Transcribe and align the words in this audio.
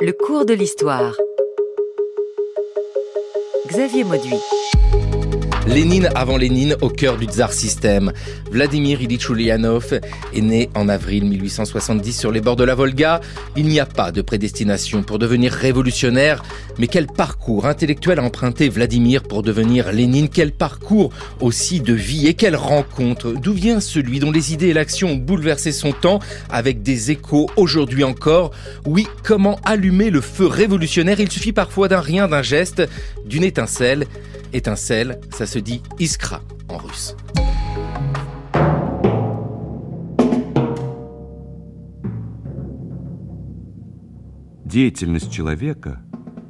Le 0.00 0.12
cours 0.12 0.44
de 0.44 0.52
l'histoire. 0.52 1.16
Xavier 3.68 4.04
Mauduit. 4.04 4.40
Lénine 5.66 6.08
avant 6.14 6.36
Lénine 6.36 6.76
au 6.80 6.88
cœur 6.88 7.16
du 7.16 7.26
tsar 7.26 7.52
système. 7.52 8.12
Vladimir 8.52 9.02
Ilyich 9.02 9.28
Ulyanov 9.28 10.00
est 10.32 10.40
né 10.40 10.70
en 10.74 10.88
avril 10.88 11.24
1870 11.24 12.12
sur 12.18 12.30
les 12.30 12.40
bords 12.40 12.56
de 12.56 12.62
la 12.62 12.76
Volga. 12.76 13.20
Il 13.56 13.66
n'y 13.66 13.80
a 13.80 13.84
pas 13.84 14.12
de 14.12 14.22
prédestination 14.22 15.02
pour 15.02 15.18
devenir 15.18 15.52
révolutionnaire, 15.52 16.44
mais 16.78 16.86
quel 16.86 17.08
parcours 17.08 17.66
intellectuel 17.66 18.20
a 18.20 18.22
emprunté 18.22 18.68
Vladimir 18.68 19.24
pour 19.24 19.42
devenir 19.42 19.92
Lénine? 19.92 20.28
Quel 20.28 20.52
parcours 20.52 21.10
aussi 21.40 21.80
de 21.80 21.92
vie 21.92 22.28
et 22.28 22.34
quelle 22.34 22.56
rencontre? 22.56 23.32
D'où 23.32 23.52
vient 23.52 23.80
celui 23.80 24.20
dont 24.20 24.30
les 24.30 24.52
idées 24.52 24.68
et 24.68 24.74
l'action 24.74 25.10
ont 25.10 25.16
bouleversé 25.16 25.72
son 25.72 25.90
temps 25.90 26.20
avec 26.48 26.82
des 26.82 27.10
échos 27.10 27.50
aujourd'hui 27.56 28.04
encore? 28.04 28.52
Oui, 28.86 29.08
comment 29.24 29.58
allumer 29.64 30.10
le 30.10 30.20
feu 30.20 30.46
révolutionnaire? 30.46 31.18
Il 31.18 31.30
suffit 31.30 31.52
parfois 31.52 31.88
d'un 31.88 32.00
rien, 32.00 32.28
d'un 32.28 32.42
geste, 32.42 32.82
d'une 33.26 33.44
étincelle 33.44 34.06
étincelle, 34.55 35.19
ça 35.31 35.45
se 35.45 35.59
dit 35.59 35.81
iskra 35.99 36.41
en 36.69 36.77
russe. 36.77 37.15
Деятельность 44.65 45.29
человека, 45.29 45.99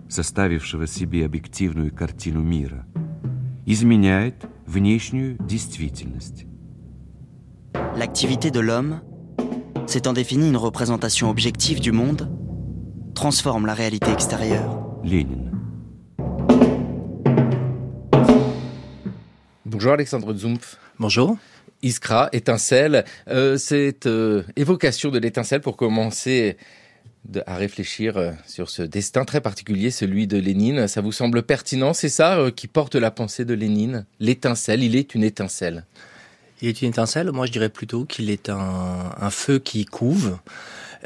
составившего 0.08 0.86
себе 0.86 1.26
объективную 1.26 1.92
картину 1.92 2.44
мира, 2.44 2.86
изменяет 3.66 4.46
внешнюю 4.68 5.38
действительность. 5.40 6.46
L'activité 7.96 8.52
de 8.52 8.60
l'homme, 8.60 9.02
s'étant 9.88 10.14
définie 10.14 10.50
une 10.50 10.58
représentation 10.58 11.32
objective 11.32 11.80
du 11.80 11.92
monde, 11.92 12.30
transforme 13.16 13.66
la 13.66 13.74
réalité 13.74 14.12
extérieure. 14.12 15.00
Ленин. 15.04 15.55
Bonjour 19.69 19.95
Alexandre 19.95 20.33
Zumpf. 20.33 20.79
Bonjour. 21.01 21.37
Iskra, 21.83 22.29
étincelle, 22.33 23.05
euh, 23.27 23.57
cette 23.57 24.07
euh, 24.07 24.45
évocation 24.55 25.11
de 25.11 25.19
l'étincelle 25.19 25.61
pour 25.61 25.77
commencer 25.77 26.57
de, 27.25 27.43
à 27.49 27.57
réfléchir 27.57 28.17
euh, 28.17 28.31
sur 28.47 28.71
ce 28.71 28.83
destin 28.83 29.25
très 29.25 29.41
particulier, 29.41 29.91
celui 29.91 30.29
de 30.29 30.39
Lénine, 30.39 30.87
ça 30.87 31.01
vous 31.01 31.11
semble 31.11 31.43
pertinent 31.43 31.95
C'est 31.95 32.09
ça 32.09 32.39
euh, 32.39 32.53
qui 32.53 32.69
porte 32.69 32.95
la 32.95 33.11
pensée 33.11 33.45
de 33.45 33.55
Lénine? 33.55 34.07
L'étincelle, 34.21 34.85
il 34.85 34.95
est 34.95 35.17
une 35.17 35.25
étincelle. 35.25 35.85
Il 36.63 36.69
est 36.69 36.81
une 36.81 36.91
étincelle, 36.91 37.33
moi 37.33 37.45
je 37.47 37.51
dirais 37.51 37.69
plutôt 37.69 38.05
qu'il 38.05 38.31
est 38.31 38.49
un, 38.49 39.11
un, 39.21 39.31
feu 39.31 39.59
qui 39.59 39.85
couve, 39.85 40.39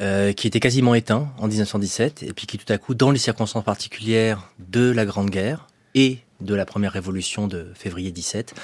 euh, 0.02 0.34
qui 0.34 0.46
était 0.46 0.60
quasiment 0.60 0.94
éteint 0.94 1.32
en 1.38 1.48
1917, 1.48 2.24
et 2.24 2.34
puis 2.34 2.46
qui 2.46 2.58
tout 2.58 2.70
à 2.70 2.76
coup, 2.76 2.94
dans 2.94 3.10
les 3.10 3.18
circonstances 3.18 3.64
particulières 3.64 4.50
de 4.58 4.90
la 4.90 5.06
Grande 5.06 5.30
Guerre 5.30 5.66
et 5.94 6.18
de 6.40 6.54
la 6.54 6.64
première 6.64 6.92
révolution 6.92 7.46
de 7.46 7.66
février 7.74 8.10
17, 8.10 8.54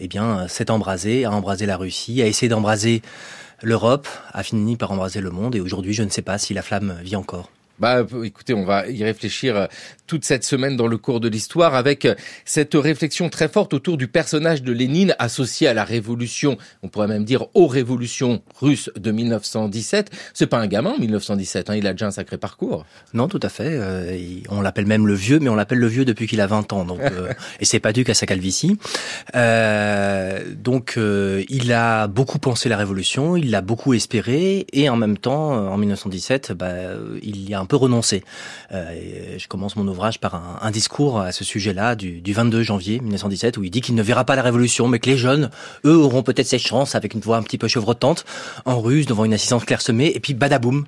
eh 0.00 0.08
bien, 0.08 0.48
s'est 0.48 0.70
embrasé, 0.70 1.24
a 1.24 1.30
embrasé 1.30 1.66
la 1.66 1.76
Russie, 1.76 2.22
a 2.22 2.26
essayé 2.26 2.48
d'embraser 2.48 3.02
l'Europe, 3.62 4.08
a 4.32 4.42
fini 4.42 4.76
par 4.76 4.92
embraser 4.92 5.20
le 5.20 5.30
monde, 5.30 5.54
et 5.54 5.60
aujourd'hui, 5.60 5.92
je 5.92 6.02
ne 6.02 6.10
sais 6.10 6.22
pas 6.22 6.38
si 6.38 6.54
la 6.54 6.62
flamme 6.62 6.98
vit 7.02 7.16
encore. 7.16 7.50
Bah, 7.78 8.06
écoutez, 8.24 8.54
on 8.54 8.64
va 8.64 8.88
y 8.88 9.04
réfléchir 9.04 9.54
euh, 9.54 9.66
toute 10.06 10.24
cette 10.24 10.44
semaine 10.44 10.76
dans 10.76 10.86
le 10.86 10.96
cours 10.98 11.20
de 11.20 11.28
l'histoire 11.28 11.74
avec 11.74 12.04
euh, 12.04 12.14
cette 12.44 12.74
réflexion 12.74 13.28
très 13.28 13.48
forte 13.48 13.74
autour 13.74 13.96
du 13.96 14.08
personnage 14.08 14.62
de 14.62 14.72
Lénine 14.72 15.14
associé 15.18 15.68
à 15.68 15.74
la 15.74 15.84
révolution, 15.84 16.58
on 16.82 16.88
pourrait 16.88 17.08
même 17.08 17.24
dire 17.24 17.46
aux 17.54 17.66
révolutions 17.66 18.42
russes 18.60 18.90
de 18.96 19.10
1917. 19.10 20.10
C'est 20.34 20.46
pas 20.46 20.58
un 20.58 20.66
gamin, 20.66 20.94
1917, 20.98 21.70
hein, 21.70 21.76
il 21.76 21.86
a 21.86 21.92
déjà 21.92 22.06
un 22.06 22.10
sacré 22.10 22.38
parcours. 22.38 22.84
Non, 23.14 23.28
tout 23.28 23.40
à 23.42 23.48
fait. 23.48 23.70
Euh, 23.70 24.16
on 24.48 24.60
l'appelle 24.60 24.86
même 24.86 25.06
le 25.06 25.14
vieux, 25.14 25.38
mais 25.38 25.48
on 25.48 25.54
l'appelle 25.54 25.78
le 25.78 25.86
vieux 25.86 26.04
depuis 26.04 26.26
qu'il 26.26 26.40
a 26.40 26.46
20 26.46 26.72
ans, 26.72 26.84
donc 26.84 27.00
euh, 27.00 27.32
et 27.60 27.64
c'est 27.64 27.80
pas 27.80 27.92
dû 27.92 28.04
qu'à 28.04 28.14
sa 28.14 28.26
calvitie. 28.26 28.78
Euh, 29.34 30.40
donc, 30.56 30.94
euh, 30.96 31.44
il 31.48 31.72
a 31.72 32.06
beaucoup 32.06 32.38
pensé 32.38 32.68
la 32.68 32.76
révolution, 32.76 33.36
il 33.36 33.50
l'a 33.50 33.60
beaucoup 33.60 33.94
espéré, 33.94 34.66
et 34.72 34.88
en 34.88 34.96
même 34.96 35.18
temps, 35.18 35.52
en 35.52 35.76
1917, 35.76 36.52
bah, 36.52 36.72
il 37.22 37.48
y 37.48 37.54
a 37.54 37.60
un 37.60 37.66
peu 37.66 37.76
renoncé. 37.76 38.24
Euh, 38.72 39.36
je 39.38 39.48
commence 39.48 39.76
mon 39.76 39.88
par 40.20 40.34
un, 40.34 40.58
un 40.62 40.70
discours 40.70 41.20
à 41.20 41.32
ce 41.32 41.44
sujet-là 41.44 41.94
du, 41.94 42.20
du, 42.20 42.32
22 42.32 42.62
janvier 42.62 43.00
1917 43.00 43.56
où 43.56 43.64
il 43.64 43.70
dit 43.70 43.80
qu'il 43.80 43.94
ne 43.94 44.02
verra 44.02 44.24
pas 44.24 44.36
la 44.36 44.42
révolution, 44.42 44.88
mais 44.88 44.98
que 44.98 45.08
les 45.08 45.16
jeunes, 45.16 45.50
eux, 45.84 45.96
auront 45.96 46.22
peut-être 46.22 46.46
cette 46.46 46.60
chance 46.60 46.94
avec 46.94 47.14
une 47.14 47.20
voix 47.20 47.36
un 47.36 47.42
petit 47.42 47.58
peu 47.58 47.68
chevrotante 47.68 48.24
en 48.64 48.80
russe 48.80 49.06
devant 49.06 49.24
une 49.24 49.34
assistance 49.34 49.64
clairsemée. 49.64 50.12
Et 50.14 50.20
puis 50.20 50.34
badaboum, 50.34 50.86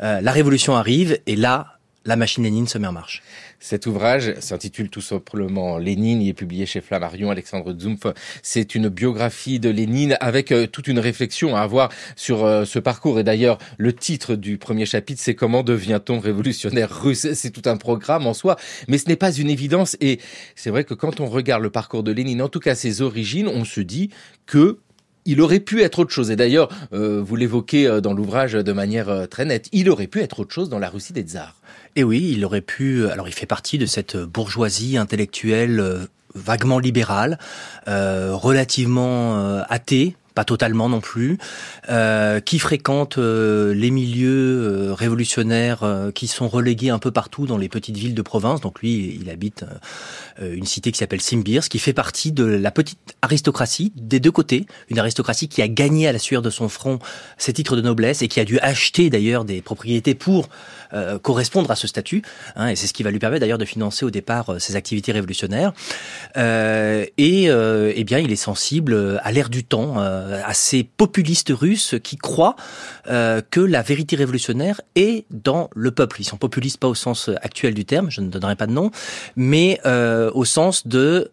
euh, 0.00 0.20
la 0.20 0.32
révolution 0.32 0.76
arrive 0.76 1.18
et 1.26 1.36
là, 1.36 1.78
la 2.04 2.16
machine 2.16 2.44
Lénine 2.44 2.68
se 2.68 2.78
met 2.78 2.86
en 2.86 2.92
marche. 2.92 3.22
Cet 3.60 3.86
ouvrage 3.86 4.34
s'intitule 4.40 4.90
tout 4.90 5.00
simplement 5.00 5.78
Lénine, 5.78 6.20
il 6.22 6.28
est 6.28 6.34
publié 6.34 6.66
chez 6.66 6.80
Flammarion, 6.80 7.30
Alexandre 7.30 7.74
Zumpf. 7.78 8.06
C'est 8.42 8.74
une 8.74 8.88
biographie 8.88 9.60
de 9.60 9.70
Lénine 9.70 10.16
avec 10.20 10.52
euh, 10.52 10.66
toute 10.66 10.88
une 10.88 10.98
réflexion 10.98 11.56
à 11.56 11.60
avoir 11.60 11.90
sur 12.16 12.44
euh, 12.44 12.64
ce 12.64 12.78
parcours. 12.78 13.18
Et 13.18 13.24
d'ailleurs, 13.24 13.58
le 13.78 13.92
titre 13.92 14.34
du 14.34 14.58
premier 14.58 14.86
chapitre, 14.86 15.20
c'est 15.22 15.34
Comment 15.34 15.62
devient-on 15.62 16.18
révolutionnaire 16.18 17.02
russe? 17.02 17.32
C'est 17.34 17.50
tout 17.50 17.68
un 17.68 17.76
programme 17.76 18.26
en 18.26 18.34
soi, 18.34 18.56
mais 18.88 18.98
ce 18.98 19.08
n'est 19.08 19.16
pas 19.16 19.32
une 19.32 19.50
évidence. 19.50 19.96
Et 20.00 20.20
c'est 20.54 20.70
vrai 20.70 20.84
que 20.84 20.94
quand 20.94 21.20
on 21.20 21.26
regarde 21.26 21.62
le 21.62 21.70
parcours 21.70 22.02
de 22.02 22.12
Lénine, 22.12 22.42
en 22.42 22.48
tout 22.48 22.60
cas 22.60 22.74
ses 22.74 23.02
origines, 23.02 23.48
on 23.48 23.64
se 23.64 23.80
dit 23.80 24.10
que 24.46 24.78
il 25.26 25.40
aurait 25.40 25.60
pu 25.60 25.80
être 25.80 26.00
autre 26.00 26.12
chose. 26.12 26.30
Et 26.30 26.36
d'ailleurs, 26.36 26.68
euh, 26.92 27.22
vous 27.22 27.34
l'évoquez 27.34 28.00
dans 28.02 28.12
l'ouvrage 28.12 28.52
de 28.52 28.72
manière 28.72 29.26
très 29.30 29.46
nette, 29.46 29.70
il 29.72 29.88
aurait 29.88 30.06
pu 30.06 30.20
être 30.20 30.40
autre 30.40 30.52
chose 30.52 30.68
dans 30.68 30.78
la 30.78 30.90
Russie 30.90 31.14
des 31.14 31.22
tsars. 31.22 31.62
Et 31.96 32.04
oui, 32.04 32.32
il 32.34 32.44
aurait 32.44 32.60
pu. 32.60 33.06
Alors, 33.08 33.28
il 33.28 33.34
fait 33.34 33.46
partie 33.46 33.78
de 33.78 33.86
cette 33.86 34.16
bourgeoisie 34.16 34.96
intellectuelle 34.96 36.08
vaguement 36.34 36.78
libérale, 36.78 37.38
euh, 37.88 38.34
relativement 38.34 39.36
euh, 39.38 39.62
athée, 39.68 40.16
pas 40.34 40.44
totalement 40.44 40.88
non 40.88 41.00
plus, 41.00 41.38
euh, 41.88 42.40
qui 42.40 42.58
fréquente 42.58 43.18
euh, 43.18 43.72
les 43.72 43.90
milieux 43.90 44.88
euh, 44.90 44.94
révolutionnaires 44.94 45.84
euh, 45.84 46.10
qui 46.10 46.26
sont 46.26 46.48
relégués 46.48 46.90
un 46.90 46.98
peu 46.98 47.12
partout 47.12 47.46
dans 47.46 47.56
les 47.56 47.68
petites 47.68 47.96
villes 47.96 48.14
de 48.14 48.22
province. 48.22 48.60
Donc 48.60 48.80
lui, 48.80 49.16
il 49.20 49.30
habite 49.30 49.64
une 50.40 50.66
cité 50.66 50.90
qui 50.90 50.98
s'appelle 50.98 51.20
Simbirs, 51.20 51.68
qui 51.68 51.78
fait 51.78 51.92
partie 51.92 52.32
de 52.32 52.44
la 52.44 52.72
petite 52.72 53.14
aristocratie 53.22 53.92
des 53.94 54.18
deux 54.18 54.32
côtés, 54.32 54.66
une 54.88 54.98
aristocratie 54.98 55.48
qui 55.48 55.62
a 55.62 55.68
gagné 55.68 56.08
à 56.08 56.12
la 56.12 56.18
sueur 56.18 56.42
de 56.42 56.50
son 56.50 56.68
front 56.68 56.98
ses 57.38 57.52
titres 57.52 57.76
de 57.76 57.82
noblesse 57.82 58.22
et 58.22 58.28
qui 58.28 58.40
a 58.40 58.44
dû 58.44 58.58
acheter 58.58 59.10
d'ailleurs 59.10 59.44
des 59.44 59.62
propriétés 59.62 60.14
pour 60.14 60.48
correspondre 61.22 61.70
à 61.70 61.76
ce 61.76 61.86
statut. 61.86 62.22
Hein, 62.56 62.68
et 62.68 62.76
c'est 62.76 62.86
ce 62.86 62.92
qui 62.92 63.02
va 63.02 63.10
lui 63.10 63.18
permettre 63.18 63.40
d'ailleurs 63.40 63.58
de 63.58 63.64
financer 63.64 64.04
au 64.04 64.10
départ 64.10 64.60
ses 64.60 64.76
activités 64.76 65.12
révolutionnaires. 65.12 65.72
et 66.36 67.44
eh 67.48 68.04
bien, 68.04 68.18
il 68.18 68.32
est 68.32 68.36
sensible 68.36 69.20
à 69.22 69.32
l'ère 69.32 69.50
du 69.50 69.64
temps 69.64 69.98
à 69.98 70.54
ces 70.54 70.84
populistes 70.84 71.52
russes 71.54 71.94
qui 72.02 72.16
croient 72.16 72.56
euh, 73.08 73.42
que 73.50 73.60
la 73.60 73.82
vérité 73.82 74.16
révolutionnaire 74.16 74.80
est 74.94 75.24
dans 75.30 75.68
le 75.74 75.90
peuple. 75.90 76.20
Ils 76.20 76.24
sont 76.24 76.36
populistes 76.36 76.78
pas 76.78 76.88
au 76.88 76.94
sens 76.94 77.30
actuel 77.42 77.74
du 77.74 77.84
terme, 77.84 78.10
je 78.10 78.20
ne 78.20 78.28
donnerai 78.28 78.56
pas 78.56 78.66
de 78.66 78.72
nom, 78.72 78.90
mais 79.36 79.80
euh, 79.86 80.30
au 80.34 80.44
sens 80.44 80.86
de 80.86 81.30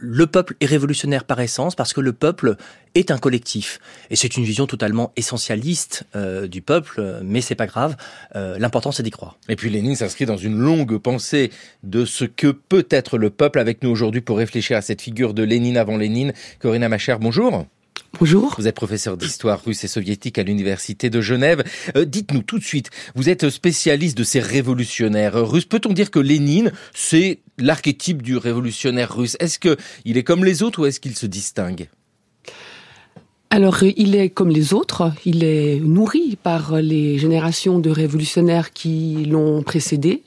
le 0.00 0.26
peuple 0.26 0.54
est 0.60 0.66
révolutionnaire 0.66 1.24
par 1.24 1.40
essence 1.40 1.74
parce 1.74 1.92
que 1.92 2.00
le 2.00 2.12
peuple 2.12 2.56
est 2.94 3.10
un 3.10 3.18
collectif. 3.18 3.80
Et 4.10 4.16
c'est 4.16 4.36
une 4.36 4.44
vision 4.44 4.66
totalement 4.66 5.12
essentialiste 5.16 6.04
euh, 6.16 6.46
du 6.46 6.62
peuple, 6.62 7.20
mais 7.22 7.40
c'est 7.40 7.54
pas 7.54 7.66
grave. 7.66 7.96
Euh, 8.36 8.58
L'important, 8.58 8.92
c'est 8.92 9.02
d'y 9.02 9.10
croire. 9.10 9.38
Et 9.48 9.56
puis 9.56 9.70
Lénine 9.70 9.96
s'inscrit 9.96 10.26
dans 10.26 10.36
une 10.36 10.58
longue 10.58 10.98
pensée 10.98 11.50
de 11.82 12.04
ce 12.04 12.24
que 12.24 12.48
peut 12.48 12.86
être 12.90 13.18
le 13.18 13.30
peuple 13.30 13.58
avec 13.58 13.82
nous 13.82 13.90
aujourd'hui 13.90 14.20
pour 14.20 14.38
réfléchir 14.38 14.76
à 14.76 14.82
cette 14.82 15.02
figure 15.02 15.34
de 15.34 15.42
Lénine 15.42 15.76
avant 15.76 15.96
Lénine. 15.96 16.32
Corinna 16.60 16.88
Macher, 16.88 17.16
bonjour. 17.20 17.66
Bonjour. 18.14 18.56
Vous 18.58 18.66
êtes 18.66 18.74
professeur 18.74 19.16
d'histoire 19.16 19.62
russe 19.62 19.84
et 19.84 19.88
soviétique 19.88 20.38
à 20.38 20.42
l'université 20.42 21.10
de 21.10 21.20
Genève. 21.20 21.62
Euh, 21.94 22.04
Dites-nous 22.04 22.42
tout 22.42 22.58
de 22.58 22.64
suite, 22.64 22.90
vous 23.14 23.28
êtes 23.28 23.48
spécialiste 23.50 24.16
de 24.18 24.24
ces 24.24 24.40
révolutionnaires 24.40 25.34
russes. 25.48 25.66
Peut-on 25.66 25.92
dire 25.92 26.10
que 26.10 26.18
Lénine, 26.18 26.72
c'est 26.94 27.40
l'archétype 27.58 28.22
du 28.22 28.36
révolutionnaire 28.36 29.14
russe? 29.14 29.36
Est-ce 29.40 29.58
qu'il 29.58 30.16
est 30.16 30.24
comme 30.24 30.44
les 30.44 30.62
autres 30.62 30.82
ou 30.82 30.86
est-ce 30.86 31.00
qu'il 31.00 31.16
se 31.16 31.26
distingue? 31.26 31.88
Alors, 33.50 33.82
il 33.82 34.14
est 34.14 34.28
comme 34.28 34.50
les 34.50 34.74
autres, 34.74 35.10
il 35.24 35.42
est 35.42 35.80
nourri 35.80 36.36
par 36.42 36.76
les 36.76 37.16
générations 37.16 37.78
de 37.78 37.88
révolutionnaires 37.88 38.74
qui 38.74 39.24
l'ont 39.24 39.62
précédé, 39.62 40.22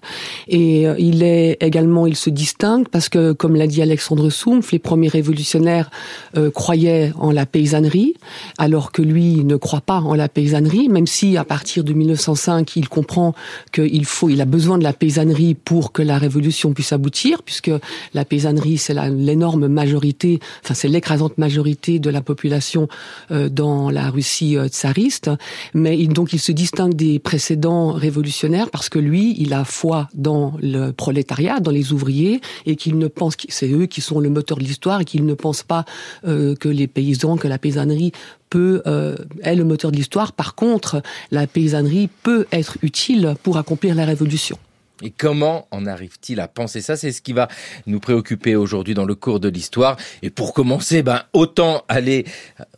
et 0.48 0.88
euh, 0.88 0.96
il 0.98 1.22
est 1.22 1.58
également, 1.62 2.08
il 2.08 2.16
se 2.16 2.32
distingue 2.32 2.88
parce 2.88 3.10
que, 3.10 3.32
comme 3.32 3.56
l'a 3.56 3.68
dit 3.68 3.84
Alexandre 3.84 4.32
Soumf, 4.32 4.72
les 4.72 4.80
premiers 4.80 5.08
révolutionnaires 5.08 5.92
euh, 6.36 6.50
croyaient 6.50 7.14
en 7.16 7.30
la 7.30 7.46
paysannerie, 7.46 8.16
alors 8.58 8.92
que 8.92 9.04
lui 9.04 9.44
ne 9.44 9.56
croit 9.56 9.82
pas 9.82 10.00
en 10.00 10.16
la 10.16 10.28
paysannerie, 10.28 10.90
même 10.90 11.06
si 11.08 11.38
à 11.38 11.44
partir 11.44 11.84
de 11.84 11.94
1905, 11.94 12.76
il 12.76 12.90
comprend 12.90 13.36
qu'il 13.72 14.06
faut, 14.06 14.30
il 14.30 14.42
a 14.42 14.46
besoin 14.46 14.80
de 14.80 14.84
la 14.84 14.94
paysannerie 14.94 15.54
pour 15.54 15.92
que 15.92 16.02
la 16.02 16.18
révolution 16.18 16.74
puisse 16.74 16.92
aboutir, 16.92 17.44
puisque 17.44 17.72
la 18.16 18.26
paysannerie, 18.26 18.80
c'est 18.80 18.96
l'énorme 19.12 19.68
majorité, 19.68 20.40
enfin 20.64 20.74
c'est 20.74 20.88
l'écrasante 20.88 21.38
majorité 21.38 22.00
de 22.00 22.10
la 22.10 22.22
population 22.22 22.88
dans 23.30 23.90
la 23.90 24.10
Russie 24.10 24.58
tsariste, 24.68 25.30
mais 25.74 26.06
donc 26.08 26.34
il 26.34 26.40
se 26.40 26.52
distingue 26.52 26.94
des 26.94 27.20
précédents 27.20 27.92
révolutionnaires 27.92 28.70
parce 28.70 28.90
que 28.90 29.00
lui, 29.00 29.36
il 29.40 29.54
a 29.54 29.64
foi 29.64 30.08
dans 30.14 30.54
le 30.62 30.92
prolétariat, 30.92 31.60
dans 31.60 31.72
les 31.72 31.94
ouvriers, 31.94 32.42
et 32.66 32.76
qu'il 32.76 32.98
ne 32.98 33.08
pense 33.08 33.36
que 33.36 33.46
c'est 33.50 33.70
eux 33.70 33.86
qui 33.86 34.02
sont 34.02 34.20
le 34.20 34.30
moteur 34.30 34.58
de 34.58 34.64
l'histoire 34.64 35.02
et 35.02 35.06
qu'il 35.06 35.26
ne 35.26 35.34
pense 35.34 35.64
pas 35.64 35.86
que 36.24 36.70
les 36.70 36.88
paysans, 36.88 37.38
que 37.38 37.48
la 37.48 37.58
paysannerie 37.58 38.12
peut 38.52 38.84
euh, 38.86 39.16
est 39.42 39.56
le 39.56 39.64
moteur 39.64 39.92
de 39.92 39.96
l'histoire. 39.96 40.34
Par 40.34 40.54
contre, 40.54 41.02
la 41.32 41.48
paysannerie 41.48 42.10
peut 42.22 42.46
être 42.52 42.78
utile 42.84 43.34
pour 43.42 43.58
accomplir 43.58 43.96
la 43.96 44.06
révolution. 44.06 44.60
Et 45.04 45.10
comment 45.10 45.68
en 45.72 45.88
arrive-t-il 45.88 46.40
à 46.40 46.48
penser 46.48 46.80
ça? 46.80 46.96
C'est 46.96 47.12
ce 47.12 47.24
qui 47.24 47.34
va 47.34 47.48
nous 47.88 48.00
préoccuper 48.00 48.56
aujourd'hui 48.56 48.94
dans 48.94 49.06
le 49.06 49.16
cours 49.16 49.40
de 49.40 49.50
l'histoire. 49.50 49.98
Et 50.22 50.30
pour 50.30 50.54
commencer, 50.54 51.02
ben, 51.02 51.24
autant 51.34 51.84
aller 51.88 52.26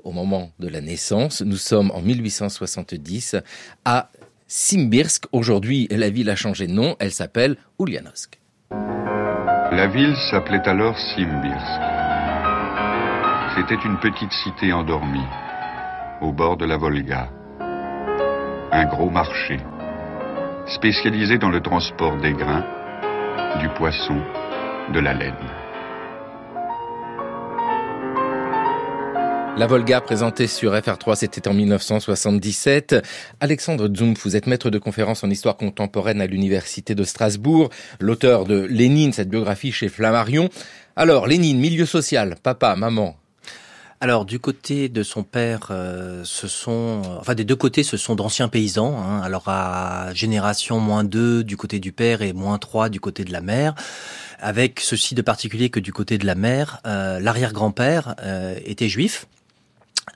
au 0.04 0.12
moment 0.12 0.52
de 0.60 0.68
la 0.68 0.82
naissance. 0.82 1.42
Nous 1.42 1.58
sommes 1.58 1.92
en 1.92 2.02
1870 2.02 3.38
à 3.86 4.10
Simbirsk. 4.48 5.26
Aujourd'hui, 5.32 5.88
la 5.90 6.10
ville 6.10 6.30
a 6.30 6.36
changé 6.36 6.68
de 6.68 6.74
nom. 6.74 6.96
Elle 7.00 7.12
s'appelle 7.12 7.58
Ulyanovsk. 7.80 8.40
La 8.72 9.88
ville 9.88 10.16
s'appelait 10.30 10.68
alors 10.68 10.98
Simbirsk. 10.98 11.82
C'était 13.56 13.88
une 13.88 14.00
petite 14.00 14.32
cité 14.32 14.74
endormie 14.74 15.28
au 16.22 16.32
bord 16.32 16.58
de 16.58 16.66
la 16.66 16.78
Volga. 16.78 17.30
Un 18.72 18.86
gros 18.86 19.10
marché, 19.10 19.58
spécialisé 20.68 21.38
dans 21.38 21.50
le 21.50 21.62
transport 21.62 22.18
des 22.18 22.34
grains, 22.34 22.66
du 23.60 23.70
poisson, 23.70 24.20
de 24.94 25.00
la 25.00 25.14
laine. 25.14 25.63
La 29.56 29.68
Volga 29.68 30.02
présentée 30.02 30.48
sur 30.48 30.74
FR3, 30.74 31.16
c'était 31.16 31.48
en 31.48 31.54
1977. 31.54 32.96
Alexandre 33.40 33.88
Zumf, 33.96 34.24
vous 34.26 34.36
êtes 34.36 34.48
maître 34.48 34.72
de 34.72 34.80
conférence 34.80 35.24
en 35.24 35.30
histoire 35.30 35.58
contemporaine 35.58 36.22
à 36.22 36.26
l'Université 36.26 36.96
de 36.96 37.04
Strasbourg, 37.04 37.70
l'auteur 38.00 38.46
de 38.46 38.62
Lénine, 38.62 39.14
cette 39.14 39.30
biographie 39.30 39.72
chez 39.72 39.90
Flammarion. 39.90 40.50
Alors, 40.96 41.28
Lénine, 41.28 41.60
milieu 41.60 41.86
social, 41.86 42.36
papa, 42.42 42.76
maman, 42.76 43.16
alors 44.04 44.26
du 44.26 44.38
côté 44.38 44.90
de 44.90 45.02
son 45.02 45.24
père, 45.24 45.68
euh, 45.70 46.24
ce 46.26 46.50
sont, 46.50 47.04
enfin 47.22 47.36
des 47.36 47.46
deux 47.46 47.56
côtés, 47.56 47.84
ce 47.84 47.96
sont 47.96 48.16
d'anciens 48.16 48.50
paysans. 48.50 48.98
Hein. 48.98 49.22
alors 49.22 49.48
à 49.48 50.14
génération 50.14 50.82
moins 50.82 51.06
2 51.06 51.46
du 51.46 51.56
côté 51.56 51.80
du 51.80 51.94
père 51.94 52.22
et 52.22 52.34
moins 52.34 52.58
3 52.58 52.90
du 52.90 53.00
côté 53.00 53.24
de 53.24 53.32
la 53.32 53.40
mère, 53.40 53.76
avec 54.40 54.82
ceci 54.82 55.16
de 55.16 55.22
particulier 55.22 55.70
que 55.70 55.80
du 55.80 55.94
côté 55.94 56.18
de 56.18 56.26
la 56.26 56.36
mère, 56.36 56.82
euh, 56.86 57.22
l'arrière-grand-père 57.22 58.16
euh, 58.24 58.60
était 58.66 58.90
juif. 58.90 59.26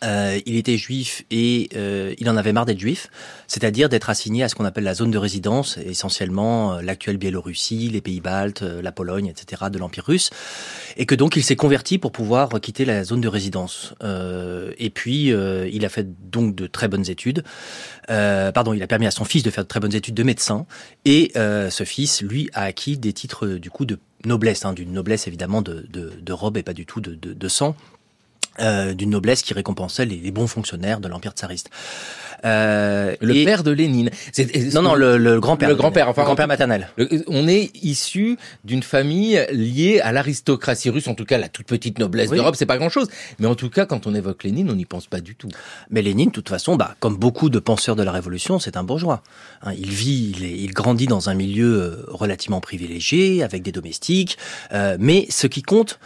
Euh, 0.04 0.40
il 0.46 0.56
était 0.58 0.78
juif 0.78 1.24
et 1.32 1.70
euh, 1.76 2.14
il 2.20 2.30
en 2.30 2.38
avait 2.38 2.54
marre 2.54 2.66
d'être 2.66 2.80
juif, 2.80 3.10
c'est-à-dire 3.48 3.90
d'être 3.90 4.10
assigné 4.10 4.44
à 4.44 4.50
ce 4.50 4.54
qu'on 4.54 4.66
appelle 4.66 4.84
la 4.84 4.94
zone 4.94 5.10
de 5.10 5.18
résidence, 5.18 5.78
essentiellement 5.78 6.74
euh, 6.74 6.82
l'actuelle 6.82 7.18
Biélorussie, 7.18 7.90
les 7.90 8.02
pays 8.02 8.22
baltes, 8.22 8.62
la 8.62 8.92
Pologne, 8.92 9.28
etc., 9.28 9.64
de 9.72 9.80
l'Empire 9.80 10.06
russe, 10.06 10.30
et 10.98 11.06
que 11.08 11.16
donc 11.16 11.36
il 11.36 11.44
s'est 11.44 11.56
converti 11.56 11.98
pour 11.98 12.12
pouvoir 12.12 12.50
quitter 12.62 12.86
la 12.86 13.04
zone 13.04 13.22
de 13.22 13.28
résidence. 13.28 13.96
et 14.78 14.90
puis 14.90 15.28
il 15.28 15.86
a 15.86 15.90
fait 15.90 16.08
donc 16.30 16.56
de 16.56 16.68
très 16.68 16.88
bonnes 16.88 17.10
études. 17.10 17.44
pardon, 18.08 18.74
il 18.74 18.84
a 18.84 18.88
permis 18.88 19.08
à 19.08 19.12
son 19.12 19.26
fils 19.26 19.44
de 19.44 19.50
faire 19.50 19.64
de 19.64 19.68
très 19.68 19.80
bonnes 19.80 19.96
études 19.96 20.16
de 20.16 20.24
médecin, 20.24 20.66
et 21.06 21.32
ce 21.36 21.84
fils, 21.86 22.22
lui, 22.22 22.50
a 22.54 22.64
acquis 22.64 22.98
des 22.98 23.14
titres 23.14 23.48
du 23.48 23.70
coup 23.70 23.86
de 23.86 24.00
noblesse, 24.26 24.66
hein, 24.66 24.74
d'une 24.74 24.92
noblesse 24.92 25.28
évidemment 25.28 25.62
de, 25.62 25.86
de, 25.90 26.12
de, 26.20 26.34
robe 26.34 26.58
et 26.58 26.64
pas 26.64 26.74
du 26.74 26.86
tout 26.86 27.02
de, 27.02 27.16
de 27.16 27.48
sang. 27.48 27.76
Euh, 28.60 28.94
d'une 28.94 29.12
noblesse 29.12 29.44
qui 29.44 29.54
récompensait 29.54 30.06
les, 30.06 30.32
bons 30.32 30.48
fonctionnaires 30.48 31.00
de 31.00 31.08
l'empire 31.08 31.34
tsariste. 31.34 31.70
Euh, 32.44 33.16
le 33.22 33.46
père 33.46 33.64
de 33.64 33.72
Lénine. 33.72 34.10
non, 34.74 34.82
non, 34.82 34.96
le, 34.96 35.40
grand-père. 35.40 35.70
Le 35.70 35.76
grand-père, 35.76 36.10
enfin, 36.10 36.24
grand-père 36.24 36.48
maternel. 36.48 36.90
on 37.28 37.48
est 37.48 37.72
issu 37.84 38.38
d'une 38.64 38.82
famille 38.82 39.46
liée 39.52 40.00
à 40.02 40.12
l'aristocratie 40.12 40.90
russe, 40.90 41.08
en 41.08 41.14
tout 41.14 41.26
cas 41.26 41.38
la 41.38 41.50
toute 41.50 41.68
petite 41.68 42.00
noblesse 42.00 42.32
d'Europe, 42.32 42.56
c'est 42.56 42.66
pas 42.66 42.78
grand-chose. 42.78 43.10
Mais 43.40 43.48
en 43.48 43.56
tout 43.56 43.70
cas, 43.70 43.86
quand 43.86 44.08
on 44.08 44.16
évoque 44.16 44.44
Lénine, 44.44 44.70
on 44.72 44.76
n'y 44.76 44.86
pense 44.86 45.08
pas 45.08 45.22
du 45.22 45.36
tout. 45.36 45.50
Mais 45.92 46.02
Lénine, 46.02 46.30
de 46.30 46.34
toute 46.34 46.50
façon, 46.50 46.76
bah, 46.76 46.96
comme 47.00 47.16
beaucoup 47.16 47.50
de 47.50 47.60
penseurs 47.60 47.96
de 47.96 48.04
la 48.04 48.12
Révolution, 48.12 48.60
c'est 48.60 48.76
un 48.76 48.84
bourgeois. 48.84 49.22
Hein, 49.62 49.74
il 49.78 49.90
vit, 49.90 50.34
il, 50.36 50.44
il, 50.44 50.74
grandit 50.74 51.08
dans 51.08 51.30
un 51.30 51.36
milieu 51.36 51.82
euh, 51.82 52.06
relativement 52.08 52.62
privilégié, 52.62 53.44
avec 53.44 53.62
des 53.62 53.72
domestiques. 53.72 54.38
Euh, 54.74 54.98
mais 55.00 55.28
ce 55.30 55.48
qui 55.48 55.62
compte, 55.62 56.00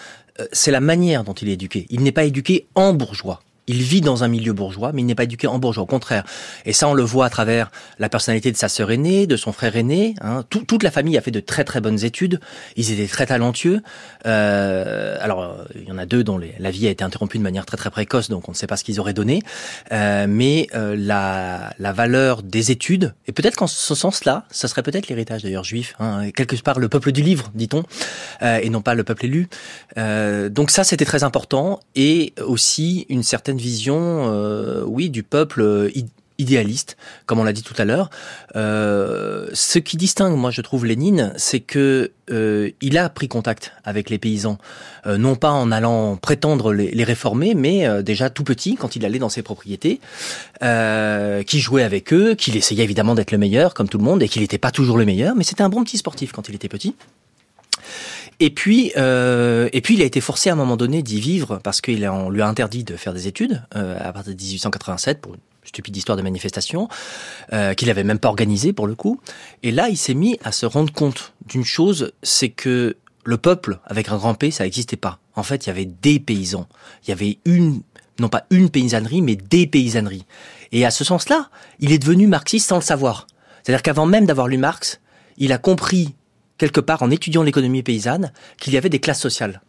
c'est 0.51 0.71
la 0.71 0.79
manière 0.79 1.23
dont 1.23 1.33
il 1.33 1.49
est 1.49 1.53
éduqué. 1.53 1.85
Il 1.89 2.01
n'est 2.01 2.11
pas 2.11 2.25
éduqué 2.25 2.65
en 2.75 2.93
bourgeois. 2.93 3.41
Il 3.67 3.81
vit 3.81 4.01
dans 4.01 4.23
un 4.23 4.27
milieu 4.27 4.53
bourgeois, 4.53 4.91
mais 4.93 5.01
il 5.01 5.05
n'est 5.05 5.15
pas 5.15 5.23
éduqué 5.23 5.47
en 5.47 5.59
bourgeois. 5.59 5.83
Au 5.83 5.87
contraire. 5.87 6.23
Et 6.65 6.73
ça, 6.73 6.87
on 6.87 6.93
le 6.93 7.03
voit 7.03 7.25
à 7.25 7.29
travers 7.29 7.71
la 7.97 8.09
personnalité 8.09 8.51
de 8.51 8.57
sa 8.57 8.69
sœur 8.69 8.91
aînée, 8.91 9.27
de 9.27 9.37
son 9.37 9.51
frère 9.51 9.75
aîné. 9.75 10.15
Hein. 10.21 10.43
toute 10.49 10.83
la 10.83 10.91
famille 10.91 11.17
a 11.17 11.21
fait 11.21 11.31
de 11.31 11.39
très 11.39 11.63
très 11.63 11.81
bonnes 11.81 12.03
études. 12.03 12.39
Ils 12.75 12.91
étaient 12.91 13.07
très 13.07 13.25
talentueux. 13.25 13.81
Euh, 14.25 15.17
alors, 15.21 15.57
il 15.75 15.87
y 15.87 15.91
en 15.91 15.97
a 15.97 16.05
deux 16.05 16.23
dont 16.23 16.37
la 16.37 16.71
vie 16.71 16.87
a 16.87 16.89
été 16.89 17.03
interrompue 17.03 17.37
de 17.37 17.43
manière 17.43 17.65
très 17.65 17.77
très 17.77 17.89
précoce, 17.89 18.29
donc 18.29 18.47
on 18.47 18.51
ne 18.51 18.55
sait 18.57 18.67
pas 18.67 18.77
ce 18.77 18.83
qu'ils 18.83 18.99
auraient 18.99 19.13
donné. 19.13 19.41
Euh, 19.91 20.27
mais 20.27 20.67
euh, 20.75 20.95
la, 20.97 21.73
la 21.79 21.93
valeur 21.93 22.43
des 22.43 22.71
études, 22.71 23.13
et 23.27 23.31
peut-être 23.31 23.55
qu'en 23.55 23.67
ce 23.67 23.95
sens-là, 23.95 24.45
ça 24.51 24.67
serait 24.67 24.83
peut-être 24.83 25.07
l'héritage 25.07 25.43
d'ailleurs 25.43 25.63
juif, 25.63 25.95
hein, 25.99 26.31
quelque 26.31 26.55
part 26.61 26.79
le 26.79 26.89
peuple 26.89 27.11
du 27.11 27.21
livre, 27.21 27.51
dit-on, 27.55 27.83
euh, 28.41 28.59
et 28.61 28.69
non 28.69 28.81
pas 28.81 28.93
le 28.93 29.03
peuple 29.03 29.25
élu. 29.25 29.47
Euh, 29.97 30.49
donc 30.49 30.71
ça, 30.71 30.83
c'était 30.83 31.05
très 31.05 31.23
important, 31.23 31.79
et 31.95 32.33
aussi 32.45 33.05
une 33.09 33.23
certaine 33.23 33.57
vision, 33.61 34.31
euh, 34.33 34.83
oui, 34.85 35.09
du 35.09 35.23
peuple 35.23 35.61
euh, 35.61 35.89
idéaliste, 36.37 36.97
comme 37.27 37.39
on 37.39 37.43
l'a 37.43 37.53
dit 37.53 37.61
tout 37.61 37.75
à 37.77 37.85
l'heure. 37.85 38.09
Euh, 38.55 39.47
ce 39.53 39.79
qui 39.79 39.95
distingue, 39.95 40.35
moi, 40.35 40.49
je 40.51 40.61
trouve 40.61 40.85
Lénine, 40.85 41.31
c'est 41.37 41.59
que 41.59 42.11
il 42.81 42.97
a 42.97 43.09
pris 43.09 43.27
contact 43.27 43.73
avec 43.83 44.09
les 44.09 44.17
paysans, 44.17 44.57
non 45.05 45.35
pas 45.35 45.51
en 45.51 45.69
allant 45.69 46.15
prétendre 46.15 46.71
les, 46.71 47.03
réformer, 47.03 47.55
mais 47.55 48.01
déjà 48.03 48.29
tout 48.29 48.45
petit, 48.45 48.75
quand 48.75 48.95
il 48.95 49.05
allait 49.05 49.19
dans 49.19 49.27
ses 49.27 49.41
propriétés, 49.41 49.99
qui 50.61 51.59
jouait 51.59 51.83
avec 51.83 52.13
eux, 52.13 52.33
qu'il 52.35 52.55
essayait 52.55 52.85
évidemment 52.85 53.15
d'être 53.15 53.31
le 53.31 53.37
meilleur, 53.37 53.73
comme 53.73 53.89
tout 53.89 53.97
le 53.97 54.05
monde, 54.05 54.23
et 54.23 54.29
qu'il 54.29 54.43
n'était 54.43 54.57
pas 54.57 54.71
toujours 54.71 54.97
le 54.97 55.03
meilleur, 55.03 55.35
mais 55.35 55.43
c'était 55.43 55.61
un 55.61 55.67
bon 55.67 55.83
petit 55.83 55.97
sportif 55.97 56.31
quand 56.31 56.47
il 56.47 56.55
était 56.55 56.69
petit. 56.69 56.95
Et 58.41 58.49
puis, 58.49 58.91
euh, 58.97 59.69
et 59.71 59.81
puis, 59.81 59.93
il 59.93 60.01
a 60.01 60.05
été 60.05 60.19
forcé 60.19 60.49
à 60.49 60.53
un 60.53 60.55
moment 60.55 60.75
donné 60.75 61.03
d'y 61.03 61.21
vivre 61.21 61.59
parce 61.63 61.79
qu'on 61.79 62.29
lui 62.31 62.41
a 62.41 62.47
interdit 62.47 62.83
de 62.83 62.95
faire 62.95 63.13
des 63.13 63.27
études 63.27 63.61
euh, 63.75 63.95
à 63.99 64.11
partir 64.11 64.33
de 64.33 64.41
1887 64.41 65.21
pour 65.21 65.35
une 65.35 65.39
stupide 65.63 65.95
histoire 65.95 66.17
de 66.17 66.23
manifestation 66.23 66.89
euh, 67.53 67.75
qu'il 67.75 67.91
avait 67.91 68.03
même 68.03 68.17
pas 68.17 68.29
organisée 68.29 68.73
pour 68.73 68.87
le 68.87 68.95
coup. 68.95 69.21
Et 69.61 69.69
là, 69.69 69.89
il 69.89 69.95
s'est 69.95 70.15
mis 70.15 70.39
à 70.43 70.51
se 70.51 70.65
rendre 70.65 70.91
compte 70.91 71.33
d'une 71.45 71.63
chose, 71.63 72.13
c'est 72.23 72.49
que 72.49 72.97
le 73.25 73.37
peuple 73.37 73.77
avec 73.85 74.09
un 74.09 74.17
grand 74.17 74.33
P, 74.33 74.49
ça 74.49 74.63
n'existait 74.63 74.97
pas. 74.97 75.19
En 75.35 75.43
fait, 75.43 75.67
il 75.67 75.69
y 75.69 75.69
avait 75.69 75.85
des 75.85 76.19
paysans. 76.19 76.67
Il 77.05 77.09
y 77.09 77.13
avait 77.13 77.37
une, 77.45 77.81
non 78.19 78.27
pas 78.27 78.45
une 78.49 78.71
paysannerie, 78.71 79.21
mais 79.21 79.35
des 79.35 79.67
paysanneries. 79.67 80.25
Et 80.71 80.83
à 80.83 80.89
ce 80.89 81.03
sens-là, 81.03 81.51
il 81.79 81.91
est 81.91 81.99
devenu 81.99 82.25
marxiste 82.25 82.69
sans 82.69 82.77
le 82.77 82.81
savoir. 82.81 83.27
C'est-à-dire 83.61 83.83
qu'avant 83.83 84.07
même 84.07 84.25
d'avoir 84.25 84.47
lu 84.47 84.57
Marx, 84.57 84.99
il 85.37 85.53
a 85.53 85.59
compris 85.59 86.15
quelque 86.61 86.79
part, 86.79 87.01
en 87.01 87.09
étudiant 87.09 87.41
l'économie 87.41 87.81
paysanne, 87.81 88.31
qu'il 88.59 88.71
y 88.73 88.77
avait 88.77 88.89
des 88.89 88.99
classes 88.99 89.19
sociales 89.19 89.61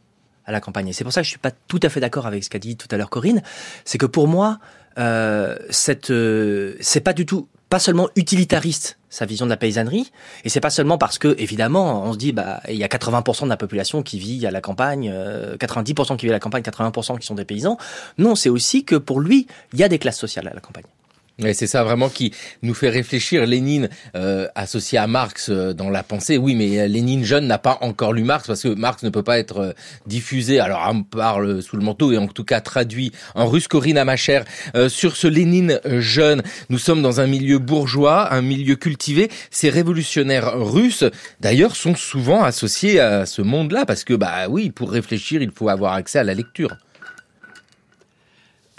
à 0.45 0.53
la 0.53 0.61
campagne. 0.61 0.89
Et 0.89 0.93
c'est 0.93 1.05
pour 1.05 1.13
ça 1.15 1.23
que 1.23 1.25
je 1.25 1.31
suis 1.31 1.39
pas 1.39 1.51
tout 1.51 1.81
à 1.83 1.89
fait 1.89 2.01
d'accord 2.01 2.27
avec 2.27 2.45
ce 2.45 2.51
qu'a 2.51 2.59
dit 2.59 2.77
tout 2.77 2.89
à 2.91 2.99
l'heure 2.99 3.09
Corinne. 3.09 3.41
C'est 3.87 3.97
que 3.97 4.05
pour 4.05 4.29
moi, 4.29 4.59
euh, 4.99 5.57
cette, 5.71 6.11
euh, 6.11 6.77
c'est 6.81 7.01
pas 7.01 7.15
du 7.15 7.25
tout, 7.25 7.49
pas 7.71 7.79
seulement 7.79 8.11
utilitariste 8.15 8.99
sa 9.09 9.25
vision 9.25 9.47
de 9.47 9.51
la 9.51 9.57
paysannerie, 9.57 10.13
et 10.45 10.51
c'est 10.51 10.61
pas 10.61 10.69
seulement 10.69 10.99
parce 10.99 11.17
que 11.17 11.35
évidemment 11.39 12.03
on 12.05 12.13
se 12.13 12.19
dit 12.19 12.33
bah 12.33 12.61
il 12.69 12.77
y 12.77 12.85
a 12.85 12.89
80% 12.89 13.45
de 13.45 13.49
la 13.49 13.57
population 13.57 14.03
qui 14.03 14.19
vit 14.19 14.47
à 14.47 14.51
la 14.51 14.61
campagne, 14.61 15.11
90% 15.11 16.13
euh, 16.13 16.17
qui 16.17 16.27
vit 16.27 16.31
à 16.31 16.35
la 16.35 16.41
campagne, 16.41 16.63
80% 16.63 17.19
qui 17.19 17.27
sont 17.27 17.35
des 17.35 17.47
paysans. 17.47 17.79
Non, 18.19 18.35
c'est 18.35 18.51
aussi 18.51 18.85
que 18.85 18.97
pour 18.97 19.21
lui 19.21 19.47
il 19.73 19.79
y 19.79 19.83
a 19.83 19.89
des 19.89 19.99
classes 19.99 20.19
sociales 20.19 20.49
à 20.49 20.55
la 20.55 20.61
campagne. 20.61 20.85
Et 21.39 21.55
c'est 21.55 21.67
ça 21.67 21.83
vraiment 21.83 22.09
qui 22.09 22.33
nous 22.63 22.75
fait 22.75 22.91
réfléchir. 22.91 23.47
Lénine 23.47 23.89
euh, 24.15 24.49
associé 24.55 24.99
à 24.99 25.07
Marx 25.07 25.49
euh, 25.49 25.73
dans 25.73 25.89
la 25.89 26.03
pensée. 26.03 26.37
Oui, 26.37 26.55
mais 26.55 26.79
euh, 26.79 26.87
Lénine 26.87 27.25
jeune 27.25 27.47
n'a 27.47 27.59
pas 27.59 27.79
encore 27.81 28.13
lu 28.13 28.23
Marx 28.23 28.47
parce 28.47 28.63
que 28.63 28.69
Marx 28.69 29.03
ne 29.03 29.09
peut 29.09 29.23
pas 29.23 29.39
être 29.39 29.59
euh, 29.59 29.73
diffusé. 30.07 30.61
Alors 30.61 30.87
on 30.91 31.03
parle 31.03 31.63
sous 31.63 31.77
le 31.77 31.83
manteau 31.83 32.13
et 32.13 32.19
en 32.19 32.27
tout 32.27 32.45
cas 32.45 32.61
traduit 32.61 33.13
en 33.35 33.47
russe. 33.47 33.67
Corinne 33.67 33.99
Amacher 33.99 34.43
sur 34.89 35.17
ce 35.17 35.27
Lénine 35.27 35.81
jeune. 35.85 36.43
Nous 36.69 36.79
sommes 36.79 37.01
dans 37.01 37.21
un 37.21 37.27
milieu 37.27 37.59
bourgeois, 37.59 38.33
un 38.33 38.43
milieu 38.43 38.77
cultivé. 38.77 39.31
Ces 39.51 39.71
révolutionnaires 39.71 40.59
russes, 40.59 41.05
d'ailleurs, 41.41 41.77
sont 41.77 41.95
souvent 41.95 42.43
associés 42.43 43.01
à 43.01 43.25
ce 43.25 43.41
monde-là 43.41 43.87
parce 43.87 44.05
que 44.05 44.15
bah 44.15 44.49
oui, 44.49 44.71
pour 44.71 44.91
réfléchir, 44.91 45.43
il 45.43 45.51
faut 45.51 45.69
avoir 45.69 45.95
accès 45.95 46.19
à 46.19 46.25
la 46.25 46.35
lecture. 46.35 46.77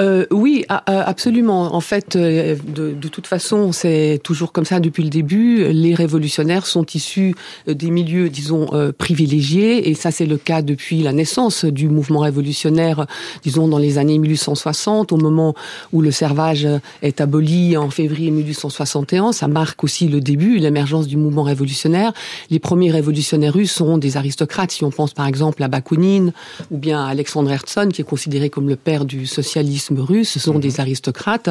Euh, 0.02 0.26
oui, 0.32 0.66
absolument. 0.70 1.76
En 1.76 1.80
fait, 1.80 2.16
euh, 2.16 2.56
de, 2.68 3.08
toute 3.08 3.28
façon, 3.28 3.72
c'est 3.72 4.20
toujours 4.24 4.52
comme 4.52 4.66
ça 4.66 4.80
depuis 4.80 5.04
le 5.04 5.10
début. 5.10 5.72
Les 5.72 5.94
révolutionnaires 5.94 6.66
sont 6.66 6.86
issus 6.96 7.36
euh, 7.68 7.76
des 7.76 7.92
milieux, 7.92 8.30
disons, 8.30 8.70
privilégiés, 8.98 9.90
et 9.90 9.94
ça 9.94 10.12
c'est 10.12 10.26
le 10.26 10.38
cas 10.38 10.62
depuis 10.62 11.04
la 11.04 11.14
naissance 11.14 11.66
du 11.66 11.90
mouvement 11.90 12.22
révolutionnaire, 12.22 13.06
disons, 13.44 13.68
dans 13.68 13.78
les 13.78 13.98
années 13.98 14.18
1860, 14.18 15.12
au 15.12 15.18
moment 15.18 15.54
où 15.92 16.02
le 16.02 16.12
servage 16.12 16.68
est 17.02 17.22
aboli 17.22 17.78
en 17.78 17.90
février 17.90 18.32
1861. 18.32 19.32
Ça 19.32 19.48
marque 19.48 19.84
aussi 19.84 20.08
le 20.08 20.22
début, 20.22 20.58
l'émergence 20.58 21.08
du 21.08 21.18
mouvement 21.18 21.44
révolutionnaire. 21.44 22.14
Les 22.50 22.60
premiers 22.60 22.92
révolutionnaires 22.92 23.54
russes 23.54 23.72
sont 23.72 23.98
des 23.98 24.18
aristocrates. 24.18 24.72
Si 24.72 24.84
on 24.84 24.92
pense 24.92 25.14
par 25.14 25.28
exemple 25.28 25.62
à 25.62 25.68
Bakounine 25.68 26.34
ou 26.72 26.78
bien 26.78 27.04
à 27.04 27.10
Alexandre 27.10 27.52
Herzen, 27.52 27.92
qui 27.92 28.02
est 28.02 28.06
considéré 28.06 28.50
comme 28.50 28.70
le 28.70 28.76
père 28.76 29.06
du 29.06 29.28
socialisme 29.28 29.83
russe, 29.92 30.30
ce 30.30 30.40
sont 30.40 30.60
des 30.60 30.80
aristocrates. 30.80 31.50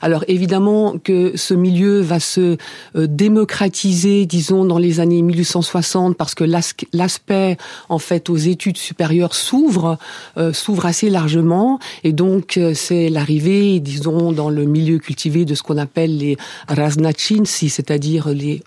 Alors 0.00 0.24
évidemment 0.28 0.96
que 0.98 1.36
ce 1.36 1.54
milieu 1.54 2.00
va 2.00 2.20
se 2.20 2.56
euh, 2.96 3.06
démocratiser, 3.06 4.26
disons, 4.26 4.64
dans 4.64 4.78
les 4.78 5.00
années 5.00 5.22
1860, 5.22 6.16
parce 6.16 6.34
que 6.34 6.44
l'aspect, 6.44 7.56
en 7.88 7.98
fait, 7.98 8.30
aux 8.30 8.36
études 8.36 8.76
supérieures 8.76 9.34
s'ouvre, 9.34 9.98
euh, 10.36 10.52
s'ouvre 10.52 10.86
assez 10.86 11.10
largement, 11.10 11.78
et 12.02 12.12
donc 12.12 12.56
euh, 12.56 12.74
c'est 12.74 13.08
l'arrivée, 13.08 13.80
disons, 13.80 14.32
dans 14.32 14.50
le 14.50 14.64
milieu 14.64 14.98
cultivé 14.98 15.44
de 15.44 15.54
ce 15.54 15.62
qu'on 15.62 15.78
appelle 15.78 16.18
les 16.18 16.36
raznachinsi, 16.68 17.68
c'est-à-dire 17.68 18.28
les 18.28 18.62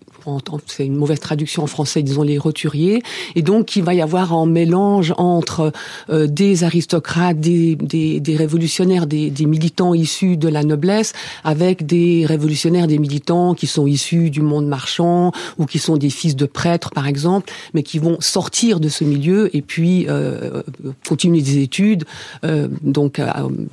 c'est 0.65 0.85
une 0.85 0.95
mauvaise 0.95 1.19
traduction 1.19 1.63
en 1.63 1.67
français, 1.67 2.01
disons 2.03 2.23
les 2.23 2.37
roturiers, 2.37 3.01
et 3.35 3.41
donc 3.41 3.75
il 3.75 3.83
va 3.83 3.93
y 3.93 4.01
avoir 4.01 4.33
un 4.33 4.45
mélange 4.45 5.13
entre 5.17 5.71
euh, 6.09 6.27
des 6.27 6.63
aristocrates, 6.63 7.39
des, 7.39 7.75
des, 7.75 8.19
des 8.19 8.35
révolutionnaires, 8.35 9.07
des, 9.07 9.29
des, 9.29 9.45
militants 9.45 9.93
issus 9.93 10.37
de 10.37 10.49
la 10.49 10.63
noblesse, 10.63 11.13
avec 11.43 11.85
des 11.85 12.25
révolutionnaires, 12.25 12.87
des 12.87 12.99
militants 12.99 13.53
qui 13.53 13.67
sont 13.67 13.87
issus 13.87 14.29
du 14.29 14.41
monde 14.41 14.67
marchand 14.67 15.31
ou 15.57 15.65
qui 15.65 15.79
sont 15.79 15.97
des 15.97 16.09
fils 16.09 16.35
de 16.35 16.45
prêtres, 16.45 16.91
par 16.91 17.07
exemple, 17.07 17.51
mais 17.73 17.83
qui 17.83 17.99
vont 17.99 18.17
sortir 18.19 18.79
de 18.79 18.89
ce 18.89 19.03
milieu 19.03 19.55
et 19.55 19.61
puis 19.61 20.05
euh, 20.09 20.61
continuer 21.07 21.41
des 21.41 21.59
études, 21.59 22.05
euh, 22.43 22.67
donc 22.81 23.21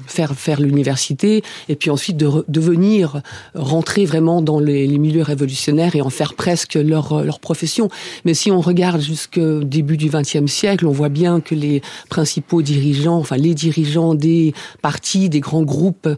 faire 0.07 0.35
faire 0.35 0.61
l'université, 0.61 1.43
et 1.69 1.77
puis 1.77 1.91
ensuite 1.91 2.17
de, 2.17 2.45
de 2.47 2.61
venir 2.61 3.23
rentrer 3.55 4.05
vraiment 4.05 4.43
dans 4.43 4.61
les, 4.61 4.87
les 4.87 4.99
milieux 4.99 5.23
révolutionnaires 5.23 5.97
et 5.97 6.03
en 6.03 6.11
faire 6.11 6.35
presque 6.45 6.75
leur, 6.75 7.25
leur 7.25 7.41
profession. 7.41 7.89
Mais 8.27 8.35
si 8.35 8.51
on 8.51 8.61
regarde 8.61 9.01
jusqu'au 9.01 9.65
début 9.65 9.97
du 9.97 10.11
XXe 10.11 10.45
siècle, 10.45 10.87
on 10.87 10.93
voit 10.93 11.09
bien 11.09 11.41
que 11.41 11.55
les 11.55 11.81
principaux 12.11 12.61
dirigeants, 12.61 13.17
enfin 13.17 13.39
les 13.39 13.55
dirigeants 13.55 14.15
des 14.15 14.53
partis, 14.83 15.31
des 15.31 15.41
grands 15.41 15.63
groupes 15.63 16.07
euh, 16.07 16.17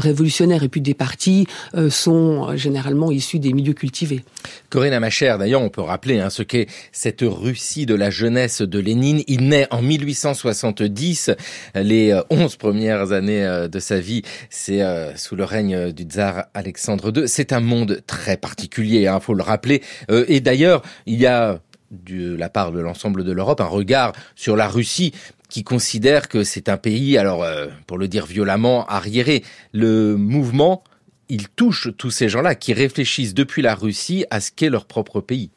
révolutionnaires 0.00 0.64
et 0.64 0.68
puis 0.68 0.80
des 0.80 0.94
partis 0.94 1.46
euh, 1.76 1.90
sont 1.90 2.56
généralement 2.56 3.12
issus 3.12 3.38
des 3.38 3.52
milieux 3.52 3.72
cultivés. 3.72 4.24
Corinne 4.68 4.98
ma 4.98 5.10
chère, 5.10 5.38
d'ailleurs, 5.38 5.62
on 5.62 5.68
peut 5.68 5.80
rappeler 5.80 6.18
hein, 6.18 6.30
ce 6.30 6.42
qu'est 6.42 6.66
cette 6.90 7.22
Russie 7.22 7.86
de 7.86 7.94
la 7.94 8.10
jeunesse 8.10 8.62
de 8.62 8.80
Lénine. 8.80 9.22
Il 9.28 9.48
naît 9.48 9.68
en 9.70 9.80
1870. 9.80 11.30
Les 11.76 12.20
11 12.30 12.40
euh, 12.40 12.56
premières 12.58 13.12
années 13.12 13.68
de 13.70 13.78
sa 13.78 14.00
vie, 14.00 14.22
c'est 14.50 14.82
sous 15.14 15.36
le 15.36 15.44
règne 15.44 15.92
du 15.92 16.02
tsar 16.02 16.46
Alexandre 16.52 17.12
II. 17.16 17.28
C'est 17.28 17.52
un 17.52 17.60
monde 17.60 18.02
très 18.08 18.36
particulier, 18.36 19.02
il 19.02 19.06
hein, 19.06 19.20
faut 19.20 19.34
le 19.34 19.44
rappeler 19.44 19.67
euh, 20.10 20.24
et 20.28 20.40
d'ailleurs, 20.40 20.82
il 21.06 21.18
y 21.20 21.26
a 21.26 21.60
de 21.90 22.34
la 22.34 22.48
part 22.48 22.72
de 22.72 22.80
l'ensemble 22.80 23.24
de 23.24 23.32
l'Europe 23.32 23.60
un 23.60 23.66
regard 23.66 24.12
sur 24.34 24.56
la 24.56 24.68
Russie 24.68 25.12
qui 25.48 25.64
considère 25.64 26.28
que 26.28 26.44
c'est 26.44 26.68
un 26.68 26.76
pays, 26.76 27.16
alors 27.16 27.42
euh, 27.42 27.68
pour 27.86 27.98
le 27.98 28.08
dire 28.08 28.26
violemment, 28.26 28.86
arriéré. 28.86 29.42
Le 29.72 30.16
mouvement, 30.16 30.84
il 31.28 31.48
touche 31.48 31.88
tous 31.96 32.10
ces 32.10 32.28
gens-là 32.28 32.54
qui 32.54 32.74
réfléchissent 32.74 33.34
depuis 33.34 33.62
la 33.62 33.74
Russie 33.74 34.26
à 34.30 34.40
ce 34.40 34.50
qu'est 34.52 34.70
leur 34.70 34.84
propre 34.84 35.20
pays. 35.20 35.50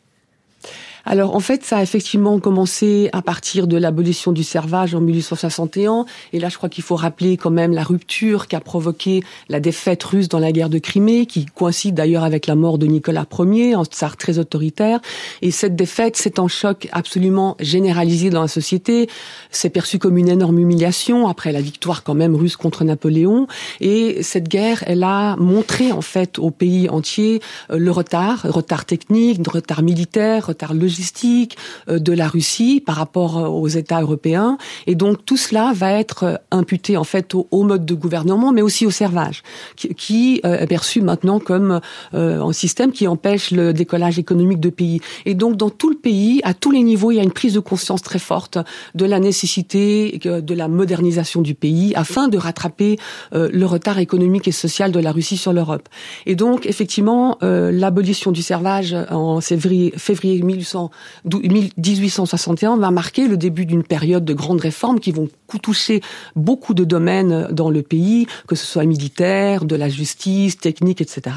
Alors 1.06 1.36
en 1.36 1.40
fait, 1.40 1.64
ça 1.64 1.78
a 1.78 1.84
effectivement 1.84 2.40
commencé 2.40 3.10
à 3.14 3.22
partir 3.22 3.68
de 3.68 3.78
l'abolition 3.78 4.32
du 4.32 4.44
servage 4.44 4.94
en 4.94 5.02
1861. 5.02 6.06
Et 6.34 6.40
là, 6.40 6.50
je 6.50 6.58
crois 6.58 6.70
qu'il 6.70 6.84
faut 6.84 6.96
rappeler 6.96 7.38
quand 7.38 7.50
même 7.50 7.74
la 7.74 7.84
rupture 7.84 8.48
qu'a 8.48 8.60
provoqué 8.60 9.24
la 9.50 9.60
défaite 9.60 10.04
russe 10.04 10.30
dans 10.30 10.40
la 10.40 10.52
guerre 10.52 10.70
de 10.70 10.78
Crimée, 10.78 11.26
qui 11.26 11.46
coïncide 11.46 11.96
d'ailleurs 11.96 12.24
avec 12.24 12.48
la 12.48 12.56
mort 12.56 12.78
de 12.78 12.86
Nicolas 12.86 13.26
Ier, 13.40 13.74
un 13.74 13.84
tsar 13.84 14.18
très 14.18 14.38
autoritaire. 14.38 15.00
Et 15.42 15.52
cette 15.52 15.76
défaite, 15.76 16.18
c'est 16.18 16.40
un 16.40 16.48
choc 16.48 16.88
absolument 16.92 17.56
généralisé 17.60 18.30
dans 18.30 18.42
la 18.42 18.48
société. 18.48 19.10
C'est 19.50 19.70
perçu 19.70 19.98
comme 19.98 20.18
une 20.18 20.30
énorme 20.30 20.60
humiliation 20.60 21.28
après 21.28 21.52
la 21.52 21.62
victoire 21.62 22.04
quand 22.04 22.14
même 22.14 22.36
russe 22.36 22.56
contre 22.56 22.84
Napoléon. 22.84 23.48
Et 23.80 24.22
cette 24.24 24.48
guerre, 24.48 24.84
elle 24.86 25.04
a 25.04 25.36
montré 25.38 25.92
en 25.92 26.02
fait 26.02 26.38
au 26.38 26.52
pays 26.52 26.90
entier 26.90 27.42
euh, 27.72 27.78
le 27.78 27.92
retard, 27.92 28.44
retard 28.44 28.86
technique, 28.86 29.40
retard 29.48 29.82
militaire, 29.82 30.48
retard 30.48 30.74
logistique 30.74 30.91
logistique 30.92 31.58
euh, 31.90 32.00
de 32.00 32.12
la 32.12 32.28
Russie 32.28 32.84
par 32.86 32.96
rapport 32.96 33.38
euh, 33.38 33.48
aux 33.48 33.68
États 33.68 34.02
européens. 34.02 34.58
Et 34.88 34.96
donc 34.96 35.26
tout 35.26 35.38
cela 35.38 35.72
va 35.74 35.94
être 35.94 36.24
euh, 36.24 36.36
imputé 36.52 36.98
en 36.98 37.04
fait 37.04 37.34
au, 37.34 37.64
mode 37.64 37.86
de 37.86 37.94
gouvernement, 37.94 38.52
mais 38.52 38.62
aussi 38.62 38.86
au 38.86 38.92
servage, 38.92 39.44
qui, 39.76 40.42
est 40.44 40.68
perçu 40.68 41.02
maintenant 41.02 41.40
comme 41.40 41.80
un 42.14 42.54
système 42.54 42.92
qui 42.92 43.08
empêche 43.08 43.52
le 43.52 43.72
décollage 43.72 44.18
économique 44.20 44.60
de 44.60 44.70
pays. 44.70 45.00
Et 45.26 45.36
donc 45.36 45.56
dans 45.56 45.70
tout 45.70 45.90
le 45.90 45.96
pays, 45.96 46.42
à 46.44 46.54
tous 46.54 46.72
les 46.72 46.84
niveaux, 46.84 47.12
il 47.12 47.16
y 47.16 47.20
a 47.20 47.24
une 47.24 47.32
prise 47.32 47.54
de 47.54 47.60
conscience 47.60 48.02
très 48.02 48.20
forte 48.20 48.58
de 48.96 49.06
la 49.06 49.20
nécessité 49.20 50.20
de 50.24 50.54
la 50.54 50.68
modernisation 50.68 51.42
du 51.42 51.54
pays 51.54 51.94
afin 51.96 52.28
de 52.28 52.38
rattraper 52.38 52.98
le 53.32 53.66
retard 53.66 54.00
économique 54.00 54.48
et 54.48 54.52
social 54.52 54.92
de 54.92 55.00
la 55.00 55.12
Russie 55.12 55.38
sur 55.38 55.54
l'Europe. 55.54 55.88
Et 56.26 56.36
donc 56.36 56.66
effectivement, 56.66 57.38
l'abolition 57.42 58.32
du 58.32 58.42
servage 58.42 58.96
en 59.12 59.40
février, 59.40 59.94
février 59.96 60.42
1800 60.42 60.81
1861 61.26 62.78
va 62.78 62.92
marquer 62.92 63.28
le 63.28 63.38
début 63.38 63.66
d'une 63.66 63.84
période 63.84 64.26
de 64.26 64.34
grandes 64.34 64.62
réformes 64.62 65.00
qui 65.00 65.12
vont 65.12 65.30
toucher 65.60 66.02
beaucoup 66.36 66.74
de 66.74 66.84
domaines 66.84 67.48
dans 67.52 67.70
le 67.70 67.82
pays, 67.82 68.28
que 68.48 68.56
ce 68.56 68.66
soit 68.66 68.86
militaire, 68.86 69.66
de 69.66 69.76
la 69.76 69.90
justice, 69.90 70.58
technique, 70.58 71.02
etc. 71.02 71.36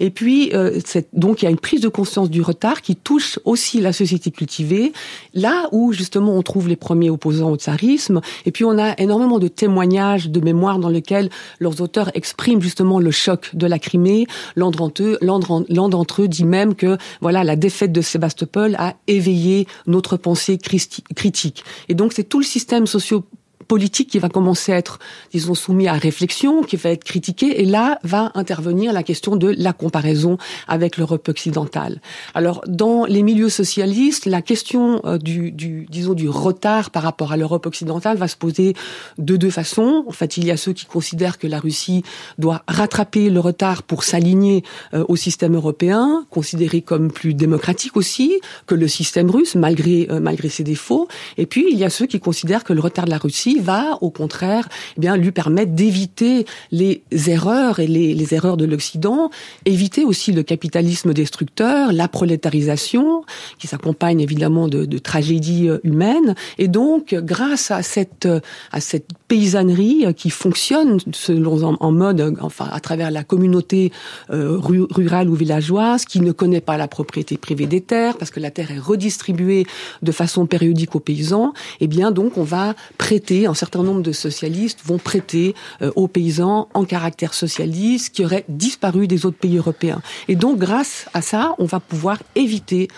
Et 0.00 0.10
puis, 0.10 0.50
euh, 0.54 0.80
donc 1.12 1.42
il 1.42 1.46
y 1.46 1.48
a 1.48 1.50
une 1.50 1.58
prise 1.58 1.80
de 1.80 1.88
conscience 1.88 2.30
du 2.30 2.42
retard 2.42 2.82
qui 2.82 2.96
touche 2.96 3.38
aussi 3.44 3.80
la 3.80 3.92
société 3.92 4.30
cultivée, 4.30 4.92
là 5.34 5.68
où 5.72 5.92
justement 5.92 6.34
on 6.34 6.42
trouve 6.42 6.68
les 6.68 6.76
premiers 6.76 7.10
opposants 7.10 7.50
au 7.50 7.56
tsarisme. 7.56 8.20
Et 8.46 8.52
puis 8.52 8.64
on 8.64 8.78
a 8.78 8.94
énormément 8.98 9.38
de 9.38 9.48
témoignages, 9.48 10.28
de 10.28 10.40
mémoires 10.40 10.78
dans 10.78 10.88
lesquels 10.88 11.30
leurs 11.60 11.80
auteurs 11.80 12.10
expriment 12.14 12.60
justement 12.60 13.00
le 13.00 13.10
choc 13.10 13.50
de 13.54 13.66
la 13.66 13.78
Crimée. 13.78 14.26
L'un 14.56 14.70
d'entre 14.70 16.22
eux 16.22 16.28
dit 16.28 16.44
même 16.44 16.74
que 16.74 16.96
voilà 17.20 17.44
la 17.44 17.56
défaite 17.56 17.92
de 17.92 18.00
Sébastopol 18.00 18.74
a 18.78 18.94
éveillé 19.06 19.66
notre 19.86 20.16
pensée 20.16 20.58
critique. 20.58 21.64
Et 21.88 21.94
donc 21.94 22.12
c'est 22.12 22.24
tout 22.24 22.38
le 22.38 22.44
système 22.44 22.86
socio 22.86 23.24
politique 23.68 24.10
qui 24.10 24.18
va 24.18 24.28
commencer 24.28 24.72
à 24.72 24.78
être, 24.78 24.98
disons, 25.30 25.54
soumis 25.54 25.86
à 25.86 25.92
réflexion, 25.92 26.62
qui 26.62 26.76
va 26.76 26.90
être 26.90 27.04
critiqué, 27.04 27.60
et 27.60 27.64
là 27.64 27.98
va 28.02 28.32
intervenir 28.34 28.92
la 28.92 29.02
question 29.02 29.36
de 29.36 29.54
la 29.56 29.72
comparaison 29.72 30.38
avec 30.66 30.96
l'Europe 30.96 31.28
occidentale. 31.28 32.00
Alors, 32.34 32.62
dans 32.66 33.04
les 33.04 33.22
milieux 33.22 33.50
socialistes, 33.50 34.26
la 34.26 34.42
question 34.42 35.02
euh, 35.04 35.18
du, 35.18 35.52
du, 35.52 35.86
disons, 35.90 36.14
du 36.14 36.28
retard 36.28 36.90
par 36.90 37.02
rapport 37.02 37.32
à 37.32 37.36
l'Europe 37.36 37.66
occidentale 37.66 38.16
va 38.16 38.28
se 38.28 38.36
poser 38.36 38.74
de 39.18 39.36
deux 39.36 39.50
façons. 39.50 40.04
En 40.08 40.12
fait, 40.12 40.36
il 40.36 40.46
y 40.46 40.50
a 40.50 40.56
ceux 40.56 40.72
qui 40.72 40.86
considèrent 40.86 41.38
que 41.38 41.46
la 41.46 41.60
Russie 41.60 42.02
doit 42.38 42.62
rattraper 42.66 43.30
le 43.30 43.40
retard 43.40 43.82
pour 43.82 44.02
s'aligner 44.02 44.64
euh, 44.94 45.04
au 45.08 45.16
système 45.16 45.54
européen, 45.54 46.26
considéré 46.30 46.80
comme 46.80 47.12
plus 47.12 47.34
démocratique 47.34 47.96
aussi 47.96 48.40
que 48.66 48.74
le 48.74 48.88
système 48.88 49.30
russe, 49.30 49.54
malgré, 49.54 50.08
euh, 50.10 50.20
malgré 50.20 50.48
ses 50.48 50.64
défauts. 50.64 51.08
Et 51.36 51.46
puis, 51.46 51.66
il 51.70 51.78
y 51.78 51.84
a 51.84 51.90
ceux 51.90 52.06
qui 52.06 52.20
considèrent 52.20 52.64
que 52.64 52.72
le 52.72 52.80
retard 52.80 53.04
de 53.04 53.10
la 53.10 53.18
Russie 53.18 53.57
va, 53.60 53.98
au 54.00 54.10
contraire, 54.10 54.68
eh 54.96 55.00
bien, 55.00 55.16
lui 55.16 55.32
permettre 55.32 55.72
d'éviter 55.72 56.46
les 56.72 57.02
erreurs 57.26 57.80
et 57.80 57.86
les, 57.86 58.14
les 58.14 58.34
erreurs 58.34 58.56
de 58.56 58.64
l'Occident, 58.64 59.30
éviter 59.64 60.04
aussi 60.04 60.32
le 60.32 60.42
capitalisme 60.42 61.12
destructeur, 61.12 61.92
la 61.92 62.08
prolétarisation, 62.08 63.24
qui 63.58 63.66
s'accompagne 63.66 64.20
évidemment 64.20 64.68
de, 64.68 64.84
de 64.84 64.98
tragédies 64.98 65.68
euh, 65.68 65.78
humaines. 65.84 66.34
Et 66.58 66.68
donc, 66.68 67.14
grâce 67.14 67.70
à 67.70 67.82
cette, 67.82 68.26
euh, 68.26 68.40
à 68.72 68.80
cette 68.80 69.08
paysannerie 69.28 70.06
euh, 70.06 70.12
qui 70.12 70.30
fonctionne 70.30 70.98
selon 71.12 71.76
en, 71.80 71.92
mode, 71.92 72.36
enfin, 72.40 72.68
à 72.70 72.80
travers 72.80 73.10
la 73.10 73.24
communauté 73.24 73.92
rurale 74.28 75.28
ou 75.28 75.34
villageoise, 75.34 76.04
qui 76.04 76.20
ne 76.20 76.32
connaît 76.32 76.60
pas 76.60 76.76
la 76.76 76.88
propriété 76.88 77.36
privée 77.36 77.66
des 77.66 77.80
terres, 77.80 78.16
parce 78.16 78.30
que 78.30 78.40
la 78.40 78.50
terre 78.50 78.70
est 78.70 78.78
redistribuée 78.78 79.66
de 80.02 80.12
façon 80.12 80.46
périodique 80.46 80.94
aux 80.94 81.00
paysans, 81.00 81.52
eh 81.80 81.86
bien, 81.86 82.10
donc, 82.10 82.38
on 82.38 82.42
va 82.42 82.74
prêter 82.96 83.47
un 83.48 83.54
certain 83.54 83.82
nombre 83.82 84.02
de 84.02 84.12
socialistes 84.12 84.80
vont 84.84 84.98
prêter 84.98 85.54
aux 85.96 86.08
paysans 86.08 86.68
en 86.74 86.84
caractère 86.84 87.34
socialiste 87.34 88.14
qui 88.14 88.24
aurait 88.24 88.44
disparu 88.48 89.06
des 89.06 89.26
autres 89.26 89.38
pays 89.38 89.56
européens. 89.56 90.00
Et 90.28 90.36
donc, 90.36 90.58
grâce 90.58 91.06
à 91.14 91.22
ça, 91.22 91.54
on 91.58 91.64
va 91.64 91.80
pouvoir 91.80 92.18
éviter 92.34 92.88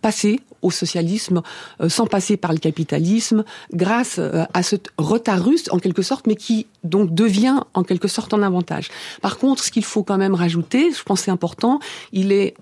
passer 0.00 0.40
au 0.62 0.70
socialisme 0.70 1.42
sans 1.88 2.06
passer 2.06 2.36
par 2.36 2.52
le 2.52 2.58
capitalisme, 2.58 3.44
grâce 3.72 4.18
à 4.18 4.62
ce 4.62 4.76
retard 4.98 5.42
russe 5.42 5.64
en 5.70 5.78
quelque 5.78 6.02
sorte, 6.02 6.26
mais 6.26 6.36
qui 6.36 6.66
donc 6.84 7.14
devient 7.14 7.60
en 7.74 7.82
quelque 7.82 8.08
sorte 8.08 8.34
un 8.34 8.42
avantage. 8.42 8.88
Par 9.22 9.38
contre, 9.38 9.64
ce 9.64 9.70
qu'il 9.70 9.84
faut 9.84 10.02
quand 10.02 10.18
même 10.18 10.34
rajouter, 10.34 10.92
je 10.92 11.02
pense 11.02 11.20
c'est 11.22 11.30
important, 11.30 11.80
il 12.12 12.32
est 12.32 12.54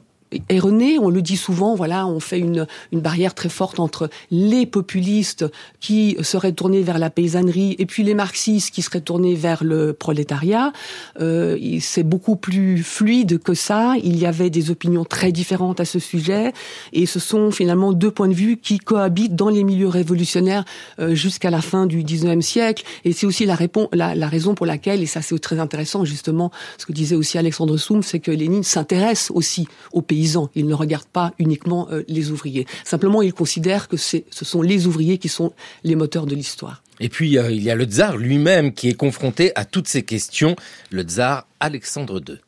erroné. 0.49 0.99
On 0.99 1.11
le 1.11 1.23
dit 1.23 1.37
souvent, 1.37 1.75
voilà, 1.75 2.07
on 2.07 2.21
fait 2.21 2.39
une, 2.39 2.67
une 2.93 3.01
barrière 3.01 3.35
très 3.35 3.49
forte 3.49 3.81
entre 3.81 4.11
les 4.31 4.67
populistes 4.67 5.45
qui 5.81 6.17
seraient 6.23 6.53
tournés 6.53 6.83
vers 6.83 6.99
la 6.99 7.11
paysannerie 7.11 7.77
et 7.79 7.87
puis 7.87 8.03
les 8.03 8.15
marxistes 8.15 8.73
qui 8.73 8.83
seraient 8.83 9.01
tournés 9.01 9.35
vers 9.35 9.65
le 9.65 9.93
prolétariat. 9.93 10.73
Euh, 11.21 11.59
c'est 11.81 12.03
beaucoup 12.03 12.37
plus 12.37 12.83
fluide 12.83 13.39
que 13.39 13.55
ça. 13.55 13.95
Il 14.03 14.19
y 14.19 14.27
avait 14.27 14.51
des 14.51 14.71
opinions 14.71 15.05
très 15.05 15.33
différentes 15.33 15.81
à 15.81 15.85
ce 15.85 15.99
sujet 15.99 16.53
et 16.93 17.07
ce 17.07 17.21
sont 17.21 17.51
finalement 17.51 17.93
deux 17.93 18.11
points 18.11 18.29
de 18.29 18.35
vue 18.35 18.57
qui 18.57 18.79
cohabitent 18.79 19.37
dans 19.37 19.49
les 19.49 19.65
milieux 19.65 19.89
révolutionnaires 19.89 20.65
euh, 20.99 21.15
jusqu'à 21.15 21.51
la 21.51 21.61
fin 21.61 21.87
du 21.87 22.03
19e 22.03 22.41
siècle. 22.41 22.85
Et 23.05 23.13
c'est 23.13 23.27
aussi 23.27 23.47
la, 23.47 23.57
la, 23.93 24.15
la, 24.15 24.29
raison 24.29 24.55
pour 24.55 24.67
laquelle, 24.67 25.03
et 25.03 25.07
ça 25.07 25.23
c'est 25.23 25.39
très 25.39 25.59
intéressant 25.59 26.05
justement, 26.05 26.51
ce 26.77 26.87
que 26.87 26.93
disait 26.93 27.17
aussi 27.17 27.39
Alexandre 27.39 27.77
Soum, 27.77 28.03
c'est 28.03 28.21
que 28.21 28.31
Lénine 28.31 28.63
s'intéresse 28.63 29.31
aussi 29.35 29.69
aux 29.93 30.03
pays 30.03 30.18
il 30.55 30.67
ne 30.67 30.75
regarde 30.75 31.07
pas 31.07 31.33
uniquement 31.39 31.89
euh, 31.91 32.03
les 32.09 32.31
ouvriers. 32.31 32.67
Simplement, 32.85 33.23
il 33.23 33.33
considère 33.33 33.89
que 33.89 33.97
ce 33.97 34.23
sont 34.31 34.63
les 34.63 34.87
ouvriers 34.87 35.19
qui 35.19 35.29
sont 35.29 35.53
les 35.85 35.97
moteurs 35.97 36.27
de 36.27 36.35
l'histoire. 36.35 36.83
Et 37.01 37.09
puis, 37.09 37.39
euh, 37.39 37.51
il 37.51 37.63
y 37.63 37.71
a 37.71 37.77
le 37.77 37.85
tsar 37.85 38.17
lui-même 38.17 38.73
qui 38.73 38.89
est 38.89 38.97
confronté 38.97 39.53
à 39.55 39.65
toutes 39.65 39.89
ces 39.89 40.03
questions, 40.03 40.57
le 40.91 41.03
tsar 41.03 41.47
Alexandre 41.61 42.21
II. 42.27 42.39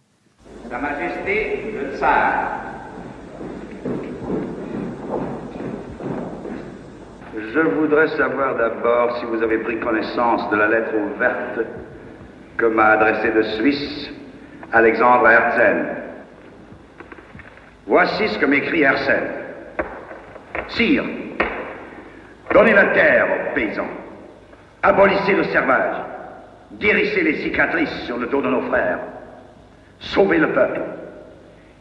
Sa 0.68 0.78
Majesté, 0.78 1.72
le 1.74 1.96
tsar. 1.96 2.56
Je 7.52 7.60
voudrais 7.60 8.08
savoir 8.16 8.56
d'abord 8.56 9.18
si 9.18 9.26
vous 9.26 9.42
avez 9.42 9.58
pris 9.58 9.78
connaissance 9.80 10.50
de 10.50 10.56
la 10.56 10.68
lettre 10.68 10.94
ouverte 10.94 11.66
que 12.56 12.66
m'a 12.66 12.90
adressée 12.90 13.32
de 13.32 13.42
Suisse 13.58 14.10
Alexandre 14.72 15.28
Herzen. 15.28 16.09
Voici 17.86 18.28
ce 18.28 18.38
que 18.38 18.46
m'écrit 18.46 18.84
Arsène. 18.84 19.30
Sire, 20.68 21.04
donnez 22.52 22.72
la 22.72 22.86
terre 22.86 23.26
aux 23.26 23.54
paysans, 23.54 23.88
abolissez 24.82 25.34
le 25.34 25.44
servage, 25.44 25.96
guérissez 26.78 27.22
les 27.22 27.34
cicatrices 27.36 28.04
sur 28.06 28.18
le 28.18 28.26
dos 28.26 28.40
de 28.40 28.48
nos 28.48 28.62
frères, 28.62 29.00
sauvez 29.98 30.38
le 30.38 30.52
peuple, 30.52 30.80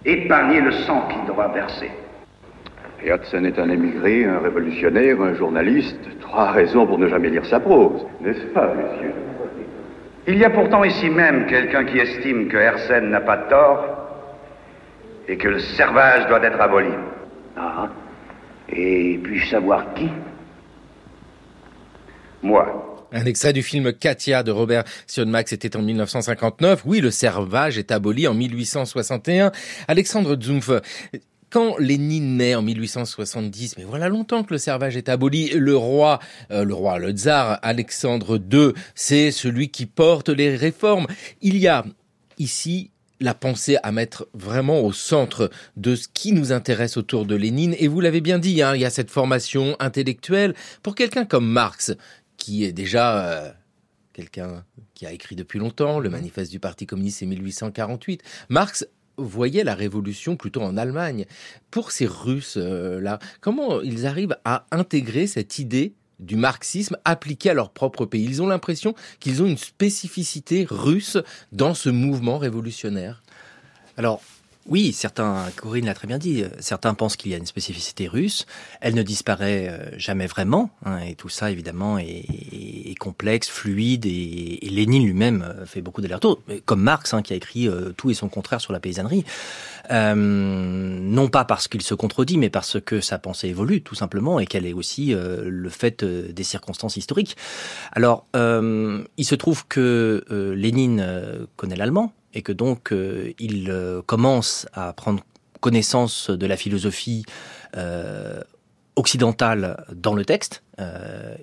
épargnez 0.05 0.61
le 0.61 0.71
sang 0.71 1.07
qu'il 1.09 1.23
devra 1.25 1.49
verser. 1.49 1.91
Herzen 3.05 3.45
est 3.45 3.59
un 3.59 3.69
émigré, 3.69 4.25
un 4.25 4.39
révolutionnaire, 4.39 5.21
un 5.21 5.33
journaliste. 5.33 5.99
Trois 6.19 6.51
raisons 6.51 6.85
pour 6.85 6.97
ne 6.99 7.07
jamais 7.07 7.29
lire 7.29 7.45
sa 7.45 7.59
prose, 7.59 8.05
n'est-ce 8.21 8.45
pas, 8.47 8.73
monsieur? 8.73 9.13
Il 10.27 10.37
y 10.37 10.45
a 10.45 10.49
pourtant 10.49 10.83
ici 10.83 11.09
même 11.09 11.45
quelqu'un 11.45 11.85
qui 11.85 11.97
estime 11.97 12.47
que 12.49 12.57
Herzen 12.57 13.09
n'a 13.09 13.21
pas 13.21 13.37
tort 13.37 13.98
et 15.29 15.37
que 15.37 15.47
le 15.47 15.59
servage 15.59 16.27
doit 16.27 16.43
être 16.43 16.59
aboli. 16.59 16.89
Ah, 17.55 17.87
et 18.67 19.19
puis-je 19.23 19.49
savoir 19.49 19.93
qui? 19.93 20.09
Moi. 22.41 23.07
Un 23.11 23.25
extrait 23.25 23.53
du 23.53 23.63
film 23.63 23.93
Katia 23.93 24.43
de 24.43 24.51
Robert 24.51 24.83
Sionmax 25.07 25.53
était 25.53 25.75
en 25.75 25.81
1959. 25.81 26.83
Oui, 26.85 26.99
le 26.99 27.11
servage 27.11 27.77
est 27.77 27.91
aboli 27.91 28.27
en 28.27 28.33
1861. 28.33 29.51
Alexandre 29.87 30.35
Zumf, 30.39 30.71
quand 31.49 31.77
Lénine 31.77 32.37
naît 32.37 32.55
en 32.55 32.61
1870, 32.61 33.77
mais 33.77 33.83
voilà 33.83 34.09
longtemps 34.09 34.43
que 34.43 34.53
le 34.53 34.59
servage 34.59 34.97
est 34.97 35.09
aboli, 35.09 35.49
le 35.49 35.75
roi, 35.75 36.19
euh, 36.51 36.63
le 36.63 36.73
roi, 36.73 36.97
le 36.97 37.11
tsar 37.11 37.59
Alexandre 37.61 38.39
II, 38.51 38.73
c'est 38.95 39.31
celui 39.31 39.69
qui 39.69 39.85
porte 39.85 40.29
les 40.29 40.55
réformes. 40.55 41.07
Il 41.41 41.57
y 41.57 41.67
a 41.67 41.85
ici 42.37 42.91
la 43.19 43.33
pensée 43.33 43.77
à 43.83 43.91
mettre 43.91 44.27
vraiment 44.33 44.81
au 44.81 44.91
centre 44.91 45.49
de 45.77 45.95
ce 45.95 46.07
qui 46.13 46.31
nous 46.31 46.51
intéresse 46.51 46.97
autour 46.97 47.25
de 47.25 47.35
Lénine. 47.35 47.75
Et 47.77 47.87
vous 47.87 48.01
l'avez 48.01 48.21
bien 48.21 48.39
dit, 48.39 48.61
hein, 48.61 48.75
il 48.75 48.81
y 48.81 48.85
a 48.85 48.89
cette 48.89 49.11
formation 49.11 49.75
intellectuelle. 49.79 50.55
Pour 50.83 50.95
quelqu'un 50.95 51.25
comme 51.25 51.47
Marx, 51.47 51.93
qui 52.37 52.63
est 52.63 52.71
déjà 52.71 53.25
euh, 53.25 53.51
quelqu'un 54.13 54.63
qui 54.93 55.05
a 55.05 55.11
écrit 55.11 55.35
depuis 55.35 55.59
longtemps, 55.59 55.99
le 55.99 56.09
manifeste 56.09 56.51
du 56.51 56.59
Parti 56.59 56.85
communiste 56.85 57.19
c'est 57.19 57.25
1848, 57.25 58.23
Marx 58.49 58.87
voyait 59.17 59.63
la 59.63 59.75
révolution 59.75 60.37
plutôt 60.37 60.61
en 60.61 60.77
Allemagne. 60.77 61.25
Pour 61.71 61.91
ces 61.91 62.05
Russes-là, 62.05 63.19
comment 63.41 63.81
ils 63.81 64.05
arrivent 64.05 64.37
à 64.45 64.65
intégrer 64.71 65.27
cette 65.27 65.59
idée 65.59 65.93
du 66.19 66.35
marxisme 66.35 66.97
appliqué 67.05 67.49
à 67.49 67.53
leur 67.53 67.71
propre 67.71 68.05
pays. 68.05 68.25
Ils 68.25 68.41
ont 68.41 68.47
l'impression 68.47 68.93
qu'ils 69.19 69.41
ont 69.41 69.45
une 69.45 69.57
spécificité 69.57 70.67
russe 70.69 71.17
dans 71.51 71.73
ce 71.73 71.89
mouvement 71.89 72.37
révolutionnaire. 72.37 73.23
Alors, 73.97 74.21
oui, 74.69 74.93
certains, 74.93 75.45
Corinne 75.55 75.85
l'a 75.85 75.95
très 75.95 76.07
bien 76.07 76.19
dit, 76.19 76.43
certains 76.59 76.93
pensent 76.93 77.15
qu'il 77.15 77.31
y 77.31 77.33
a 77.33 77.37
une 77.37 77.47
spécificité 77.47 78.07
russe. 78.07 78.45
Elle 78.81 78.93
ne 78.93 79.01
disparaît 79.01 79.67
euh, 79.67 79.97
jamais 79.97 80.27
vraiment, 80.27 80.69
hein, 80.85 80.99
et 80.99 81.15
tout 81.15 81.29
ça 81.29 81.49
évidemment 81.49 81.97
est, 81.97 82.95
complexe, 82.99 83.49
fluide, 83.49 84.05
et, 84.05 84.59
Lénine 84.69 85.03
lui-même 85.03 85.41
euh, 85.41 85.65
fait 85.65 85.81
beaucoup 85.81 86.01
d'allers-retours, 86.01 86.41
comme 86.65 86.81
Marx 86.81 87.13
hein, 87.13 87.21
qui 87.21 87.33
a 87.33 87.35
écrit 87.35 87.67
euh, 87.67 87.91
tout 87.97 88.11
et 88.11 88.13
son 88.13 88.29
contraire 88.29 88.61
sur 88.61 88.71
la 88.71 88.79
paysannerie. 88.79 89.25
non 89.89 91.29
pas 91.29 91.45
parce 91.45 91.67
qu'il 91.67 91.81
se 91.81 91.95
contredit, 91.95 92.37
mais 92.37 92.49
parce 92.49 92.79
que 92.79 93.01
sa 93.01 93.17
pensée 93.17 93.47
évolue 93.47 93.81
tout 93.81 93.95
simplement, 93.95 94.39
et 94.39 94.45
qu'elle 94.45 94.67
est 94.67 94.73
aussi 94.73 95.15
le 95.15 95.69
fait 95.69 96.03
des 96.03 96.43
circonstances 96.43 96.97
historiques. 96.97 97.35
Alors, 97.93 98.25
il 98.35 99.25
se 99.25 99.35
trouve 99.35 99.65
que 99.67 100.23
Lénine 100.55 101.47
connaît 101.55 101.75
l'allemand, 101.75 102.13
et 102.33 102.41
que 102.41 102.51
donc 102.51 102.91
euh, 102.91 103.33
il 103.39 103.69
euh, 103.69 104.01
commence 104.01 104.67
à 104.73 104.93
prendre 104.93 105.23
connaissance 105.61 106.29
de 106.29 106.45
la 106.45 106.55
philosophie 106.55 107.25
euh, 107.75 108.41
occidentale 108.95 109.85
dans 109.93 110.13
le 110.13 110.25
texte 110.25 110.63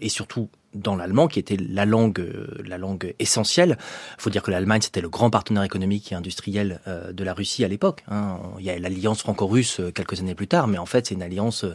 et 0.01 0.09
surtout 0.09 0.49
dans 0.73 0.97
l'allemand, 0.97 1.29
qui 1.29 1.39
était 1.39 1.59
la 1.59 1.85
langue, 1.85 2.27
la 2.65 2.79
langue 2.79 3.15
essentielle. 3.19 3.77
Il 4.19 4.23
faut 4.23 4.31
dire 4.31 4.43
que 4.43 4.51
l'Allemagne, 4.51 4.81
c'était 4.81 5.03
le 5.03 5.11
grand 5.11 5.29
partenaire 5.29 5.63
économique 5.63 6.11
et 6.11 6.15
industriel 6.15 6.81
de 6.87 7.25
la 7.25 7.35
Russie 7.35 7.63
à 7.63 7.69
l'époque. 7.69 8.03
Hein. 8.09 8.39
Il 8.59 8.65
y 8.65 8.71
a 8.71 8.79
l'alliance 8.79 9.21
franco-russe 9.21 9.83
quelques 9.95 10.21
années 10.21 10.35
plus 10.35 10.49
tard, 10.49 10.69
mais 10.69 10.79
en 10.79 10.87
fait, 10.87 11.07
c'est 11.07 11.15
une 11.15 11.23
alliance 11.23 11.67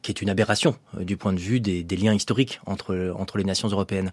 qui 0.00 0.12
est 0.12 0.22
une 0.22 0.30
aberration 0.30 0.76
du 0.98 1.18
point 1.18 1.34
de 1.34 1.40
vue 1.40 1.60
des, 1.60 1.82
des 1.82 1.96
liens 1.96 2.14
historiques 2.14 2.60
entre, 2.64 3.14
entre 3.18 3.36
les 3.36 3.44
nations 3.44 3.68
européennes. 3.68 4.12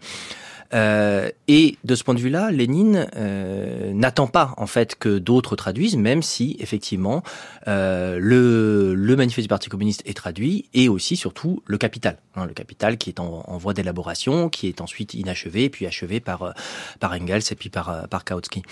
Euh, 0.73 1.29
et 1.47 1.77
de 1.83 1.95
ce 1.95 2.03
point 2.03 2.13
de 2.13 2.19
vue-là, 2.19 2.51
Lénine 2.51 3.07
euh, 3.15 3.91
n'attend 3.93 4.27
pas 4.27 4.53
en 4.57 4.67
fait 4.67 4.95
que 4.95 5.17
d'autres 5.17 5.55
traduisent, 5.55 5.97
même 5.97 6.21
si 6.21 6.55
effectivement 6.59 7.23
euh, 7.67 8.17
le, 8.19 8.93
le, 8.93 9.15
manifeste 9.15 9.43
du 9.43 9.49
Parti 9.49 9.69
communiste 9.69 10.01
est 10.05 10.15
traduit, 10.15 10.65
et 10.73 10.87
aussi 10.87 11.15
surtout 11.15 11.61
le 11.65 11.77
Capital, 11.77 12.17
hein, 12.35 12.45
le 12.45 12.53
Capital 12.53 12.97
qui 12.97 13.09
est 13.09 13.19
en, 13.19 13.43
en 13.45 13.57
voie 13.57 13.73
d'élaboration, 13.73 14.49
qui 14.49 14.67
est 14.67 14.81
ensuite 14.81 15.13
inachevé, 15.13 15.69
puis 15.69 15.85
achevé 15.85 16.19
par 16.19 16.43
euh, 16.43 16.51
par 16.99 17.11
Engels 17.11 17.43
et 17.51 17.55
puis 17.55 17.69
par 17.69 17.89
euh, 17.89 18.03
par 18.07 18.23
Kautsky. 18.23 18.63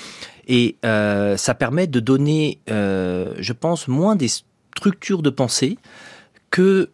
Et 0.47 0.77
ça 0.81 1.53
permet 1.53 1.85
de 1.85 1.99
donner, 1.99 2.59
je 2.67 3.53
pense, 3.53 3.88
moins 3.88 4.15
des 4.15 4.29
structures 4.75 5.21
de 5.21 5.29
pensée 5.29 5.77
que 6.49 6.89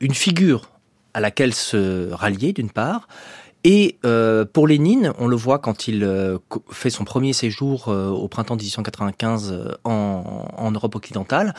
une 0.00 0.14
figure 0.14 0.70
à 1.14 1.20
laquelle 1.20 1.52
se 1.52 2.12
rallier 2.12 2.52
d'une 2.52 2.70
part, 2.70 3.08
et 3.64 3.98
euh, 4.06 4.44
pour 4.44 4.68
Lénine, 4.68 5.12
on 5.18 5.26
le 5.26 5.36
voit 5.36 5.58
quand 5.58 5.88
il 5.88 6.04
euh, 6.04 6.38
fait 6.70 6.90
son 6.90 7.04
premier 7.04 7.32
séjour 7.32 7.88
euh, 7.88 8.08
au 8.08 8.28
printemps 8.28 8.56
1895 8.56 9.74
en, 9.84 10.46
en, 10.56 10.70
Europe 10.70 10.94
occidentale, 10.94 11.54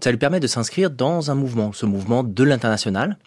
ça 0.00 0.10
lui 0.10 0.18
permet 0.18 0.40
de 0.40 0.46
s'inscrire 0.46 0.90
dans 0.90 1.30
un 1.30 1.34
mouvement, 1.34 1.72
ce 1.72 1.84
mouvement 1.86 2.24
de 2.24 2.44
l'international. 2.44 3.18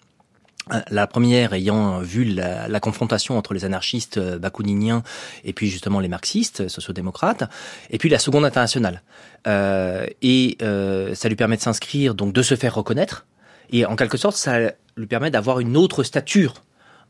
La 0.90 1.06
première 1.06 1.52
ayant 1.52 2.00
vu 2.00 2.24
la, 2.24 2.66
la, 2.66 2.80
confrontation 2.80 3.38
entre 3.38 3.54
les 3.54 3.64
anarchistes 3.64 4.18
bakouniniens 4.18 5.04
et 5.44 5.52
puis 5.52 5.68
justement 5.68 6.00
les 6.00 6.08
marxistes, 6.08 6.66
sociodémocrates, 6.66 7.44
et 7.90 7.98
puis 7.98 8.08
la 8.08 8.18
seconde 8.18 8.44
internationale. 8.44 9.02
et 9.46 10.58
ça 10.58 11.28
lui 11.28 11.36
permet 11.36 11.56
de 11.56 11.62
s'inscrire, 11.62 12.16
donc 12.16 12.32
de 12.32 12.42
se 12.42 12.56
faire 12.56 12.74
reconnaître, 12.74 13.26
et 13.70 13.86
en 13.86 13.94
quelque 13.94 14.16
sorte, 14.16 14.36
ça 14.36 14.72
lui 14.96 15.06
permet 15.06 15.30
d'avoir 15.30 15.60
une 15.60 15.76
autre 15.76 16.02
stature 16.02 16.54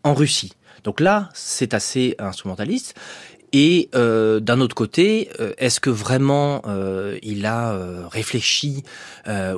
en 0.05 0.13
Russie. 0.13 0.53
Donc 0.87 1.01
là, 1.01 1.29
c'est 1.35 1.75
assez 1.75 2.15
instrumentaliste. 2.19 2.95
Et 3.53 3.89
euh, 3.95 4.39
d'un 4.39 4.61
autre 4.61 4.75
côté, 4.75 5.31
euh, 5.41 5.53
est-ce 5.59 5.81
que 5.81 5.91
vraiment 5.91 6.63
euh, 6.67 7.19
il 7.23 7.47
a 7.47 7.73
euh, 7.73 8.07
réfléchi, 8.07 8.83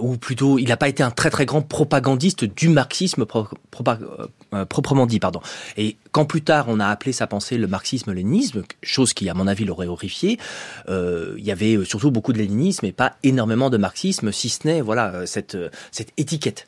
ou 0.01 0.17
plutôt 0.17 0.59
il 0.59 0.69
n'a 0.69 0.79
pas 0.79 0.89
été 0.89 1.03
un 1.03 1.11
très 1.11 1.29
très 1.29 1.45
grand 1.45 1.61
propagandiste 1.61 2.45
du 2.45 2.71
marxisme 2.71 3.27
proprement 4.69 5.07
dit, 5.07 5.21
pardon. 5.21 5.41
Et 5.77 5.97
quand 6.13 6.25
plus 6.25 6.41
tard 6.41 6.67
on 6.69 6.81
a 6.81 6.87
appelé 6.87 7.13
sa 7.13 7.27
pensée 7.27 7.59
le 7.59 7.67
marxisme-léninisme, 7.67 8.63
chose 8.83 9.13
qui 9.13 9.29
à 9.29 9.35
mon 9.35 9.47
avis 9.47 9.67
l'aurait 9.67 9.89
horrifié, 9.89 10.39
il 10.89 11.45
y 11.45 11.51
avait 11.51 11.85
surtout 11.85 12.11
beaucoup 12.11 12.33
de 12.33 12.39
léninisme 12.39 12.87
et 12.87 12.93
pas 12.93 13.17
énormément 13.23 13.69
de 13.69 13.77
marxisme, 13.77 14.33
si 14.33 14.49
ce 14.49 14.67
n'est 14.67 14.81
voilà 14.81 15.27
cette 15.27 15.59
cette 15.93 16.13
étiquette. 16.17 16.67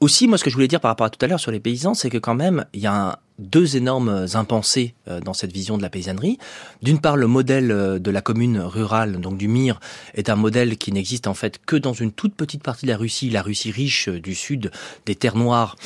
Aussi, 0.00 0.26
moi, 0.28 0.38
ce 0.38 0.44
que 0.44 0.48
je 0.48 0.54
voulais 0.54 0.68
dire 0.68 0.80
par 0.80 0.90
rapport 0.90 1.06
à 1.06 1.10
tout 1.10 1.22
à 1.22 1.28
l'heure 1.28 1.40
sur 1.40 1.50
les 1.50 1.60
paysans, 1.60 1.92
c'est 1.92 2.08
que 2.08 2.16
quand 2.16 2.34
même, 2.34 2.64
il 2.72 2.80
y 2.80 2.86
a 2.86 3.18
deux 3.38 3.76
énormes 3.76 4.26
impensés 4.32 4.94
euh, 5.08 5.20
dans 5.20 5.34
cette 5.34 5.52
vision 5.52 5.76
de 5.76 5.82
la 5.82 5.90
paysannerie. 5.90 6.38
D'une 6.82 7.00
part, 7.00 7.18
le 7.18 7.26
modèle 7.26 7.70
euh, 7.70 7.98
de 7.98 8.10
la 8.10 8.22
commune 8.22 8.60
rurale, 8.60 9.20
donc 9.20 9.36
du 9.36 9.46
Mir, 9.46 9.78
est 10.14 10.30
un 10.30 10.36
modèle 10.36 10.78
qui 10.78 10.90
n'existe 10.92 11.26
en 11.26 11.34
fait 11.34 11.60
que 11.66 11.76
dans 11.76 11.92
une 11.92 12.12
toute 12.12 12.34
petite 12.34 12.62
partie 12.62 12.86
de 12.86 12.90
la 12.92 12.96
Russie, 12.96 13.28
la 13.28 13.42
Russie 13.42 13.70
riche 13.70 14.08
euh, 14.08 14.18
du 14.18 14.34
sud 14.34 14.70
des 15.04 15.14
terres 15.14 15.36
noires. 15.36 15.76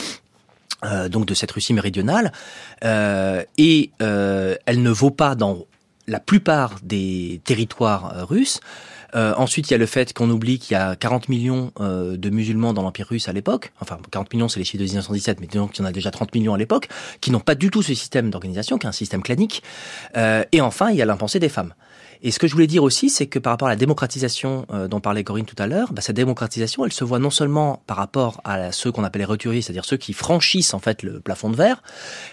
donc 1.11 1.25
de 1.25 1.33
cette 1.33 1.51
Russie 1.51 1.73
méridionale, 1.73 2.31
et 2.83 3.91
elle 3.99 4.83
ne 4.83 4.91
vaut 4.91 5.11
pas 5.11 5.35
dans 5.35 5.65
la 6.07 6.21
plupart 6.21 6.77
des 6.83 7.41
territoires 7.45 8.29
russes. 8.29 8.61
Euh, 9.15 9.35
ensuite, 9.37 9.71
il 9.71 9.73
y 9.73 9.75
a 9.75 9.79
le 9.79 9.87
fait 9.87 10.13
qu'on 10.13 10.31
oublie 10.31 10.59
qu'il 10.59 10.75
y 10.75 10.81
a 10.81 10.97
40 10.97 11.29
millions 11.29 11.73
euh, 11.81 12.17
de 12.17 12.31
musulmans 12.31 12.73
dans 12.73 12.83
l'Empire 12.83 13.07
russe 13.09 13.29
à 13.29 13.33
l'époque. 13.33 13.73
Enfin, 13.81 13.99
40 14.11 14.33
millions, 14.33 14.49
c'est 14.49 14.59
les 14.59 14.65
chiffres 14.65 14.83
de 14.83 14.89
1917, 14.89 15.41
mais 15.41 15.47
disons 15.47 15.69
qu'il 15.69 15.83
y 15.83 15.87
en 15.87 15.89
a 15.89 15.93
déjà 15.93 16.11
30 16.11 16.35
millions 16.35 16.55
à 16.55 16.59
l'époque, 16.59 16.89
qui 17.21 17.31
n'ont 17.31 17.41
pas 17.41 17.55
du 17.55 17.71
tout 17.71 17.83
ce 17.83 17.95
système 17.95 18.31
d'organisation, 18.31 18.79
qui 18.79 18.87
est 18.87 18.89
un 18.89 18.93
système 18.93 19.23
clanique. 19.23 19.63
Euh, 20.17 20.45
et 20.53 20.61
enfin, 20.61 20.91
il 20.91 20.97
y 20.97 21.03
a 21.03 21.07
l'impensé 21.07 21.39
des 21.39 21.49
femmes. 21.49 21.75
Et 22.23 22.31
ce 22.31 22.39
que 22.39 22.47
je 22.47 22.55
voulais 22.55 22.67
dire 22.67 22.83
aussi, 22.83 23.11
c'est 23.11 23.27
que 23.27 23.39
par 23.39 23.53
rapport 23.53 23.69
à 23.69 23.71
la 23.71 23.77
démocratisation 23.77 24.65
euh, 24.73 24.89
dont 24.89 24.99
parlait 24.99 25.23
Corinne 25.25 25.45
tout 25.45 25.63
à 25.63 25.67
l'heure, 25.67 25.93
bah, 25.93 26.01
cette 26.01 26.17
démocratisation, 26.17 26.87
elle 26.87 26.93
se 26.93 27.05
voit 27.05 27.19
non 27.19 27.29
seulement 27.29 27.83
par 27.87 27.99
rapport 27.99 28.41
à 28.45 28.73
ceux 28.73 28.91
qu'on 28.91 29.05
appelle 29.05 29.21
les 29.21 29.27
roturiers, 29.27 29.61
c'est-à-dire 29.61 29.85
ceux 29.85 29.99
qui 29.99 30.15
franchissent 30.15 30.73
en 30.73 30.79
fait 30.79 31.03
le 31.03 31.21
plafond 31.21 31.51
de 31.51 31.57
verre, 31.57 31.83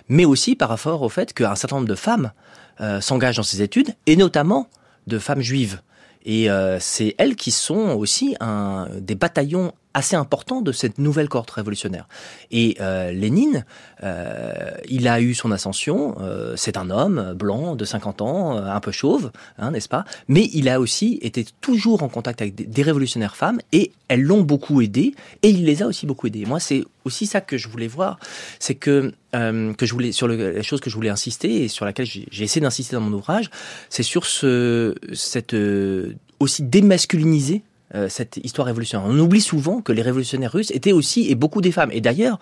mais 0.08 0.24
aussi 0.24 0.56
par 0.56 0.70
rapport 0.70 1.02
au 1.02 1.10
fait 1.10 1.34
qu'un 1.34 1.56
certain 1.56 1.76
nombre 1.76 1.90
de 1.90 1.96
femmes 1.96 2.32
euh, 2.80 3.02
s'engagent 3.02 3.36
dans 3.36 3.44
ces 3.44 3.62
études, 3.62 3.94
et 4.06 4.16
notamment 4.16 4.70
de 5.08 5.20
femmes 5.20 5.42
juives. 5.42 5.82
Et 6.24 6.50
euh, 6.50 6.80
c'est 6.80 7.16
elles 7.18 7.36
qui 7.36 7.52
sont 7.52 7.96
aussi 7.98 8.36
un, 8.40 8.88
des 9.00 9.16
bataillons 9.16 9.74
assez 9.94 10.16
importants 10.16 10.62
de 10.62 10.72
cette 10.72 10.98
nouvelle 10.98 11.30
cohorte 11.30 11.52
révolutionnaire. 11.52 12.08
Et 12.52 12.78
euh, 12.80 13.12
Lénine, 13.12 13.66
euh, 14.04 14.72
il 14.88 15.08
a 15.08 15.22
eu 15.22 15.34
son 15.34 15.52
ascension, 15.52 16.16
euh, 16.20 16.56
c'est 16.56 16.78
un 16.78 16.90
homme 16.90 17.34
blanc 17.34 17.76
de 17.76 17.86
50 17.86 18.22
ans, 18.22 18.58
euh, 18.58 18.66
un 18.66 18.80
peu 18.80 18.92
chauve, 18.92 19.32
hein, 19.58 19.72
n'est-ce 19.72 19.90
pas? 19.90 20.06
Mais 20.28 20.50
il 20.54 20.70
a 20.70 20.80
aussi 20.80 21.20
été 21.22 21.46
toujours 21.62 22.04
en 22.04 22.10
contact 22.10 22.42
avec 22.42 22.56
des, 22.56 22.82
révolutionnaires 22.82 23.36
femmes, 23.36 23.60
et 23.72 23.92
elles 24.08 24.22
l'ont 24.22 24.42
beaucoup 24.42 24.82
aidé, 24.82 25.14
et 25.44 25.50
il 25.50 25.66
les 25.66 25.84
a 25.84 25.88
aussi 25.88 26.06
beaucoup 26.06 26.28
aidés. 26.28 26.46
Moi, 26.46 26.60
c'est 26.60 26.84
aussi 27.06 27.26
ça 27.26 27.42
que 27.42 27.58
je 27.58 27.68
voulais 27.68 27.88
voir, 27.88 28.20
c'est 28.60 28.76
que 28.76 29.14
euh, 29.36 29.74
que 29.74 29.86
je 29.86 29.94
voulais 29.94 30.12
sur 30.12 30.28
le, 30.28 30.52
la 30.52 30.62
chose 30.62 30.82
que 30.82 30.90
je 30.90 30.96
voulais 30.96 31.10
insister 31.10 31.64
et 31.64 31.68
sur 31.68 31.86
laquelle 31.86 32.06
j'ai 32.06 32.28
j'ai 32.32 32.44
essayé 32.44 32.62
d'insister 32.62 32.96
dans 32.96 33.02
mon 33.02 33.16
ouvrage, 33.16 33.50
c'est 33.90 34.04
sur 34.04 34.26
ce 34.26 34.96
cette 35.14 35.54
euh, 35.54 36.16
aussi 36.40 36.64
démasculiniser 36.64 37.64
euh, 37.96 38.08
cette 38.10 38.38
histoire 38.38 38.68
révolutionnaire. 38.68 39.08
On 39.08 39.18
oublie 39.20 39.42
souvent 39.42 39.82
que 39.82 39.92
les 39.92 40.02
révolutionnaires 40.02 40.52
russes 40.52 40.72
étaient 40.72 40.92
aussi, 40.92 41.30
et 41.30 41.36
beaucoup 41.36 41.62
des 41.62 41.72
femmes. 41.72 41.90
Et 41.92 42.02
d'ailleurs, 42.02 42.40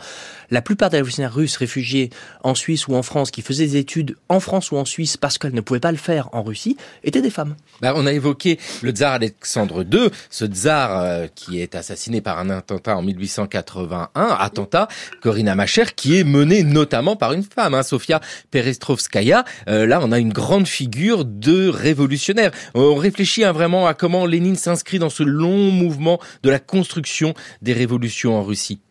la 0.52 0.62
plupart 0.62 0.90
des 0.90 0.98
révolutionnaires 0.98 1.34
russes 1.34 1.58
réfugiés 1.58 2.10
en 2.44 2.56
Suisse 2.56 2.88
ou 2.88 2.96
en 2.96 3.04
France, 3.04 3.32
qui 3.32 3.42
faisaient 3.42 3.66
des 3.66 3.78
études 3.78 4.16
en 4.30 4.40
France 4.40 4.72
ou 4.72 4.78
en 4.78 4.86
Suisse 4.86 5.18
parce 5.18 5.38
qu'elles 5.38 5.54
ne 5.54 5.62
pouvaient 5.62 5.80
pas 5.80 5.92
le 5.92 5.98
faire 5.98 6.30
en 6.34 6.44
Russie, 6.44 6.78
étaient 7.04 7.22
des 7.22 7.30
femmes. 7.30 7.56
Bah, 7.82 7.94
on 7.96 8.06
a 8.06 8.14
évoqué 8.14 8.60
le 8.82 8.92
tsar 8.92 9.14
Alexandre 9.14 9.84
II, 9.84 10.10
ce 10.30 10.46
tsar 10.46 11.02
euh, 11.02 11.28
qui 11.34 11.62
est 11.62 11.76
assassiné 11.76 12.22
par 12.22 12.40
un 12.40 12.50
attentat 12.50 12.96
en 12.98 13.02
1881, 13.02 14.10
attentat 14.40 14.88
Corina 15.22 15.56
Macher, 15.56 15.86
qui 15.96 16.18
est 16.18 16.24
mené 16.24 16.64
notamment 16.64 17.16
par 17.16 17.34
une 17.34 17.44
femme, 17.44 17.74
hein, 17.74 17.84
Sofia 17.84 18.20
Perestrovskaya. 18.52 19.46
Euh, 19.68 19.86
là, 19.86 20.00
on 20.04 20.12
a 20.12 20.20
une 20.20 20.34
grande 20.34 20.68
figure 20.68 21.26
de 21.26 21.70
révolutionnaire. 21.70 22.52
On 22.74 22.96
réfléchit 22.96 23.44
hein, 23.44 23.52
vraiment 23.52 23.88
à 23.88 23.94
comment 23.94 24.26
Lénine 24.26 24.56
s'inscrit 24.56 25.00
dans 25.00 25.10
ce 25.10 25.24
long 25.40 25.72
mouvement 25.72 26.20
de 26.44 26.50
la 26.50 26.60
construction 26.60 27.34
des 27.62 27.74
révolutions 27.74 28.38
en 28.38 28.44
Russie. 28.44 28.82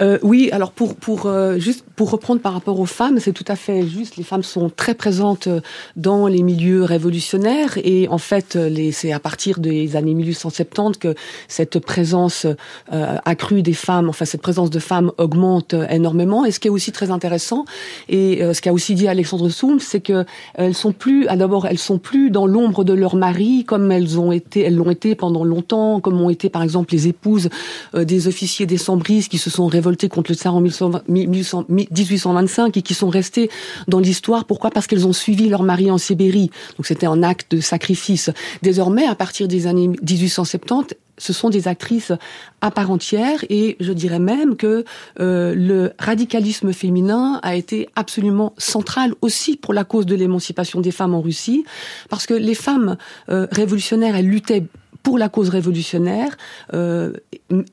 Euh, 0.00 0.18
oui, 0.22 0.48
alors 0.52 0.72
pour 0.72 0.94
pour 0.94 1.26
euh, 1.26 1.58
juste 1.58 1.84
pour 2.00 2.10
reprendre 2.10 2.40
par 2.40 2.54
rapport 2.54 2.80
aux 2.80 2.86
femmes, 2.86 3.18
c'est 3.20 3.34
tout 3.34 3.44
à 3.46 3.56
fait 3.56 3.86
juste. 3.86 4.16
Les 4.16 4.24
femmes 4.24 4.42
sont 4.42 4.70
très 4.74 4.94
présentes 4.94 5.48
euh, 5.48 5.60
dans 5.96 6.28
les 6.28 6.42
milieux 6.42 6.82
révolutionnaires 6.82 7.76
et 7.84 8.08
en 8.08 8.16
fait, 8.16 8.56
euh, 8.56 8.90
c'est 8.92 9.12
à 9.12 9.20
partir 9.20 9.58
des 9.58 9.96
années 9.96 10.14
1870 10.14 10.98
que 10.98 11.14
cette 11.46 11.78
présence 11.78 12.46
euh, 12.94 13.16
accrue 13.26 13.60
des 13.60 13.74
femmes, 13.74 14.08
enfin 14.08 14.24
cette 14.24 14.40
présence 14.40 14.70
de 14.70 14.78
femmes 14.78 15.12
augmente 15.18 15.74
euh, 15.74 15.86
énormément. 15.88 16.46
Et 16.46 16.52
ce 16.52 16.60
qui 16.60 16.68
est 16.68 16.70
aussi 16.70 16.90
très 16.90 17.10
intéressant 17.10 17.66
et 18.08 18.40
ce 18.54 18.62
qu'a 18.62 18.72
aussi 18.72 18.94
dit 18.94 19.06
Alexandre 19.06 19.50
Soum, 19.50 19.78
c'est 19.78 20.00
que 20.00 20.24
elles 20.54 20.74
sont 20.74 20.92
plus, 20.92 21.26
ah, 21.28 21.36
d'abord, 21.36 21.66
elles 21.66 21.78
sont 21.78 21.98
plus 21.98 22.30
dans 22.30 22.46
l'ombre 22.46 22.82
de 22.82 22.94
leur 22.94 23.14
mari 23.14 23.64
comme 23.66 23.92
elles 23.92 24.18
ont 24.18 24.32
été, 24.32 24.62
elles 24.62 24.76
l'ont 24.76 24.90
été 24.90 25.14
pendant 25.14 25.44
longtemps, 25.44 26.00
comme 26.00 26.18
ont 26.20 26.30
été 26.30 26.48
par 26.48 26.62
exemple 26.62 26.94
les 26.94 27.08
épouses 27.08 27.50
des 27.94 28.26
officiers 28.26 28.66
décembristes 28.66 29.30
qui 29.30 29.38
se 29.38 29.50
sont 29.50 29.66
révoltés 29.66 29.89
contre 30.08 30.30
le 30.30 30.36
tsar 30.36 30.54
en 30.54 30.60
1820 30.60 31.02
1800 31.08 31.64
1825 31.68 32.76
et 32.76 32.82
qui 32.82 32.94
sont 32.94 33.08
restés 33.08 33.50
dans 33.88 34.00
l'histoire. 34.00 34.44
Pourquoi? 34.44 34.70
Parce 34.70 34.86
qu'elles 34.86 35.06
ont 35.06 35.12
suivi 35.12 35.48
leur 35.48 35.62
mari 35.62 35.90
en 35.90 35.98
Sibérie. 35.98 36.50
Donc 36.76 36.86
c'était 36.86 37.06
un 37.06 37.22
acte 37.22 37.54
de 37.54 37.60
sacrifice. 37.60 38.30
Désormais, 38.62 39.06
à 39.06 39.14
partir 39.14 39.48
des 39.48 39.66
années 39.66 39.88
1870, 39.88 40.96
ce 41.20 41.32
sont 41.32 41.50
des 41.50 41.68
actrices 41.68 42.12
à 42.60 42.70
part 42.70 42.90
entière 42.90 43.44
et 43.48 43.76
je 43.78 43.92
dirais 43.92 44.18
même 44.18 44.56
que 44.56 44.84
euh, 45.20 45.54
le 45.54 45.92
radicalisme 45.98 46.72
féminin 46.72 47.38
a 47.42 47.54
été 47.54 47.88
absolument 47.94 48.54
central 48.58 49.14
aussi 49.20 49.56
pour 49.56 49.74
la 49.74 49.84
cause 49.84 50.06
de 50.06 50.14
l'émancipation 50.14 50.80
des 50.80 50.90
femmes 50.90 51.14
en 51.14 51.20
Russie 51.20 51.64
parce 52.08 52.26
que 52.26 52.34
les 52.34 52.54
femmes 52.54 52.96
euh, 53.28 53.46
révolutionnaires 53.52 54.16
elles 54.16 54.28
luttaient 54.28 54.64
pour 55.02 55.18
la 55.18 55.28
cause 55.28 55.48
révolutionnaire, 55.48 56.36
euh, 56.74 57.12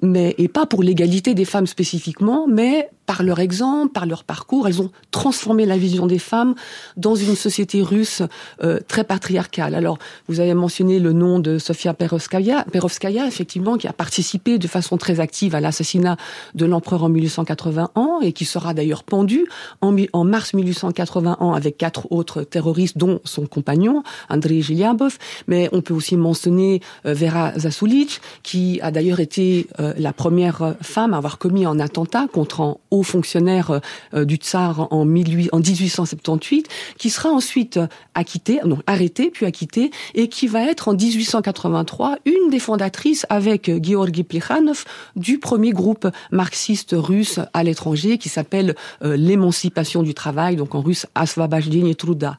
mais 0.02 0.36
et 0.38 0.48
pas 0.48 0.66
pour 0.66 0.84
l'égalité 0.84 1.34
des 1.34 1.46
femmes 1.46 1.68
spécifiquement, 1.68 2.48
mais 2.48 2.90
par 3.08 3.24
leur 3.24 3.40
exemple, 3.40 3.94
par 3.94 4.06
leur 4.06 4.26
parcours, 4.26 4.68
elles 4.68 4.82
ont 4.82 4.92
transformé 5.12 5.66
la 5.66 5.78
vision 5.78 6.08
des 6.08 6.20
femmes 6.20 6.56
dans 6.98 7.16
une 7.16 7.36
société 7.36 7.82
russe 7.82 8.22
euh, 8.62 8.80
très 8.88 9.06
patriarcale. 9.06 9.76
Alors, 9.76 9.98
vous 10.28 10.42
avez 10.42 10.54
mentionné 10.54 11.00
le 11.00 11.14
nom 11.14 11.40
de 11.40 11.58
Sofia 11.58 11.94
Perovskaya, 11.94 12.66
Perovskaya, 12.72 13.26
effectivement, 13.26 13.78
qui 13.78 13.88
a 13.88 13.94
participé 13.94 14.60
de 14.60 14.68
façon 14.68 14.98
très 14.98 15.22
active 15.22 15.56
à 15.56 15.62
l'assassinat 15.62 16.18
de 16.54 16.66
l'empereur 16.66 17.06
en 17.06 17.10
1881 17.10 18.20
et 18.22 18.34
qui 18.34 18.44
sera 18.44 18.74
d'ailleurs 18.74 19.04
pendu 19.04 19.46
en, 19.82 19.96
en, 20.12 20.24
mars 20.26 20.54
1881 20.54 21.54
avec 21.54 21.78
quatre 21.78 22.12
autres 22.12 22.44
terroristes, 22.44 22.98
dont 22.98 23.22
son 23.24 23.46
compagnon, 23.46 24.04
Andrei 24.30 24.62
Zhiliabov. 24.62 25.18
Mais 25.48 25.70
on 25.72 25.82
peut 25.82 25.94
aussi 25.94 26.18
mentionner 26.18 26.82
euh, 27.06 27.14
Vera 27.14 27.58
Zasulich, 27.58 28.20
qui 28.44 28.82
a 28.82 28.92
d'ailleurs 28.92 29.22
été 29.22 29.68
euh, 29.80 29.94
la 29.98 30.12
première 30.12 30.76
femme 30.82 31.14
à 31.14 31.18
avoir 31.18 31.38
commis 31.38 31.66
un 31.66 31.80
attentat 31.80 32.28
contre 32.28 32.60
un 32.60 32.76
fonctionnaire 33.04 33.82
euh, 34.14 34.26
du 34.26 34.36
tsar 34.36 34.88
en, 34.92 35.06
18, 35.06 35.50
en 35.52 35.60
1878, 35.60 36.68
qui 36.98 37.10
sera 37.10 37.30
ensuite 37.30 37.80
acquitté, 38.14 38.60
non, 38.66 38.80
arrêté 38.88 39.30
puis 39.32 39.46
acquitté, 39.46 39.92
et 40.16 40.28
qui 40.30 40.48
va 40.48 40.64
être 40.64 40.88
en 40.88 40.94
1883 40.94 42.18
une 42.26 42.50
des 42.50 42.60
fondatrices 42.60 43.26
avec 43.30 43.72
Georgi 43.84 44.24
Plekhanov 44.24 44.86
du 45.16 45.40
premier 45.40 45.72
groupe 45.72 46.08
marxiste 46.32 46.96
russe 46.98 47.40
à 47.54 47.64
l'étranger 47.64 48.18
qui 48.18 48.30
s'appelle 48.30 48.76
euh, 49.04 49.16
l'émancipation 49.16 50.04
du 50.04 50.14
travail, 50.14 50.56
donc 50.56 50.76
en 50.76 50.82
russe 50.82 51.06
Asvabajdienie 51.16 51.96
Truda. 51.96 52.38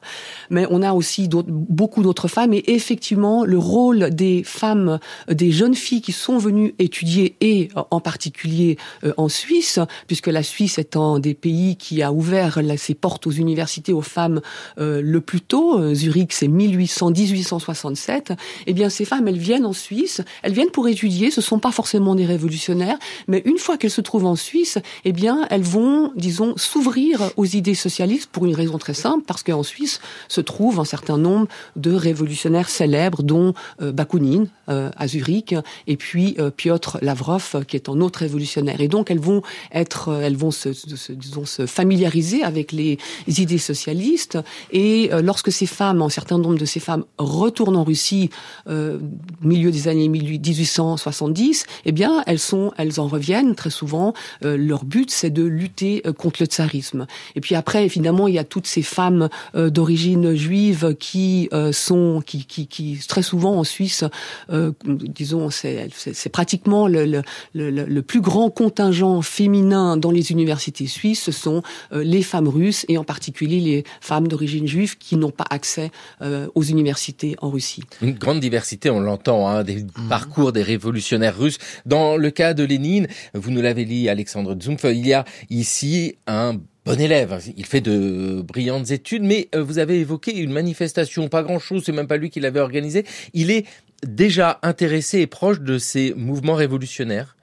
Mais 0.49 0.65
on 0.69 0.81
a 0.81 0.93
aussi 0.93 1.29
beaucoup 1.29 2.03
d'autres 2.03 2.27
femmes 2.27 2.53
et 2.53 2.63
effectivement 2.67 3.45
le 3.45 3.57
rôle 3.57 4.09
des 4.09 4.43
femmes, 4.43 4.99
des 5.29 5.51
jeunes 5.51 5.75
filles 5.75 6.01
qui 6.01 6.11
sont 6.11 6.37
venues 6.37 6.75
étudier 6.79 7.35
et 7.41 7.69
en 7.91 7.99
particulier 7.99 8.77
euh, 9.03 9.13
en 9.17 9.29
Suisse, 9.29 9.79
puisque 10.07 10.27
la 10.27 10.43
Suisse 10.49 10.79
étant 10.79 11.19
des 11.19 11.35
pays 11.35 11.77
qui 11.77 12.01
a 12.01 12.11
ouvert 12.11 12.59
ses 12.77 12.95
portes 12.95 13.27
aux 13.27 13.31
universités 13.31 13.93
aux 13.93 14.01
femmes 14.01 14.41
euh, 14.79 15.01
le 15.03 15.21
plus 15.21 15.41
tôt, 15.41 15.79
euh, 15.79 15.93
Zurich 15.93 16.33
c'est 16.33 16.47
1800-1867, 16.47 18.35
eh 18.67 18.73
bien 18.73 18.89
ces 18.89 19.05
femmes 19.05 19.27
elles 19.27 19.37
viennent 19.37 19.65
en 19.65 19.73
Suisse, 19.73 20.21
elles 20.43 20.53
viennent 20.53 20.71
pour 20.71 20.87
étudier, 20.87 21.31
ce 21.31 21.41
sont 21.41 21.59
pas 21.59 21.71
forcément 21.71 22.15
des 22.15 22.25
révolutionnaires, 22.25 22.97
mais 23.27 23.41
une 23.45 23.57
fois 23.57 23.77
qu'elles 23.77 23.91
se 23.91 24.01
trouvent 24.01 24.25
en 24.25 24.35
Suisse, 24.35 24.79
eh 25.05 25.11
bien 25.11 25.47
elles 25.49 25.63
vont, 25.63 26.11
disons, 26.15 26.53
s'ouvrir 26.57 27.31
aux 27.37 27.45
idées 27.45 27.75
socialistes 27.75 28.29
pour 28.31 28.45
une 28.45 28.55
raison 28.55 28.77
très 28.77 28.93
simple, 28.93 29.23
parce 29.25 29.43
qu'en 29.43 29.63
Suisse 29.63 29.99
se 30.27 30.41
trouve 30.41 30.79
un 30.79 30.85
certain 30.85 31.17
nombre 31.17 31.47
de 31.75 31.93
révolutionnaires 31.93 32.69
célèbres, 32.69 33.23
dont 33.23 33.53
euh, 33.81 33.91
Bakounine 33.91 34.47
à 34.67 35.07
Zurich, 35.07 35.55
et 35.87 35.97
puis 35.97 36.37
Piotr 36.55 36.99
Lavrov, 37.01 37.65
qui 37.67 37.75
est 37.75 37.89
un 37.89 38.01
autre 38.01 38.19
révolutionnaire. 38.19 38.81
Et 38.81 38.87
donc 38.87 39.09
elles 39.09 39.19
vont 39.19 39.41
être, 39.73 40.13
elles 40.21 40.37
vont 40.39 40.51
se, 40.51 40.69
disons, 41.13 41.45
se 41.45 41.65
familiariser 41.65 42.43
avec 42.43 42.71
les 42.71 42.97
idées 43.27 43.57
socialistes. 43.57 44.37
Et 44.71 45.09
lorsque 45.21 45.51
ces 45.51 45.65
femmes, 45.65 46.01
un 46.01 46.09
certain 46.09 46.37
nombre 46.37 46.57
de 46.57 46.65
ces 46.65 46.79
femmes 46.79 47.05
retournent 47.17 47.75
en 47.75 47.83
Russie, 47.83 48.29
euh, 48.67 48.99
milieu 49.41 49.71
des 49.71 49.87
années 49.87 50.07
1870, 50.07 51.65
eh 51.85 51.91
bien 51.91 52.23
elles 52.25 52.39
sont, 52.39 52.71
elles 52.77 52.99
en 52.99 53.07
reviennent 53.07 53.55
très 53.55 53.69
souvent. 53.69 54.13
leur 54.41 54.85
but, 54.85 55.11
c'est 55.11 55.29
de 55.29 55.43
lutter 55.43 56.03
contre 56.17 56.41
le 56.41 56.45
tsarisme. 56.45 57.05
Et 57.35 57.41
puis 57.41 57.55
après, 57.55 57.85
évidemment, 57.85 58.27
il 58.27 58.35
y 58.35 58.39
a 58.39 58.43
toutes 58.43 58.67
ces 58.67 58.81
femmes 58.81 59.29
d'origine 59.53 60.33
juive 60.35 60.95
qui 60.99 61.49
sont, 61.71 62.23
qui, 62.25 62.45
qui, 62.45 62.67
qui 62.67 62.99
très 63.07 63.23
souvent 63.23 63.57
en 63.57 63.63
Suisse, 63.63 64.03
euh, 64.51 64.71
disons, 64.85 65.49
c'est 65.49 66.29
pratiquement 66.31 66.87
le, 66.87 67.05
le, 67.05 67.21
le, 67.53 67.69
le, 67.69 68.01
plus 68.01 68.21
grand 68.21 68.49
contingent 68.49 69.21
féminin 69.21 69.97
dans 69.97 70.11
les 70.11 70.28
universités 70.29 70.87
suisses, 70.87 71.21
ce 71.21 71.31
sont 71.31 71.61
euh, 71.91 72.03
les 72.03 72.21
femmes 72.21 72.47
russes 72.47 72.85
et 72.87 72.97
en 72.97 73.03
particulier 73.03 73.59
les 73.59 73.83
femmes 74.01 74.27
d'origine 74.27 74.67
juive 74.67 74.97
qui 74.97 75.15
n'ont 75.15 75.31
pas 75.31 75.45
accès 75.49 75.91
euh, 76.21 76.47
aux 76.55 76.63
universités 76.63 77.35
en 77.41 77.49
Russie. 77.49 77.83
Une 78.01 78.13
grande 78.13 78.39
diversité, 78.39 78.89
on 78.89 78.99
l'entend, 78.99 79.47
hein, 79.47 79.63
des 79.63 79.83
mmh. 79.83 80.07
parcours 80.09 80.51
des 80.51 80.63
révolutionnaires 80.63 81.37
russes. 81.37 81.57
Dans 81.85 82.17
le 82.17 82.31
cas 82.31 82.53
de 82.53 82.63
Lénine, 82.63 83.07
vous 83.33 83.51
nous 83.51 83.61
l'avez 83.61 83.85
dit, 83.85 84.09
Alexandre 84.09 84.55
Zumf, 84.61 84.83
il 84.85 85.07
y 85.07 85.13
a 85.13 85.25
ici 85.49 86.15
un 86.27 86.57
bon 86.85 86.99
élève. 86.99 87.41
Il 87.57 87.65
fait 87.65 87.81
de 87.81 88.41
brillantes 88.41 88.91
études, 88.91 89.23
mais 89.23 89.49
euh, 89.55 89.63
vous 89.63 89.79
avez 89.79 89.99
évoqué 89.99 90.35
une 90.37 90.51
manifestation, 90.51 91.27
pas 91.27 91.43
grand-chose, 91.43 91.83
c'est 91.85 91.91
même 91.91 92.07
pas 92.07 92.17
lui 92.17 92.29
qui 92.29 92.39
l'avait 92.39 92.59
organisée. 92.59 93.05
Il 93.33 93.51
est 93.51 93.65
déjà 94.05 94.59
intéressé 94.63 95.19
et 95.19 95.27
proche 95.27 95.61
de 95.61 95.77
ces 95.77 96.13
mouvements 96.15 96.55
révolutionnaires 96.55 97.35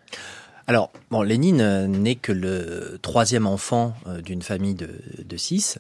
alors, 0.68 0.90
bon, 1.12 1.22
Lénine 1.22 1.60
euh, 1.60 1.86
n'est 1.86 2.16
que 2.16 2.32
le 2.32 2.98
troisième 3.00 3.46
enfant 3.46 3.94
euh, 4.08 4.20
d'une 4.20 4.42
famille 4.42 4.74
de, 4.74 5.36
six 5.36 5.78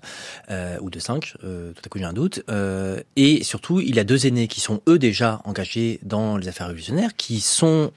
euh, 0.50 0.76
ou 0.80 0.90
de 0.90 1.00
cinq, 1.00 1.34
tout 1.40 1.82
à 1.84 1.88
coup 1.88 1.98
j'ai 1.98 2.04
un 2.04 2.12
doute. 2.12 2.44
Et 3.16 3.42
surtout, 3.42 3.80
il 3.80 3.98
a 3.98 4.04
deux 4.04 4.26
aînés 4.26 4.48
qui 4.48 4.60
sont 4.60 4.82
eux 4.88 4.98
déjà 4.98 5.40
engagés 5.44 5.98
dans 6.02 6.36
les 6.36 6.48
affaires 6.48 6.66
révolutionnaires, 6.66 7.16
qui 7.16 7.40
sont 7.40 7.90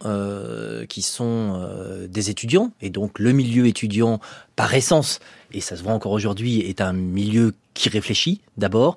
qui 0.88 1.02
sont 1.02 1.70
des 2.08 2.30
étudiants. 2.30 2.72
Et 2.82 2.90
donc, 2.90 3.20
le 3.20 3.34
milieu 3.34 3.68
étudiant, 3.68 4.22
par 4.56 4.74
essence, 4.74 5.20
et 5.52 5.60
ça 5.60 5.76
se 5.76 5.84
voit 5.84 5.94
encore 5.94 6.14
aujourd'hui, 6.14 6.62
est 6.62 6.80
un 6.80 6.94
milieu 6.94 7.54
qui 7.74 7.90
réfléchit 7.90 8.40
d'abord, 8.58 8.96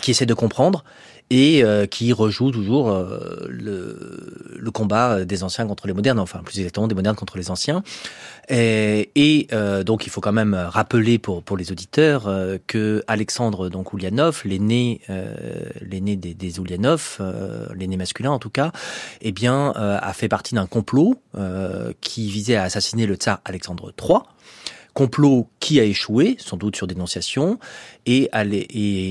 qui 0.00 0.10
essaie 0.12 0.26
de 0.26 0.34
comprendre 0.34 0.84
et 1.34 1.64
euh, 1.64 1.86
qui 1.86 2.12
rejoue 2.12 2.52
toujours 2.52 2.90
euh, 2.90 3.44
le, 3.48 4.54
le, 4.56 4.70
combat 4.70 5.24
des 5.24 5.42
anciens 5.42 5.66
contre 5.66 5.88
les 5.88 5.92
modernes, 5.92 6.20
enfin 6.20 6.40
plus 6.44 6.58
exactement 6.58 6.86
des 6.86 6.94
modernes 6.94 7.16
contre 7.16 7.38
les 7.38 7.50
anciens. 7.50 7.82
Et, 8.48 9.48
euh, 9.52 9.82
donc 9.82 10.06
il 10.06 10.10
faut 10.10 10.20
quand 10.20 10.32
même 10.32 10.54
rappeler 10.54 11.18
pour 11.18 11.42
pour 11.42 11.56
les 11.56 11.72
auditeurs 11.72 12.30
que 12.68 13.02
Alexandre 13.08 13.68
donc 13.68 13.92
Oulianov, 13.92 14.42
l'aîné 14.44 15.00
l'aîné 15.80 16.14
des, 16.14 16.34
des 16.34 16.60
Oulianov, 16.60 17.20
l'aîné 17.74 17.96
masculin 17.96 18.30
en 18.30 18.38
tout 18.38 18.50
cas, 18.50 18.70
eh 19.20 19.32
bien 19.32 19.72
a 19.74 20.12
fait 20.12 20.28
partie 20.28 20.54
d'un 20.54 20.66
complot 20.66 21.20
qui 22.00 22.30
visait 22.30 22.56
à 22.56 22.64
assassiner 22.64 23.06
le 23.06 23.16
tsar 23.16 23.40
Alexandre 23.44 23.92
III 24.00 24.18
complot 24.94 25.48
qui 25.58 25.80
a 25.80 25.84
échoué, 25.84 26.36
sans 26.38 26.56
doute 26.56 26.76
sur 26.76 26.86
dénonciation, 26.86 27.58
et, 28.06 28.30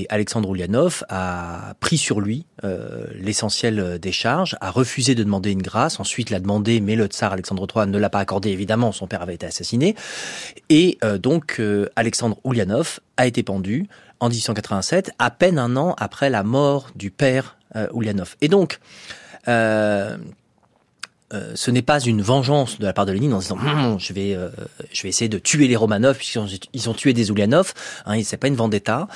Alexandre 0.08 0.48
Oulianov 0.48 1.04
a 1.08 1.74
pris 1.78 1.98
sur 1.98 2.20
lui 2.20 2.46
euh, 2.64 3.04
l'essentiel 3.14 3.98
des 3.98 4.12
charges, 4.12 4.56
a 4.60 4.70
refusé 4.70 5.14
de 5.14 5.22
demander 5.22 5.52
une 5.52 5.62
grâce, 5.62 6.00
ensuite 6.00 6.30
l'a 6.30 6.40
demandé, 6.40 6.80
mais 6.80 6.96
le 6.96 7.06
tsar 7.06 7.32
Alexandre 7.32 7.66
III 7.74 7.86
ne 7.86 7.98
l'a 7.98 8.10
pas 8.10 8.20
accordé, 8.20 8.50
évidemment, 8.50 8.92
son 8.92 9.06
père 9.06 9.22
avait 9.22 9.34
été 9.34 9.46
assassiné, 9.46 9.94
et 10.70 10.98
euh, 11.04 11.18
donc 11.18 11.56
euh, 11.60 11.88
Alexandre 11.96 12.38
Oulianov 12.44 13.00
a 13.16 13.26
été 13.26 13.42
pendu 13.42 13.86
en 14.20 14.28
1887, 14.28 15.12
à 15.18 15.30
peine 15.30 15.58
un 15.58 15.76
an 15.76 15.94
après 15.98 16.30
la 16.30 16.42
mort 16.42 16.90
du 16.96 17.10
père 17.10 17.58
Oulianov. 17.92 18.36
Et 18.40 18.46
donc, 18.46 18.78
euh, 21.32 21.52
ce 21.54 21.70
n'est 21.70 21.82
pas 21.82 22.00
une 22.00 22.20
vengeance 22.20 22.78
de 22.78 22.84
la 22.84 22.92
part 22.92 23.06
de 23.06 23.12
Lénine 23.12 23.32
en 23.32 23.38
disant 23.38 23.56
hum, 23.56 23.98
je 23.98 24.12
vais 24.12 24.34
euh, 24.34 24.50
je 24.92 25.02
vais 25.02 25.08
essayer 25.08 25.28
de 25.28 25.38
tuer 25.38 25.68
les 25.68 25.76
Romanov 25.76 26.16
puisqu'ils 26.16 26.90
ont, 26.90 26.94
tué 26.94 27.12
des 27.12 27.30
Oulianov. 27.30 27.72
Hein, 28.04 28.22
c'est 28.22 28.36
pas 28.36 28.48
une 28.48 28.56
vendetta, 28.56 29.08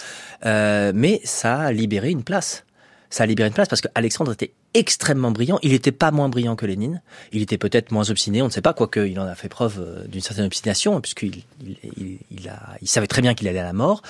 euh, 0.47 0.93
mais 0.95 1.21
ça 1.25 1.61
a 1.61 1.73
libéré 1.73 2.11
une 2.11 2.25
place. 2.25 2.65
Ça 3.11 3.25
a 3.25 3.27
libéré 3.27 3.49
une 3.49 3.55
place 3.55 3.69
parce 3.69 3.81
qu'Alexandre 3.81 4.33
était 4.33 4.53
extrêmement 4.75 5.31
brillant. 5.31 5.59
Il 5.63 5.73
n'était 5.73 5.93
pas 5.93 6.11
moins 6.11 6.29
brillant 6.29 6.57
que 6.57 6.67
Lénine. 6.67 7.03
Il 7.33 7.41
était 7.41 7.57
peut-être 7.57 7.91
moins 7.91 8.11
obstiné. 8.11 8.43
On 8.43 8.47
ne 8.47 8.51
sait 8.51 8.61
pas, 8.61 8.75
quoique 8.75 9.01
il 9.01 9.19
en 9.19 9.27
a 9.27 9.35
fait 9.35 9.49
preuve 9.49 10.07
d'une 10.09 10.21
certaine 10.21 10.45
obstination, 10.45 11.01
puisqu'il 11.01 11.43
il, 11.65 12.19
il, 12.31 12.49
a, 12.51 12.77
il 12.83 12.89
savait 12.89 13.07
très 13.07 13.23
bien 13.23 13.33
qu'il 13.33 13.49
allait 13.49 13.61
à 13.61 13.65
la 13.65 13.73
mort. 13.73 14.03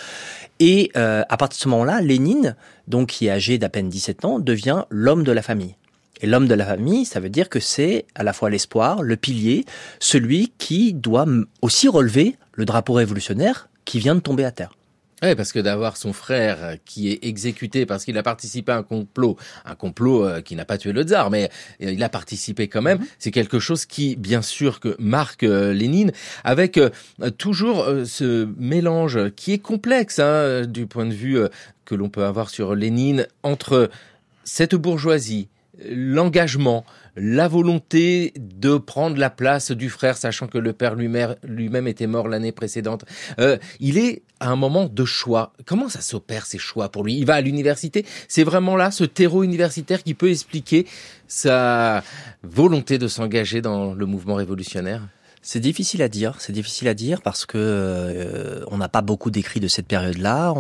Et 0.59 0.91
à 0.97 1.37
partir 1.37 1.59
de 1.59 1.63
ce 1.63 1.69
moment-là, 1.69 2.01
Lénine, 2.01 2.57
donc 2.89 3.11
qui 3.11 3.29
est 3.29 3.31
âgé 3.31 3.57
d'à 3.59 3.69
peine 3.69 3.89
17 3.89 4.25
ans, 4.25 4.41
devient 4.41 4.85
l'homme 4.91 5.23
de 5.23 5.31
la 5.31 5.43
famille. 5.43 5.77
Et 6.21 6.27
l'homme 6.27 6.49
de 6.49 6.55
la 6.55 6.67
famille, 6.67 7.05
ça 7.05 7.21
veut 7.21 7.29
dire 7.29 7.49
que 7.49 7.61
c'est 7.61 8.07
à 8.15 8.23
la 8.23 8.33
fois 8.33 8.51
l'espoir, 8.51 9.03
le 9.03 9.17
pilier, 9.17 9.65
celui 10.01 10.53
qui 10.59 10.95
doit 10.95 11.27
aussi 11.63 11.89
relever 11.89 12.37
le 12.55 12.65
drapeau 12.65 12.95
révolutionnaire 12.95 13.69
qui 13.85 13.99
vient 13.99 14.15
de 14.15 14.21
tomber 14.21 14.45
à 14.45 14.51
terre. 14.51 14.73
Oui, 15.23 15.35
parce 15.35 15.53
que 15.53 15.59
d'avoir 15.59 15.97
son 15.97 16.13
frère 16.13 16.77
qui 16.85 17.11
est 17.11 17.25
exécuté 17.25 17.87
parce 17.87 18.05
qu'il 18.05 18.17
a 18.19 18.23
participé 18.23 18.71
à 18.71 18.77
un 18.77 18.83
complot, 18.85 19.37
un 19.65 19.75
complot 19.75 20.25
euh, 20.25 20.41
qui 20.41 20.55
n'a 20.55 20.65
pas 20.65 20.79
tué 20.79 20.93
le 20.93 21.03
tsar, 21.03 21.29
mais 21.31 21.51
euh, 21.83 21.91
il 21.91 22.03
a 22.05 22.09
participé 22.09 22.69
quand 22.69 22.83
même, 22.83 22.99
mhm. 22.99 23.07
c'est 23.19 23.33
quelque 23.33 23.59
chose 23.59 23.85
qui, 23.85 24.15
bien 24.15 24.43
sûr, 24.43 24.79
que 24.79 24.95
marque 25.01 25.43
euh, 25.43 25.73
Lénine, 25.73 26.13
avec 26.45 26.79
toujours 27.37 27.85
ce 28.05 28.49
mélange 28.59 29.31
qui 29.35 29.53
est 29.53 29.59
complexe 29.59 30.21
hein, 30.21 30.65
du 30.67 30.87
point 30.87 31.07
de 31.07 31.15
vue 31.15 31.39
que 31.85 31.95
l'on 31.95 32.09
peut 32.09 32.25
avoir 32.25 32.51
sur 32.51 32.75
Lénine 32.75 33.27
entre 33.43 33.91
cette 34.45 34.75
bourgeoisie, 34.75 35.49
l'engagement, 35.85 36.85
la 37.17 37.49
volonté 37.49 38.33
de 38.39 38.77
prendre 38.79 39.17
la 39.17 39.31
place 39.31 39.71
du 39.71 39.89
frère, 39.89 40.17
sachant 40.17 40.47
que 40.47 40.59
le 40.59 40.73
père 40.73 40.95
lui-même 40.95 41.87
était 41.87 42.07
mort 42.07 42.29
l'année 42.29 42.53
précédente. 42.53 43.05
Euh, 43.39 43.59
il 43.81 43.99
est 43.99 44.23
à 44.41 44.51
un 44.51 44.57
moment 44.57 44.87
de 44.87 45.05
choix. 45.05 45.53
Comment 45.67 45.89
ça 45.89 46.01
s'opère 46.01 46.47
ces 46.47 46.59
choix 46.59 46.91
pour 46.91 47.05
lui? 47.05 47.17
Il 47.17 47.27
va 47.27 47.35
à 47.35 47.41
l'université? 47.41 48.05
C'est 48.29 48.45
vraiment 48.45 48.77
là, 48.77 48.91
ce 48.91 49.05
terreau 49.05 49.43
universitaire 49.43 50.03
qui 50.03 50.15
peut 50.15 50.31
expliquer 50.31 50.87
sa 51.27 52.03
volonté 52.43 52.99
de 52.99 53.09
s'engager 53.09 53.61
dans 53.61 53.95
le 53.95 54.07
mouvement 54.07 54.35
révolutionnaire? 54.35 55.03
C'est 55.43 55.61
difficile 55.61 56.03
à 56.03 56.09
dire. 56.09 56.35
C'est 56.39 56.53
difficile 56.53 56.89
à 56.89 56.95
dire 56.95 57.23
parce 57.23 57.47
que 57.47 57.59
euh, 57.59 58.65
on 58.71 58.79
n'a 58.79 58.89
pas 58.89 59.03
beaucoup 59.03 59.31
d'écrits 59.31 59.61
de 59.61 59.69
cette 59.69 59.87
période-là. 59.87 60.55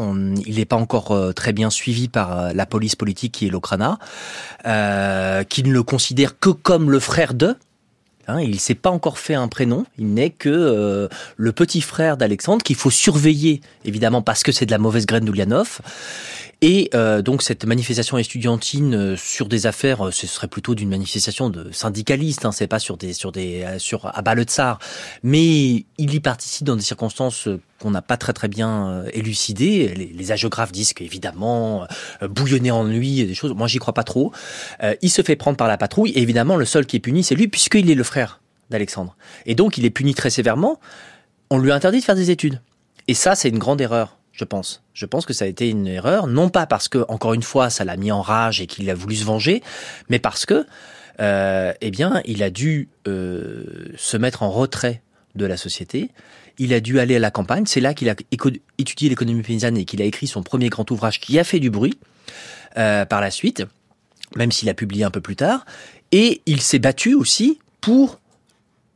il 0.46 0.56
n'est 0.56 0.64
pas 0.64 0.76
encore 0.76 1.12
euh, 1.12 1.32
très 1.32 1.52
bien 1.52 1.70
suivi 1.70 2.08
par 2.08 2.38
euh, 2.38 2.52
la 2.54 2.66
police 2.66 2.96
politique 2.96 3.32
qui 3.32 3.46
est 3.46 3.50
l'Okrana, 3.50 3.98
qui 4.64 5.62
ne 5.62 5.72
le 5.72 5.82
considère 5.82 6.38
que 6.38 6.50
comme 6.50 6.90
le 6.90 7.00
frère 7.00 7.34
de. 7.34 7.56
Hein, 8.30 8.42
il 8.42 8.60
s'est 8.60 8.74
pas 8.74 8.90
encore 8.90 9.18
fait 9.18 9.34
un 9.34 9.48
prénom. 9.48 9.86
Il 9.96 10.12
n'est 10.12 10.30
que 10.30 11.08
le 11.36 11.52
petit 11.52 11.80
frère 11.80 12.18
d'Alexandre 12.18 12.62
qu'il 12.62 12.76
faut 12.76 12.90
surveiller, 12.90 13.62
évidemment 13.86 14.20
parce 14.20 14.42
que 14.42 14.52
c'est 14.52 14.66
de 14.66 14.70
la 14.70 14.78
mauvaise 14.78 15.06
graine 15.06 15.24
d'Oulianov. 15.24 15.80
Et 16.60 16.90
euh, 16.92 17.22
donc 17.22 17.42
cette 17.42 17.64
manifestation 17.64 18.18
estudiantine 18.18 18.94
euh, 18.94 19.16
sur 19.16 19.46
des 19.46 19.66
affaires, 19.66 20.08
euh, 20.08 20.10
ce 20.10 20.26
serait 20.26 20.48
plutôt 20.48 20.74
d'une 20.74 20.88
manifestation 20.88 21.50
de 21.50 21.70
syndicalistes, 21.70 22.44
hein, 22.44 22.50
c'est 22.50 22.66
pas 22.66 22.80
sur 22.80 22.96
des 22.96 23.12
sur 23.12 23.30
des 23.30 23.64
sur 23.78 24.06
à 24.06 24.22
bas 24.22 24.34
le 24.34 24.42
tsar, 24.42 24.80
mais 25.22 25.86
il 25.98 26.14
y 26.14 26.18
participe 26.18 26.66
dans 26.66 26.74
des 26.74 26.82
circonstances 26.82 27.48
qu'on 27.80 27.92
n'a 27.92 28.02
pas 28.02 28.16
très 28.16 28.32
très 28.32 28.48
bien 28.48 29.04
élucidées. 29.12 29.94
Les, 29.94 30.06
les 30.06 30.32
hagiographes 30.32 30.72
disent 30.72 30.94
qu'évidemment 30.94 31.86
bouillonner 32.28 32.72
en 32.72 32.82
lui 32.82 33.24
des 33.24 33.34
choses. 33.34 33.54
Moi 33.54 33.68
j'y 33.68 33.78
crois 33.78 33.94
pas 33.94 34.02
trop. 34.02 34.32
il 35.00 35.10
se 35.10 35.22
fait 35.22 35.36
prendre 35.36 35.56
par 35.56 35.68
la 35.68 35.78
patrouille 35.78 36.10
et 36.10 36.22
évidemment 36.22 36.56
le 36.56 36.64
seul 36.64 36.86
qui 36.86 36.96
est 36.96 37.00
puni 37.00 37.22
c'est 37.22 37.36
lui 37.36 37.46
puisqu'il 37.46 37.88
est 37.88 37.94
le 37.94 38.04
frère 38.04 38.40
d'Alexandre. 38.70 39.16
Et 39.46 39.54
donc 39.54 39.78
il 39.78 39.84
est 39.84 39.90
puni 39.90 40.14
très 40.14 40.30
sévèrement. 40.30 40.80
On 41.50 41.58
lui 41.58 41.70
interdit 41.70 42.00
de 42.00 42.04
faire 42.04 42.16
des 42.16 42.32
études. 42.32 42.60
Et 43.06 43.14
ça 43.14 43.36
c'est 43.36 43.48
une 43.48 43.58
grande 43.58 43.80
erreur 43.80 44.17
je 44.38 44.44
pense. 44.44 44.82
Je 44.94 45.04
pense 45.04 45.26
que 45.26 45.32
ça 45.32 45.44
a 45.44 45.48
été 45.48 45.68
une 45.68 45.86
erreur, 45.86 46.28
non 46.28 46.48
pas 46.48 46.66
parce 46.66 46.88
que, 46.88 47.04
encore 47.08 47.34
une 47.34 47.42
fois, 47.42 47.70
ça 47.70 47.84
l'a 47.84 47.96
mis 47.96 48.12
en 48.12 48.22
rage 48.22 48.60
et 48.60 48.66
qu'il 48.66 48.88
a 48.88 48.94
voulu 48.94 49.16
se 49.16 49.24
venger, 49.24 49.62
mais 50.08 50.20
parce 50.20 50.46
que, 50.46 50.64
euh, 51.20 51.72
eh 51.80 51.90
bien, 51.90 52.22
il 52.24 52.44
a 52.44 52.50
dû 52.50 52.88
euh, 53.08 53.92
se 53.96 54.16
mettre 54.16 54.44
en 54.44 54.50
retrait 54.50 55.02
de 55.34 55.44
la 55.44 55.56
société. 55.56 56.10
Il 56.58 56.72
a 56.72 56.78
dû 56.78 57.00
aller 57.00 57.16
à 57.16 57.18
la 57.18 57.32
campagne. 57.32 57.66
C'est 57.66 57.80
là 57.80 57.94
qu'il 57.94 58.08
a 58.08 58.14
étudié 58.78 59.08
l'économie 59.08 59.42
paysanne 59.42 59.76
et 59.76 59.84
qu'il 59.84 60.00
a 60.00 60.04
écrit 60.04 60.28
son 60.28 60.44
premier 60.44 60.68
grand 60.68 60.88
ouvrage 60.90 61.18
qui 61.18 61.38
a 61.38 61.44
fait 61.44 61.58
du 61.58 61.70
bruit 61.70 61.98
euh, 62.76 63.04
par 63.04 63.20
la 63.20 63.32
suite, 63.32 63.64
même 64.36 64.52
s'il 64.52 64.68
a 64.68 64.74
publié 64.74 65.02
un 65.02 65.10
peu 65.10 65.20
plus 65.20 65.36
tard. 65.36 65.66
Et 66.12 66.42
il 66.46 66.60
s'est 66.60 66.78
battu 66.78 67.14
aussi 67.14 67.58
pour 67.80 68.20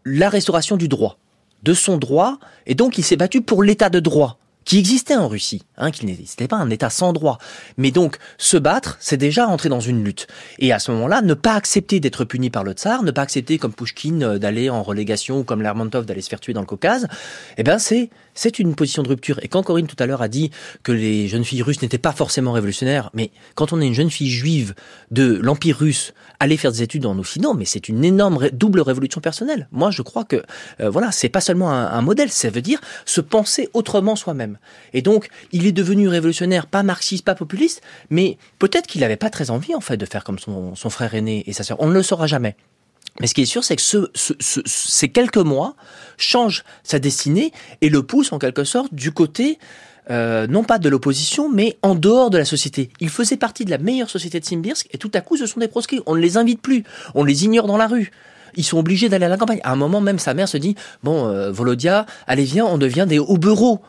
la 0.05 0.29
restauration 0.29 0.77
du 0.77 0.87
droit, 0.87 1.19
de 1.65 1.75
son 1.75 1.99
droit, 1.99 2.39
et 2.67 2.75
donc 2.75 2.99
il 2.99 3.03
s'est 3.03 3.17
battu 3.17 3.43
pour 3.43 3.63
l'état 3.63 3.91
de 3.91 4.01
droit 4.01 4.39
qui 4.65 4.79
existait 4.79 5.17
en 5.17 5.29
Russie. 5.29 5.63
Hein, 5.83 5.91
qu'il 5.91 6.07
n'était 6.07 6.49
pas 6.49 6.57
un 6.57 6.71
État 6.71 6.91
sans 6.91 7.13
droit. 7.13 7.39
Mais 7.77 7.91
donc, 7.91 8.17
se 8.39 8.57
battre, 8.57 8.97
c'est 9.01 9.17
déjà 9.17 9.47
entrer 9.47 9.69
dans 9.69 9.81
une 9.81 10.03
lutte. 10.05 10.27
Et 10.59 10.73
à 10.73 10.79
ce 10.79 10.91
moment-là, 10.93 11.23
ne 11.23 11.35
pas 11.35 11.55
accepter 11.55 12.01
d'être 12.01 12.25
puni 12.25 12.51
par 12.51 12.65
le 12.65 12.73
tsar, 12.73 13.03
ne 13.03 13.11
pas 13.11 13.23
accepter 13.23 13.59
comme 13.59 13.73
Pushkin 13.73 14.23
euh, 14.23 14.39
d'aller 14.39 14.71
en 14.71 14.83
relégation 14.83 15.41
ou 15.41 15.45
comme 15.45 15.63
Lermontov 15.63 16.07
d'aller 16.07 16.23
se 16.23 16.29
faire 16.29 16.41
tuer 16.41 16.53
dans 16.53 16.61
le 16.61 16.67
Caucase, 16.67 17.09
eh 17.59 17.63
ben 17.63 17.79
c'est 17.79 18.11
c'est 18.35 18.59
une 18.59 18.75
position 18.75 19.03
de 19.03 19.09
rupture. 19.09 19.39
Et 19.43 19.49
quand 19.49 19.63
Corinne 19.63 19.87
tout 19.87 19.97
à 19.99 20.07
l'heure 20.07 20.23
a 20.23 20.29
dit 20.29 20.51
que 20.83 20.93
les 20.93 21.29
jeunes 21.29 21.45
filles 21.45 21.63
russes 21.63 21.83
n'étaient 21.83 21.99
pas 21.99 22.13
forcément 22.13 22.53
révolutionnaires, 22.53 23.11
mais 23.15 23.31
quand 23.55 23.73
on 23.73 23.81
est 23.81 23.87
une 23.87 23.95
jeune 23.95 24.11
fille 24.11 24.31
juive 24.31 24.75
de 25.11 25.39
l'Empire 25.43 25.77
russe, 25.77 26.15
aller 26.41 26.57
faire 26.57 26.73
des 26.73 26.83
études 26.83 27.07
en 27.07 27.19
Occident, 27.19 27.55
mais 27.55 27.65
c'est 27.65 27.89
une 27.89 28.05
énorme 28.05 28.49
double 28.51 28.81
révolution 28.81 29.21
personnelle. 29.21 29.69
Moi, 29.71 29.91
je 29.91 30.03
crois 30.03 30.25
que 30.25 30.43
euh, 30.81 30.91
voilà, 30.91 31.13
c'est 31.13 31.29
pas 31.29 31.41
seulement 31.41 31.71
un, 31.71 31.87
un, 31.87 32.03
modèle, 32.03 32.31
ça 32.31 32.51
veut 32.51 32.63
dire 32.63 32.81
se 33.05 33.21
penser 33.21 33.69
autrement 33.75 34.17
soi-même. 34.17 34.59
Et 34.93 35.03
donc, 35.03 35.29
il 35.53 35.67
devenu 35.73 36.09
révolutionnaire, 36.09 36.67
pas 36.67 36.83
marxiste, 36.83 37.25
pas 37.25 37.35
populiste, 37.35 37.83
mais 38.11 38.39
peut-être 38.59 38.87
qu'il 38.87 39.01
n'avait 39.01 39.17
pas 39.17 39.31
très 39.31 39.51
envie 39.51 39.75
en 39.75 39.81
fait 39.81 39.97
de 39.97 40.07
faire 40.07 40.25
comme 40.25 40.39
son, 40.39 40.75
frère 40.91 41.15
aîné 41.15 41.45
et 41.47 41.53
sa 41.53 41.65
sœur. 41.65 41.77
On 41.81 41.87
ne 41.87 41.95
le 41.95 42.03
saura 42.03 42.27
jamais. 42.27 42.57
Mais 43.21 43.27
ce 43.27 43.35
qui 43.35 43.43
est 43.43 43.47
sûr, 43.47 43.63
c'est 43.63 43.77
que 43.77 43.83
ce, 43.83 44.11
ce, 44.15 44.33
ce, 44.41 44.61
ces 44.65 45.09
quelques 45.11 45.37
mois 45.37 45.75
changent 46.17 46.65
sa 46.83 46.99
destinée 46.99 47.53
et 47.83 47.91
le 47.91 48.03
poussent 48.03 48.33
en 48.33 48.39
quelque 48.39 48.65
sorte 48.65 48.95
du 48.95 49.13
côté 49.13 49.59
euh, 50.11 50.49
non 50.49 50.65
pas 50.65 50.79
de 50.79 50.89
l'opposition, 50.89 51.49
mais 51.49 51.79
en 51.83 51.95
dehors 51.95 52.31
de 52.31 52.39
la 52.39 52.45
société. 52.45 52.91
Il 53.01 53.09
faisait 53.09 53.37
partie 53.37 53.65
de 53.65 53.71
la 53.71 53.79
meilleure 53.79 54.11
société 54.11 54.41
de 54.41 54.45
Simbirsk 54.45 54.89
et 54.93 54.99
tout 54.99 55.11
à 55.15 55.21
coup, 55.21 55.37
ce 55.37 55.47
sont 55.47 55.61
des 55.61 55.69
proscrits. 55.69 56.01
On 56.07 56.17
ne 56.17 56.21
les 56.21 56.37
invite 56.37 56.61
plus, 56.61 56.85
on 57.15 57.25
les 57.25 57.45
ignore 57.45 57.67
dans 57.67 57.77
la 57.77 57.87
rue. 57.87 58.11
Ils 58.55 58.65
sont 58.65 58.79
obligés 58.79 59.09
d'aller 59.09 59.27
à 59.27 59.29
la 59.29 59.37
campagne. 59.37 59.61
À 59.63 59.73
un 59.73 59.77
moment 59.77 60.01
même, 60.01 60.19
sa 60.19 60.35
mère 60.35 60.49
se 60.49 60.57
dit 60.57 60.75
bon, 61.03 61.29
euh, 61.29 61.53
Volodia, 61.53 62.07
allez 62.27 62.45
viens, 62.45 62.67
on 62.67 62.79
devient 62.79 63.07
des 63.09 63.19
hauts 63.19 63.39
bureaux. 63.39 63.81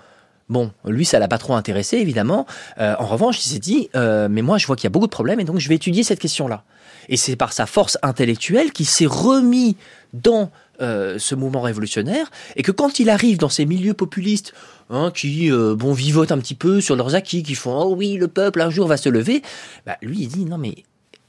Bon, 0.49 0.71
lui, 0.86 1.06
ça 1.06 1.19
l'a 1.19 1.27
pas 1.27 1.38
trop 1.38 1.53
intéressé, 1.53 1.97
évidemment. 1.97 2.45
Euh, 2.79 2.95
en 2.99 3.06
revanche, 3.06 3.43
il 3.45 3.49
s'est 3.49 3.60
dit, 3.60 3.89
euh, 3.95 4.27
mais 4.29 4.41
moi, 4.41 4.58
je 4.58 4.67
vois 4.67 4.75
qu'il 4.75 4.84
y 4.84 4.88
a 4.88 4.89
beaucoup 4.89 5.08
de 5.08 5.12
problèmes, 5.12 5.39
et 5.39 5.45
donc 5.45 5.60
je 5.60 5.69
vais 5.69 5.75
étudier 5.75 6.03
cette 6.03 6.19
question-là. 6.19 6.63
Et 7.10 7.17
c'est 7.17 7.36
par 7.36 7.53
sa 7.53 7.65
force 7.65 7.97
intellectuelle 8.01 8.71
qu'il 8.71 8.86
s'est 8.86 9.06
remis 9.06 9.77
dans 10.13 10.51
euh, 10.82 11.17
ce 11.17 11.34
mouvement 11.36 11.62
révolutionnaire, 11.62 12.29
et 12.56 12.63
que 12.63 12.71
quand 12.71 12.99
il 12.99 13.10
arrive 13.10 13.38
dans 13.38 13.49
ces 13.49 13.65
milieux 13.65 13.93
populistes, 13.93 14.53
hein, 14.89 15.12
qui 15.15 15.49
bon 15.49 15.93
vivotent 15.93 16.32
un 16.32 16.39
petit 16.39 16.56
peu 16.56 16.82
sur 16.82 16.95
leurs 16.95 17.15
acquis, 17.15 17.41
qui 17.43 17.56
font 17.56 17.82
oh 17.82 17.95
oui, 17.95 18.17
le 18.17 18.27
peuple 18.27 18.62
un 18.62 18.69
jour 18.69 18.88
va 18.88 18.97
se 18.97 19.10
lever, 19.10 19.41
bah, 19.86 19.97
lui 20.01 20.21
il 20.21 20.27
dit 20.27 20.45
non 20.45 20.58
mais 20.58 20.75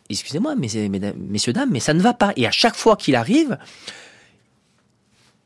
excusez-moi, 0.09 0.55
messieurs 0.57 1.53
dames, 1.53 1.71
mais 1.71 1.81
ça 1.81 1.95
ne 1.95 2.01
va 2.01 2.15
pas. 2.15 2.33
Et 2.37 2.47
à 2.47 2.51
chaque 2.51 2.77
fois 2.77 2.97
qu'il 2.97 3.15
arrive, 3.15 3.59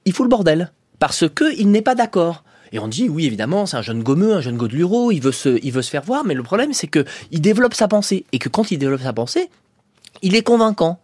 il 0.04 0.12
fout 0.12 0.24
le 0.24 0.30
bordel 0.30 0.72
parce 0.98 1.28
que 1.28 1.56
il 1.58 1.70
n'est 1.70 1.82
pas 1.82 1.94
d'accord. 1.94 2.44
Et 2.72 2.78
on 2.78 2.88
dit, 2.88 3.08
oui, 3.08 3.26
évidemment, 3.26 3.66
c'est 3.66 3.76
un 3.76 3.82
jeune 3.82 4.02
gommeux, 4.02 4.34
un 4.34 4.40
jeune 4.40 4.56
godeluro, 4.56 5.10
il 5.10 5.20
veut 5.20 5.32
se, 5.32 5.58
il 5.62 5.72
veut 5.72 5.82
se 5.82 5.90
faire 5.90 6.02
voir, 6.02 6.24
mais 6.24 6.34
le 6.34 6.42
problème, 6.42 6.72
c'est 6.72 6.86
que 6.86 7.04
il 7.30 7.40
développe 7.40 7.74
sa 7.74 7.88
pensée. 7.88 8.24
Et 8.32 8.38
que 8.38 8.48
quand 8.48 8.70
il 8.70 8.78
développe 8.78 9.02
sa 9.02 9.12
pensée, 9.12 9.50
il 10.22 10.34
est 10.34 10.42
convaincant. 10.42 11.00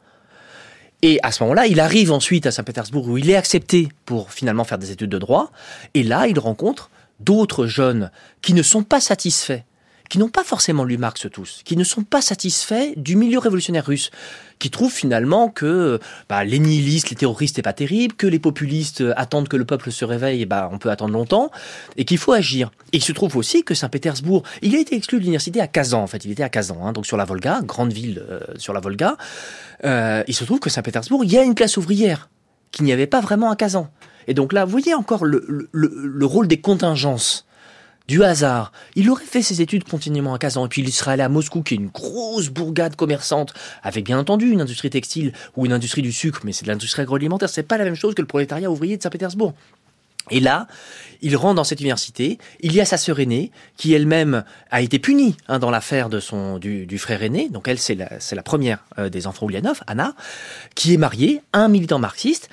Et 1.02 1.18
à 1.22 1.32
ce 1.32 1.42
moment-là, 1.42 1.66
il 1.66 1.80
arrive 1.80 2.12
ensuite 2.12 2.46
à 2.46 2.50
Saint-Pétersbourg 2.50 3.08
où 3.08 3.18
il 3.18 3.28
est 3.28 3.36
accepté 3.36 3.88
pour 4.06 4.32
finalement 4.32 4.64
faire 4.64 4.78
des 4.78 4.90
études 4.90 5.10
de 5.10 5.18
droit. 5.18 5.50
Et 5.92 6.02
là, 6.02 6.26
il 6.28 6.38
rencontre 6.38 6.90
d'autres 7.20 7.66
jeunes 7.66 8.10
qui 8.40 8.54
ne 8.54 8.62
sont 8.62 8.82
pas 8.82 9.00
satisfaits 9.00 9.62
qui 10.08 10.18
n'ont 10.18 10.28
pas 10.28 10.44
forcément 10.44 10.84
lu 10.84 10.98
Marx 10.98 11.26
tous, 11.32 11.62
qui 11.64 11.76
ne 11.76 11.84
sont 11.84 12.02
pas 12.02 12.20
satisfaits 12.20 12.92
du 12.96 13.16
milieu 13.16 13.38
révolutionnaire 13.38 13.86
russe, 13.86 14.10
qui 14.58 14.70
trouvent 14.70 14.92
finalement 14.92 15.48
que 15.48 15.98
bah, 16.28 16.44
les 16.44 16.58
nihilistes, 16.58 17.10
les 17.10 17.16
terroristes, 17.16 17.56
c'est 17.56 17.62
pas 17.62 17.72
terrible, 17.72 18.14
que 18.14 18.26
les 18.26 18.38
populistes 18.38 19.02
attendent 19.16 19.48
que 19.48 19.56
le 19.56 19.64
peuple 19.64 19.90
se 19.90 20.04
réveille, 20.04 20.42
et 20.42 20.46
bah, 20.46 20.68
on 20.72 20.78
peut 20.78 20.90
attendre 20.90 21.12
longtemps, 21.12 21.50
et 21.96 22.04
qu'il 22.04 22.18
faut 22.18 22.32
agir. 22.32 22.70
Et 22.92 22.98
il 22.98 23.02
se 23.02 23.12
trouve 23.12 23.36
aussi 23.36 23.64
que 23.64 23.74
Saint-Pétersbourg, 23.74 24.42
il 24.62 24.76
a 24.76 24.78
été 24.78 24.94
exclu 24.94 25.18
de 25.18 25.22
l'université 25.22 25.60
à 25.60 25.66
Kazan, 25.66 26.02
en 26.02 26.06
fait, 26.06 26.24
il 26.24 26.30
était 26.30 26.42
à 26.42 26.48
Kazan, 26.48 26.78
hein, 26.86 26.92
donc 26.92 27.06
sur 27.06 27.16
la 27.16 27.24
Volga, 27.24 27.60
grande 27.62 27.92
ville 27.92 28.22
euh, 28.28 28.40
sur 28.56 28.72
la 28.72 28.80
Volga. 28.80 29.16
Euh, 29.84 30.22
il 30.28 30.34
se 30.34 30.44
trouve 30.44 30.60
que 30.60 30.70
Saint-Pétersbourg, 30.70 31.24
il 31.24 31.32
y 31.32 31.38
a 31.38 31.42
une 31.42 31.54
classe 31.54 31.76
ouvrière 31.76 32.28
qu'il 32.70 32.84
n'y 32.84 32.92
avait 32.92 33.06
pas 33.06 33.20
vraiment 33.20 33.50
à 33.50 33.56
Kazan. 33.56 33.88
Et 34.26 34.34
donc 34.34 34.52
là, 34.52 34.64
vous 34.64 34.70
voyez 34.70 34.94
encore 34.94 35.24
le, 35.24 35.44
le, 35.72 35.90
le 35.92 36.26
rôle 36.26 36.48
des 36.48 36.60
contingences 36.60 37.46
du 38.08 38.22
hasard. 38.22 38.72
Il 38.96 39.08
aurait 39.10 39.24
fait 39.24 39.42
ses 39.42 39.62
études 39.62 39.84
continuellement 39.84 40.34
à 40.34 40.38
Kazan, 40.38 40.66
et 40.66 40.68
puis 40.68 40.82
il 40.82 40.92
serait 40.92 41.12
allé 41.12 41.22
à 41.22 41.28
Moscou, 41.28 41.62
qui 41.62 41.74
est 41.74 41.78
une 41.78 41.88
grosse 41.88 42.48
bourgade 42.48 42.96
commerçante, 42.96 43.54
avec 43.82 44.04
bien 44.04 44.18
entendu 44.18 44.50
une 44.50 44.60
industrie 44.60 44.90
textile 44.90 45.32
ou 45.56 45.66
une 45.66 45.72
industrie 45.72 46.02
du 46.02 46.12
sucre, 46.12 46.40
mais 46.44 46.52
c'est 46.52 46.64
de 46.64 46.70
l'industrie 46.70 47.02
agroalimentaire, 47.02 47.48
c'est 47.48 47.62
pas 47.62 47.78
la 47.78 47.84
même 47.84 47.94
chose 47.94 48.14
que 48.14 48.22
le 48.22 48.28
prolétariat 48.28 48.70
ouvrier 48.70 48.96
de 48.96 49.02
Saint-Pétersbourg. 49.02 49.54
Et 50.30 50.40
là, 50.40 50.68
il 51.20 51.36
rentre 51.36 51.56
dans 51.56 51.64
cette 51.64 51.80
université. 51.80 52.38
Il 52.60 52.72
y 52.74 52.80
a 52.80 52.86
sa 52.86 52.96
sœur 52.96 53.20
aînée 53.20 53.50
qui 53.76 53.92
elle-même 53.92 54.44
a 54.70 54.80
été 54.80 54.98
punie 54.98 55.36
hein, 55.48 55.58
dans 55.58 55.70
l'affaire 55.70 56.08
de 56.08 56.18
son 56.18 56.58
du, 56.58 56.86
du, 56.86 56.98
frère 56.98 57.22
aîné. 57.22 57.50
Donc 57.50 57.68
elle, 57.68 57.78
c'est 57.78 57.94
la, 57.94 58.08
la 58.32 58.42
première 58.42 58.84
euh, 58.98 59.10
des 59.10 59.26
enfants 59.26 59.44
Oulianov, 59.44 59.82
Anna, 59.86 60.14
qui 60.74 60.94
est 60.94 60.96
mariée 60.96 61.42
à 61.52 61.58
un 61.58 61.68
militant 61.68 61.98
marxiste. 61.98 62.48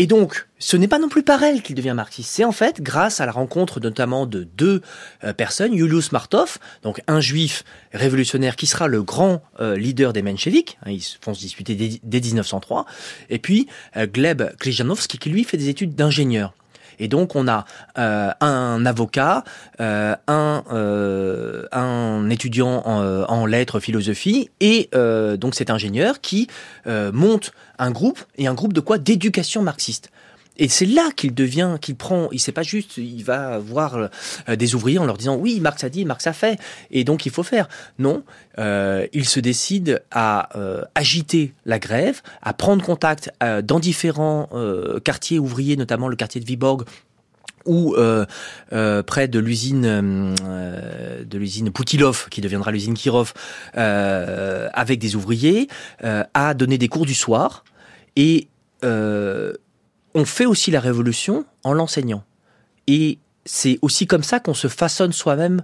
Et 0.00 0.06
donc, 0.06 0.46
ce 0.58 0.78
n'est 0.78 0.88
pas 0.88 0.98
non 0.98 1.10
plus 1.10 1.22
par 1.22 1.42
elle 1.42 1.60
qu'il 1.60 1.76
devient 1.76 1.92
marxiste. 1.94 2.30
C'est 2.30 2.44
en 2.44 2.52
fait 2.52 2.80
grâce 2.80 3.20
à 3.20 3.26
la 3.26 3.32
rencontre 3.32 3.80
notamment 3.80 4.24
de 4.24 4.44
deux 4.44 4.80
euh, 5.24 5.34
personnes, 5.34 5.76
Julius 5.76 6.10
Martov, 6.12 6.56
donc 6.82 7.02
un 7.06 7.20
juif 7.20 7.64
révolutionnaire 7.92 8.56
qui 8.56 8.66
sera 8.66 8.88
le 8.88 9.02
grand 9.02 9.42
euh, 9.60 9.76
leader 9.76 10.14
des 10.14 10.22
mencheviks, 10.22 10.78
hein, 10.86 10.90
ils 10.90 11.04
vont 11.22 11.34
se 11.34 11.40
disputer 11.40 11.74
dès, 11.74 12.00
dès 12.02 12.20
1903, 12.20 12.86
et 13.28 13.38
puis 13.38 13.68
euh, 13.98 14.06
Gleb 14.06 14.42
Klijanovski 14.58 15.18
qui 15.18 15.28
lui 15.28 15.44
fait 15.44 15.58
des 15.58 15.68
études 15.68 15.94
d'ingénieur. 15.94 16.54
Et 17.00 17.08
donc 17.08 17.34
on 17.34 17.48
a 17.48 17.64
euh, 17.98 18.30
un 18.40 18.86
avocat, 18.86 19.42
euh, 19.80 20.14
un, 20.28 20.62
euh, 20.72 21.66
un 21.72 22.30
étudiant 22.30 22.82
en, 22.84 23.24
en, 23.24 23.46
lettres, 23.46 23.80
philosophie, 23.80 24.50
et 24.60 24.88
donc 24.92 25.54
cet 25.54 25.70
ingénieur 25.70 26.20
qui 26.20 26.46
monte 26.86 27.52
un 27.78 27.90
groupe, 27.90 28.20
et 28.36 28.46
un 28.46 28.54
groupe 28.54 28.74
de 28.74 28.80
quoi? 28.80 28.98
D'éducation 28.98 29.62
marxiste. 29.62 30.10
Et 30.60 30.68
c'est 30.68 30.86
là 30.86 31.10
qu'il 31.16 31.34
devient, 31.34 31.78
qu'il 31.80 31.96
prend, 31.96 32.28
il 32.30 32.38
sait 32.38 32.52
pas 32.52 32.62
juste, 32.62 32.98
il 32.98 33.24
va 33.24 33.58
voir 33.58 34.10
des 34.48 34.74
ouvriers 34.74 34.98
en 34.98 35.06
leur 35.06 35.16
disant 35.16 35.34
oui, 35.34 35.58
Marx 35.58 35.82
a 35.82 35.88
dit, 35.88 36.04
Marx 36.04 36.26
a 36.26 36.32
fait, 36.32 36.60
et 36.92 37.02
donc 37.02 37.26
il 37.26 37.32
faut 37.32 37.42
faire. 37.42 37.68
Non, 37.98 38.22
euh, 38.58 39.06
il 39.12 39.26
se 39.26 39.40
décide 39.40 40.02
à 40.12 40.56
euh, 40.56 40.82
agiter 40.94 41.54
la 41.64 41.78
grève, 41.78 42.20
à 42.42 42.52
prendre 42.52 42.84
contact 42.84 43.32
euh, 43.42 43.62
dans 43.62 43.80
différents 43.80 44.48
quartiers 45.02 45.38
ouvriers, 45.38 45.76
notamment 45.76 46.08
le 46.08 46.16
quartier 46.16 46.40
de 46.40 46.46
Viborg, 46.46 46.84
ou 47.66 47.94
euh, 47.94 48.26
euh, 48.72 49.02
près 49.02 49.28
de 49.28 49.38
l'usine 49.38 49.84
euh, 49.86 51.24
de 51.24 51.38
l'usine 51.38 51.70
Poutilov 51.70 52.28
qui 52.30 52.40
deviendra 52.40 52.70
l'usine 52.70 52.94
Kirov 52.94 53.32
avec 53.74 54.98
des 54.98 55.16
ouvriers 55.16 55.68
a 56.02 56.54
donné 56.54 56.78
des 56.78 56.88
cours 56.88 57.06
du 57.06 57.14
soir 57.14 57.64
et 58.16 58.48
on 60.14 60.24
fait 60.24 60.46
aussi 60.46 60.70
la 60.70 60.80
révolution 60.80 61.44
en 61.64 61.72
l'enseignant 61.72 62.24
et 62.86 63.18
c'est 63.44 63.78
aussi 63.82 64.06
comme 64.06 64.22
ça 64.22 64.40
qu'on 64.40 64.54
se 64.54 64.68
façonne 64.68 65.12
soi-même 65.12 65.62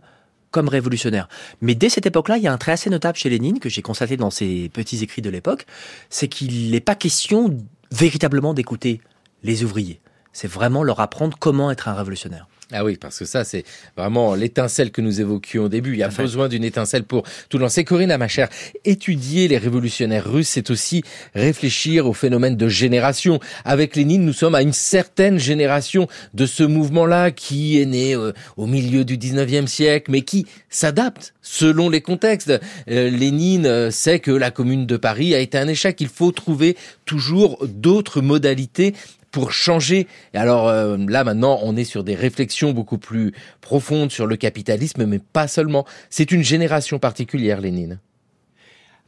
comme 0.51 0.69
révolutionnaire. 0.69 1.29
Mais 1.61 1.75
dès 1.75 1.89
cette 1.89 2.07
époque-là, 2.07 2.39
il 2.39 2.45
y 2.45 2.47
a 2.47 2.53
un 2.53 2.59
trait 2.59 2.73
assez 2.73 2.89
notable 2.89 3.19
chez 3.19 3.29
Lénine 3.29 3.59
que 3.59 3.69
j'ai 3.69 3.83
constaté 3.83 4.17
dans 4.17 4.31
ses 4.31 4.71
petits 4.71 5.03
écrits 5.03 5.23
de 5.23 5.29
l'époque, 5.29 5.67
c'est 6.09 6.29
qu'il 6.29 6.71
n'est 6.71 6.81
pas 6.81 6.95
question 6.95 7.59
véritablement 7.91 8.55
d'écouter 8.55 9.01
les 9.43 9.65
ouvriers 9.65 10.01
c'est 10.37 10.49
vraiment 10.49 10.83
leur 10.83 11.01
apprendre 11.01 11.35
comment 11.41 11.71
être 11.71 11.89
un 11.89 11.95
révolutionnaire. 11.95 12.47
Ah 12.73 12.85
oui, 12.85 12.97
parce 12.97 13.21
que 13.21 13.25
ça, 13.25 13.45
c'est 13.45 13.63
vraiment 13.97 14.35
l'étincelle 14.35 14.91
que 14.91 15.01
nous 15.01 15.21
évoquions 15.21 15.65
au 15.65 15.69
début. 15.69 15.93
Il 15.93 15.99
y 15.99 16.03
a 16.03 16.09
besoin 16.09 16.49
d'une 16.49 16.65
étincelle 16.65 17.05
pour 17.05 17.23
tout 17.49 17.59
lancer. 17.59 17.85
Corinne, 17.85 18.17
ma 18.17 18.27
chère, 18.27 18.49
étudier 18.85 19.47
les 19.47 19.57
révolutionnaires 19.57 20.29
russes, 20.29 20.49
c'est 20.49 20.71
aussi 20.71 21.05
réfléchir 21.37 22.09
au 22.09 22.13
phénomène 22.13 22.57
de 22.57 22.69
génération. 22.69 23.39
Avec 23.65 23.95
Lénine, 23.95 24.25
nous 24.25 24.33
sommes 24.33 24.57
à 24.57 24.63
une 24.63 24.73
certaine 24.73 25.39
génération 25.39 26.09
de 26.35 26.45
ce 26.45 26.65
mouvement-là 26.65 27.31
qui 27.31 27.81
est 27.81 27.87
né 27.87 28.17
euh, 28.17 28.33
au 28.57 28.67
milieu 28.67 29.05
du 29.05 29.17
19e 29.17 29.69
siècle, 29.69 30.11
mais 30.11 30.23
qui 30.23 30.47
s'adapte 30.69 31.35
selon 31.43 31.89
les 31.89 32.01
contextes. 32.01 32.53
Euh, 32.91 33.11
Lénine 33.11 33.67
euh, 33.67 33.91
sait 33.93 34.19
que 34.19 34.33
la 34.33 34.51
commune 34.51 34.87
de 34.87 34.97
Paris 34.97 35.37
a 35.37 35.39
été 35.39 35.57
un 35.57 35.69
échec. 35.69 36.01
Il 36.01 36.09
faut 36.09 36.33
trouver 36.33 36.77
toujours 37.05 37.65
d'autres 37.69 38.21
modalités 38.21 38.93
pour 39.37 39.53
changer. 39.53 40.07
Et 40.33 40.38
alors 40.38 40.66
euh, 40.66 40.96
là 40.96 41.22
maintenant, 41.22 41.61
on 41.62 41.77
est 41.77 41.85
sur 41.85 42.05
des 42.05 42.14
réflexions 42.14 42.72
beaucoup 42.72 42.96
plus 42.96 43.35
profondes 43.61 44.11
sur 44.11 44.27
le 44.27 44.37
capitalisme, 44.38 45.05
mais 45.05 45.18
pas 45.18 45.46
seulement. 45.46 45.85
C'est 46.09 46.33
une 46.33 46.42
génération 46.42 46.99
particulière, 46.99 47.61
Lénine. 47.61 48.01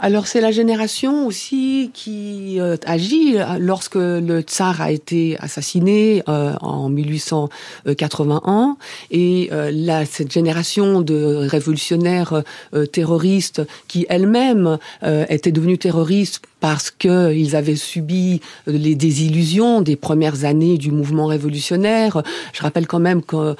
Alors 0.00 0.28
c'est 0.28 0.40
la 0.40 0.52
génération 0.52 1.26
aussi 1.26 1.90
qui 1.92 2.60
euh, 2.60 2.76
agit 2.86 3.36
lorsque 3.58 3.96
le 3.96 4.42
tsar 4.42 4.80
a 4.80 4.92
été 4.92 5.36
assassiné 5.40 6.22
euh, 6.28 6.54
en 6.60 6.88
1881 6.88 8.76
et 9.10 9.48
euh, 9.50 10.04
cette 10.08 10.30
génération 10.30 11.00
de 11.00 11.48
révolutionnaires 11.48 12.44
euh, 12.74 12.86
terroristes 12.86 13.62
qui 13.88 14.06
elles-mêmes 14.08 14.78
étaient 15.02 15.50
devenues 15.50 15.78
terroristes 15.78 16.42
parce 16.60 16.90
qu'ils 16.90 17.56
avaient 17.56 17.76
subi 17.76 18.40
les 18.66 18.94
désillusions 18.94 19.80
des 19.80 19.96
premières 19.96 20.44
années 20.44 20.78
du 20.78 20.90
mouvement 20.90 21.26
révolutionnaire. 21.26 22.22
Je 22.52 22.62
rappelle 22.62 22.86
quand 22.86 22.98
même 22.98 23.22
que 23.22 23.54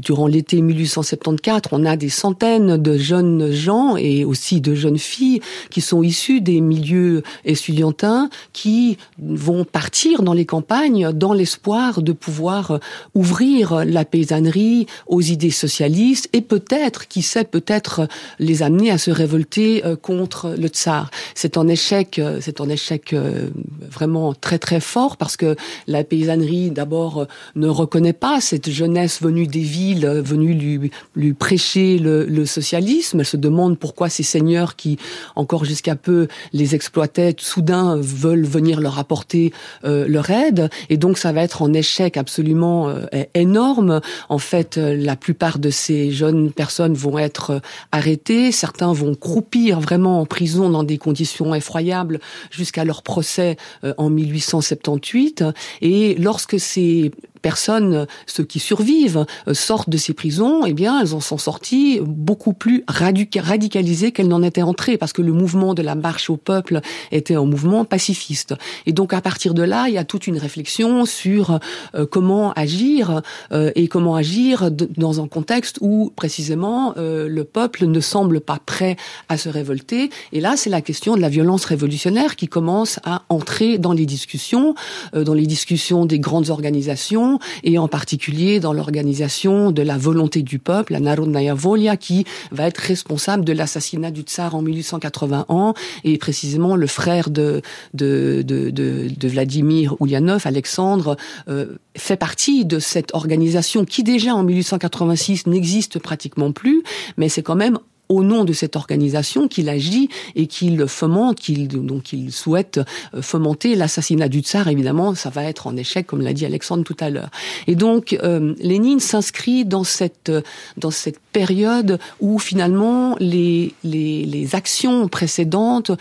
durant 0.00 0.26
l'été 0.26 0.60
1874, 0.60 1.62
on 1.72 1.84
a 1.84 1.96
des 1.96 2.08
centaines 2.08 2.76
de 2.76 2.96
jeunes 2.96 3.50
gens 3.50 3.96
et 3.96 4.24
aussi 4.24 4.60
de 4.60 4.74
jeunes 4.74 4.98
filles 4.98 5.40
qui 5.70 5.80
sont 5.80 6.02
issus 6.02 6.40
des 6.40 6.60
milieux 6.60 7.22
estudiantins 7.44 8.30
qui 8.52 8.96
vont 9.18 9.64
partir 9.64 10.22
dans 10.22 10.32
les 10.32 10.46
campagnes 10.46 11.12
dans 11.12 11.32
l'espoir 11.32 12.02
de 12.02 12.12
pouvoir 12.12 12.80
ouvrir 13.14 13.84
la 13.84 14.04
paysannerie 14.04 14.86
aux 15.06 15.20
idées 15.20 15.50
socialistes 15.50 16.28
et 16.32 16.40
peut-être, 16.40 17.08
qui 17.08 17.22
sait, 17.22 17.44
peut-être 17.44 18.08
les 18.38 18.62
amener 18.62 18.90
à 18.90 18.98
se 18.98 19.10
révolter 19.10 19.84
euh, 19.84 19.96
contre 19.96 20.54
le 20.56 20.68
tsar. 20.68 21.10
C'est 21.34 21.56
un 21.56 21.68
échec, 21.68 22.18
euh, 22.18 22.29
c'est 22.40 22.60
un 22.60 22.68
échec 22.68 23.12
euh, 23.12 23.48
vraiment 23.80 24.34
très 24.34 24.58
très 24.58 24.80
fort 24.80 25.16
parce 25.16 25.36
que 25.36 25.56
la 25.86 26.04
paysannerie 26.04 26.70
d'abord 26.70 27.26
ne 27.56 27.68
reconnaît 27.68 28.12
pas 28.12 28.40
cette 28.40 28.70
jeunesse 28.70 29.20
venue 29.22 29.46
des 29.46 29.60
villes, 29.60 30.06
venue 30.06 30.54
lui, 30.54 30.90
lui 31.16 31.32
prêcher 31.32 31.98
le, 31.98 32.24
le 32.24 32.46
socialisme. 32.46 33.20
Elle 33.20 33.26
se 33.26 33.36
demande 33.36 33.78
pourquoi 33.78 34.08
ces 34.08 34.22
seigneurs 34.22 34.76
qui 34.76 34.98
encore 35.34 35.64
jusqu'à 35.64 35.96
peu 35.96 36.28
les 36.52 36.74
exploitaient 36.74 37.34
soudain 37.38 37.96
veulent 37.96 38.46
venir 38.46 38.80
leur 38.80 38.98
apporter 38.98 39.52
leur 39.82 40.30
aide 40.30 40.68
et 40.88 40.96
donc 40.96 41.18
ça 41.18 41.32
va 41.32 41.42
être 41.42 41.62
un 41.62 41.72
échec 41.72 42.16
absolument 42.16 42.92
énorme. 43.34 44.00
En 44.28 44.38
fait, 44.38 44.76
la 44.76 45.16
plupart 45.16 45.58
de 45.58 45.70
ces 45.70 46.10
jeunes 46.10 46.52
personnes 46.52 46.94
vont 46.94 47.18
être 47.18 47.60
arrêtées, 47.92 48.52
certains 48.52 48.92
vont 48.92 49.14
croupir 49.14 49.80
vraiment 49.80 50.20
en 50.20 50.26
prison 50.26 50.70
dans 50.70 50.84
des 50.84 50.98
conditions 50.98 51.54
effroyables 51.54 52.19
jusqu'à 52.50 52.84
leur 52.84 53.02
procès 53.02 53.56
euh, 53.84 53.94
en 53.98 54.10
1878. 54.10 55.44
Et 55.80 56.14
lorsque 56.14 56.58
ces 56.58 57.12
personnes, 57.40 58.06
ceux 58.26 58.44
qui 58.44 58.58
survivent, 58.58 59.26
euh, 59.48 59.54
sortent 59.54 59.90
de 59.90 59.96
ces 59.96 60.14
prisons, 60.14 60.64
eh 60.66 60.72
bien, 60.72 61.00
elles 61.00 61.14
en 61.14 61.20
sont 61.20 61.38
sorties 61.38 62.00
beaucoup 62.02 62.52
plus 62.52 62.84
radicalisées 62.88 64.12
qu'elles 64.12 64.28
n'en 64.28 64.42
étaient 64.42 64.62
entrées, 64.62 64.98
parce 64.98 65.12
que 65.12 65.22
le 65.22 65.32
mouvement 65.32 65.74
de 65.74 65.82
la 65.82 65.94
marche 65.94 66.30
au 66.30 66.36
peuple 66.36 66.80
était 67.10 67.34
un 67.34 67.44
mouvement 67.44 67.84
pacifiste. 67.84 68.54
Et 68.86 68.92
donc, 68.92 69.12
à 69.12 69.20
partir 69.20 69.54
de 69.54 69.62
là, 69.62 69.86
il 69.88 69.94
y 69.94 69.98
a 69.98 70.04
toute 70.04 70.26
une 70.26 70.38
réflexion 70.38 71.04
sur 71.04 71.58
euh, 71.94 72.06
comment 72.06 72.52
agir 72.52 73.22
euh, 73.52 73.70
et 73.74 73.88
comment 73.88 74.14
agir 74.14 74.70
dans 74.70 75.20
un 75.20 75.28
contexte 75.28 75.78
où, 75.80 76.12
précisément, 76.14 76.94
le 76.96 77.42
peuple 77.42 77.86
ne 77.86 78.00
semble 78.00 78.40
pas 78.40 78.58
prêt 78.64 78.96
à 79.28 79.36
se 79.36 79.48
révolter. 79.48 80.10
Et 80.32 80.40
là, 80.40 80.56
c'est 80.56 80.70
la 80.70 80.80
question 80.80 81.16
de 81.16 81.20
la 81.20 81.28
violence 81.28 81.64
révolutionnaire 81.64 82.36
qui 82.36 82.48
commence 82.48 82.98
à 83.04 83.22
entrer 83.28 83.78
dans 83.78 83.92
les 83.92 84.06
discussions, 84.06 84.74
dans 85.14 85.34
les 85.34 85.46
discussions 85.46 86.06
des 86.06 86.18
grandes 86.18 86.50
organisations 86.50 87.29
et 87.62 87.78
en 87.78 87.88
particulier 87.88 88.60
dans 88.60 88.72
l'organisation 88.72 89.70
de 89.70 89.82
la 89.82 89.98
volonté 89.98 90.42
du 90.42 90.58
peuple, 90.58 90.92
la 90.92 91.00
Narodnaya 91.00 91.54
Volia, 91.54 91.96
qui 91.96 92.24
va 92.50 92.66
être 92.66 92.78
responsable 92.78 93.44
de 93.44 93.52
l'assassinat 93.52 94.10
du 94.10 94.22
tsar 94.22 94.54
en 94.54 94.62
1881 94.62 95.74
et 96.04 96.18
précisément 96.18 96.76
le 96.76 96.86
frère 96.86 97.30
de, 97.30 97.62
de, 97.94 98.42
de, 98.42 99.28
Vladimir 99.28 99.94
Ulyanov, 100.00 100.46
Alexandre, 100.46 101.16
euh, 101.48 101.76
fait 101.96 102.16
partie 102.16 102.64
de 102.64 102.78
cette 102.78 103.14
organisation 103.14 103.84
qui 103.84 104.02
déjà 104.02 104.34
en 104.34 104.42
1886 104.42 105.46
n'existe 105.46 105.98
pratiquement 105.98 106.52
plus, 106.52 106.82
mais 107.16 107.28
c'est 107.28 107.42
quand 107.42 107.56
même 107.56 107.78
au 108.10 108.22
nom 108.24 108.44
de 108.44 108.52
cette 108.52 108.76
organisation 108.76 109.48
qu'il 109.48 109.68
agit 109.70 110.10
et 110.34 110.46
qu'il 110.46 110.86
fomente, 110.86 111.38
qu'il 111.38 111.68
donc 111.68 112.12
il 112.12 112.32
souhaite 112.32 112.80
euh, 113.14 113.22
fomenter 113.22 113.76
l'assassinat 113.76 114.28
du 114.28 114.40
tsar. 114.40 114.68
Évidemment, 114.68 115.14
ça 115.14 115.30
va 115.30 115.44
être 115.44 115.68
en 115.68 115.76
échec, 115.76 116.06
comme 116.06 116.20
l'a 116.20 116.32
dit 116.32 116.44
Alexandre 116.44 116.82
tout 116.82 116.96
à 117.00 117.08
l'heure. 117.08 117.30
Et 117.68 117.76
donc, 117.76 118.18
euh, 118.22 118.54
Lénine 118.58 119.00
s'inscrit 119.00 119.64
dans 119.64 119.84
cette 119.84 120.32
dans 120.76 120.90
cette 120.90 121.20
période 121.32 121.98
où 122.20 122.38
finalement 122.40 123.16
les 123.20 123.74
les, 123.84 124.24
les 124.24 124.54
actions 124.56 125.06
précédentes 125.06 125.92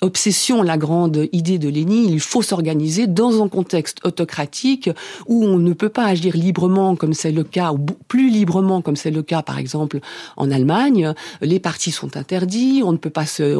obsession, 0.00 0.62
la 0.62 0.76
grande 0.76 1.28
idée 1.32 1.58
de 1.58 1.68
Lénine, 1.68 2.08
il 2.08 2.20
faut 2.20 2.42
s'organiser 2.42 3.06
dans 3.06 3.42
un 3.42 3.48
contexte 3.48 3.98
autocratique 4.04 4.90
où 5.26 5.44
on 5.44 5.58
ne 5.58 5.72
peut 5.72 5.88
pas 5.88 6.06
agir 6.06 6.36
librement 6.36 6.96
comme 6.96 7.14
c'est 7.14 7.32
le 7.32 7.44
cas, 7.44 7.72
ou 7.72 7.78
plus 8.08 8.30
librement 8.30 8.82
comme 8.82 8.96
c'est 8.96 9.10
le 9.10 9.22
cas 9.22 9.42
par 9.42 9.58
exemple 9.58 10.00
en 10.36 10.50
Allemagne. 10.50 11.14
Les 11.40 11.60
partis 11.60 11.90
sont 11.90 12.16
interdits, 12.16 12.82
on 12.84 12.92
ne 12.92 12.96
peut 12.96 13.10
pas 13.10 13.26
se, 13.26 13.58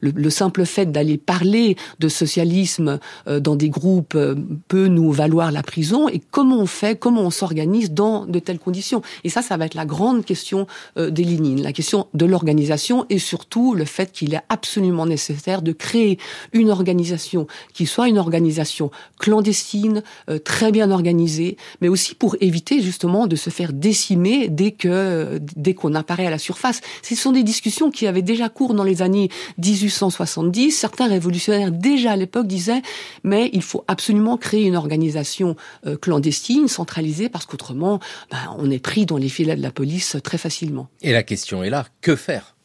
le, 0.00 0.30
simple 0.30 0.66
fait 0.66 0.90
d'aller 0.90 1.18
parler 1.18 1.76
de 2.00 2.08
socialisme 2.08 2.98
euh, 3.28 3.40
dans 3.40 3.56
des 3.56 3.68
groupes 3.68 4.14
euh, 4.14 4.34
peut 4.68 4.88
nous 4.88 5.12
valoir 5.12 5.52
la 5.52 5.62
prison. 5.62 6.08
Et 6.08 6.20
comment 6.30 6.58
on 6.58 6.66
fait, 6.66 6.98
comment 6.98 7.22
on 7.22 7.30
s'organise 7.30 7.92
dans 7.92 8.26
de 8.26 8.38
telles 8.38 8.58
conditions? 8.58 9.02
Et 9.24 9.28
ça, 9.28 9.42
ça 9.42 9.56
va 9.56 9.66
être 9.66 9.74
la 9.74 9.86
grande 9.86 10.24
question 10.24 10.66
euh, 10.98 11.10
des 11.10 11.24
Lénine, 11.24 11.62
la 11.62 11.72
question 11.72 12.06
de 12.14 12.26
l'organisation 12.26 13.06
et 13.10 13.18
surtout 13.18 13.74
le 13.74 13.84
fait 13.84 14.12
qu'il 14.12 14.34
est 14.34 14.42
absolument 14.48 15.06
nécessaire 15.06 15.62
de 15.62 15.72
créer 15.76 16.18
une 16.52 16.70
organisation 16.70 17.46
qui 17.72 17.86
soit 17.86 18.08
une 18.08 18.18
organisation 18.18 18.90
clandestine, 19.18 20.02
euh, 20.30 20.38
très 20.38 20.72
bien 20.72 20.90
organisée, 20.90 21.56
mais 21.80 21.88
aussi 21.88 22.14
pour 22.14 22.36
éviter 22.40 22.80
justement 22.80 23.26
de 23.26 23.36
se 23.36 23.50
faire 23.50 23.72
décimer 23.72 24.48
dès 24.48 24.72
que 24.72 25.38
dès 25.56 25.74
qu'on 25.74 25.94
apparaît 25.94 26.26
à 26.26 26.30
la 26.30 26.38
surface. 26.38 26.80
Ce 27.02 27.14
sont 27.14 27.32
des 27.32 27.42
discussions 27.42 27.90
qui 27.90 28.06
avaient 28.06 28.22
déjà 28.22 28.48
cours 28.48 28.74
dans 28.74 28.84
les 28.84 29.02
années 29.02 29.28
1870. 29.58 30.72
Certains 30.72 31.08
révolutionnaires 31.08 31.72
déjà 31.72 32.12
à 32.12 32.16
l'époque 32.16 32.46
disaient 32.46 32.82
mais 33.24 33.50
il 33.52 33.62
faut 33.62 33.84
absolument 33.88 34.36
créer 34.36 34.64
une 34.64 34.76
organisation 34.76 35.56
euh, 35.86 35.96
clandestine, 35.96 36.68
centralisée, 36.68 37.28
parce 37.28 37.46
qu'autrement, 37.46 38.00
ben, 38.30 38.38
on 38.58 38.70
est 38.70 38.78
pris 38.78 39.06
dans 39.06 39.16
les 39.16 39.28
filets 39.28 39.56
de 39.56 39.62
la 39.62 39.70
police 39.70 40.16
très 40.22 40.38
facilement. 40.38 40.88
Et 41.02 41.12
la 41.12 41.22
question 41.22 41.62
est 41.62 41.70
là, 41.70 41.86
que 42.00 42.16
faire? 42.16 42.56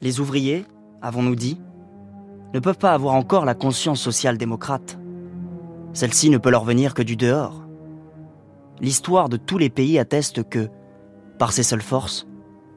Les 0.00 0.20
ouvriers, 0.20 0.64
avons-nous 1.00 1.36
dit, 1.36 1.58
ne 2.54 2.60
peuvent 2.60 2.78
pas 2.78 2.92
avoir 2.92 3.14
encore 3.14 3.44
la 3.44 3.54
conscience 3.54 4.00
sociale 4.00 4.38
démocrate. 4.38 4.98
Celle-ci 5.92 6.30
ne 6.30 6.38
peut 6.38 6.50
leur 6.50 6.64
venir 6.64 6.94
que 6.94 7.02
du 7.02 7.16
dehors. 7.16 7.62
L'histoire 8.80 9.28
de 9.28 9.36
tous 9.36 9.58
les 9.58 9.70
pays 9.70 9.98
atteste 9.98 10.48
que, 10.48 10.68
par 11.38 11.52
ses 11.52 11.62
seules 11.62 11.82
forces, 11.82 12.26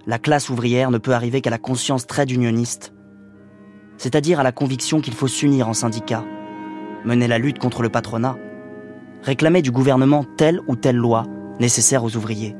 la 0.07 0.19
classe 0.19 0.49
ouvrière 0.49 0.91
ne 0.91 0.97
peut 0.97 1.13
arriver 1.13 1.41
qu'à 1.41 1.49
la 1.49 1.57
conscience 1.57 2.07
très 2.07 2.25
unioniste, 2.25 2.93
c'est-à-dire 3.97 4.39
à 4.39 4.43
la 4.43 4.51
conviction 4.51 5.01
qu'il 5.01 5.13
faut 5.13 5.27
s'unir 5.27 5.67
en 5.67 5.73
syndicats, 5.73 6.25
mener 7.05 7.27
la 7.27 7.39
lutte 7.39 7.59
contre 7.59 7.81
le 7.81 7.89
patronat, 7.89 8.37
réclamer 9.23 9.61
du 9.61 9.71
gouvernement 9.71 10.25
telle 10.37 10.59
ou 10.67 10.75
telle 10.75 10.97
loi 10.97 11.23
nécessaire 11.59 12.03
aux 12.03 12.15
ouvriers. 12.15 12.55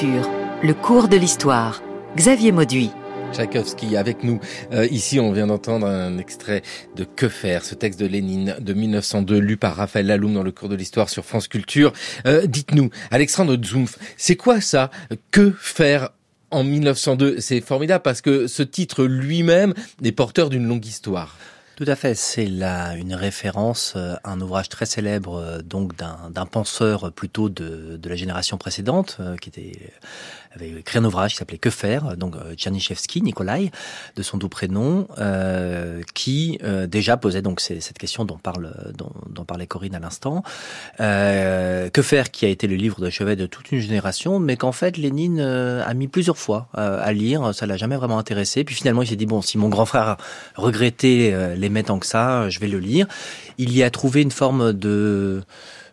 Le 0.00 0.74
cours 0.74 1.08
de 1.08 1.16
l'histoire. 1.16 1.82
Xavier 2.14 2.52
Mauduit. 2.52 2.92
Tchaïkovski 3.32 3.96
avec 3.96 4.22
nous. 4.22 4.38
Euh, 4.72 4.86
ici, 4.92 5.18
on 5.18 5.32
vient 5.32 5.48
d'entendre 5.48 5.88
un 5.88 6.18
extrait 6.18 6.62
de 6.94 7.02
Que 7.02 7.28
faire, 7.28 7.64
ce 7.64 7.74
texte 7.74 7.98
de 7.98 8.06
Lénine 8.06 8.54
de 8.60 8.74
1902, 8.74 9.38
lu 9.38 9.56
par 9.56 9.74
Raphaël 9.74 10.06
Laloum 10.06 10.34
dans 10.34 10.44
le 10.44 10.52
cours 10.52 10.68
de 10.68 10.76
l'histoire 10.76 11.08
sur 11.08 11.24
France 11.24 11.48
Culture. 11.48 11.92
Euh, 12.26 12.46
dites-nous, 12.46 12.90
Alexandre 13.10 13.56
Zoumpf, 13.60 13.98
c'est 14.16 14.36
quoi 14.36 14.60
ça 14.60 14.92
Que 15.32 15.52
faire 15.58 16.10
en 16.52 16.62
1902 16.62 17.40
C'est 17.40 17.60
formidable 17.60 18.02
parce 18.02 18.20
que 18.20 18.46
ce 18.46 18.62
titre 18.62 19.02
lui-même 19.02 19.74
est 20.04 20.12
porteur 20.12 20.48
d'une 20.48 20.68
longue 20.68 20.86
histoire. 20.86 21.36
Tout 21.78 21.84
à 21.86 21.94
fait, 21.94 22.16
c'est 22.16 22.46
là 22.46 22.96
une 22.96 23.14
référence 23.14 23.94
euh, 23.94 24.16
un 24.24 24.40
ouvrage 24.40 24.68
très 24.68 24.84
célèbre 24.84 25.62
donc 25.62 25.94
d'un 25.94 26.46
penseur 26.46 27.12
plutôt 27.12 27.48
de, 27.48 27.96
de, 27.96 28.08
la 28.08 28.16
génération 28.16 28.58
précédente 28.58 29.20
qui 29.40 29.48
était 29.48 29.92
avait 30.54 30.70
écrit 30.70 30.98
un 30.98 31.04
ouvrage 31.04 31.32
qui 31.32 31.36
s'appelait 31.38 31.58
Que 31.58 31.70
faire, 31.70 32.16
donc 32.16 32.36
euh, 32.36 32.54
Tchernyshevsky, 32.54 33.22
Nikolai, 33.22 33.70
de 34.16 34.22
son 34.22 34.36
doux 34.36 34.48
prénom, 34.48 35.08
euh, 35.18 36.02
qui 36.14 36.58
euh, 36.62 36.86
déjà 36.86 37.16
posait 37.16 37.42
donc 37.42 37.60
cette 37.60 37.98
question 37.98 38.24
dont 38.24 38.36
parle 38.36 38.92
dont, 38.96 39.12
dont 39.28 39.44
parlait 39.44 39.66
Corinne 39.66 39.94
à 39.94 40.00
l'instant. 40.00 40.42
Euh, 41.00 41.88
que 41.90 42.02
faire, 42.02 42.30
qui 42.30 42.44
a 42.44 42.48
été 42.48 42.66
le 42.66 42.76
livre 42.76 43.00
de 43.00 43.10
chevet 43.10 43.36
de 43.36 43.46
toute 43.46 43.72
une 43.72 43.80
génération, 43.80 44.38
mais 44.38 44.56
qu'en 44.56 44.72
fait 44.72 44.96
Lénine 44.96 45.40
euh, 45.40 45.82
a 45.84 45.94
mis 45.94 46.08
plusieurs 46.08 46.38
fois 46.38 46.68
à 46.74 47.12
lire, 47.12 47.54
ça 47.54 47.66
l'a 47.66 47.76
jamais 47.76 47.96
vraiment 47.96 48.18
intéressé. 48.18 48.64
Puis 48.64 48.74
finalement, 48.74 49.02
il 49.02 49.08
s'est 49.08 49.16
dit 49.16 49.26
bon, 49.26 49.42
si 49.42 49.58
mon 49.58 49.68
grand 49.68 49.86
frère 49.86 50.16
regrettait 50.56 51.54
les 51.56 51.68
tant 51.82 51.98
que 51.98 52.06
ça, 52.06 52.48
je 52.48 52.58
vais 52.60 52.68
le 52.68 52.78
lire. 52.78 53.06
Il 53.58 53.76
y 53.76 53.82
a 53.82 53.90
trouvé 53.90 54.22
une 54.22 54.30
forme 54.30 54.72
de 54.72 55.42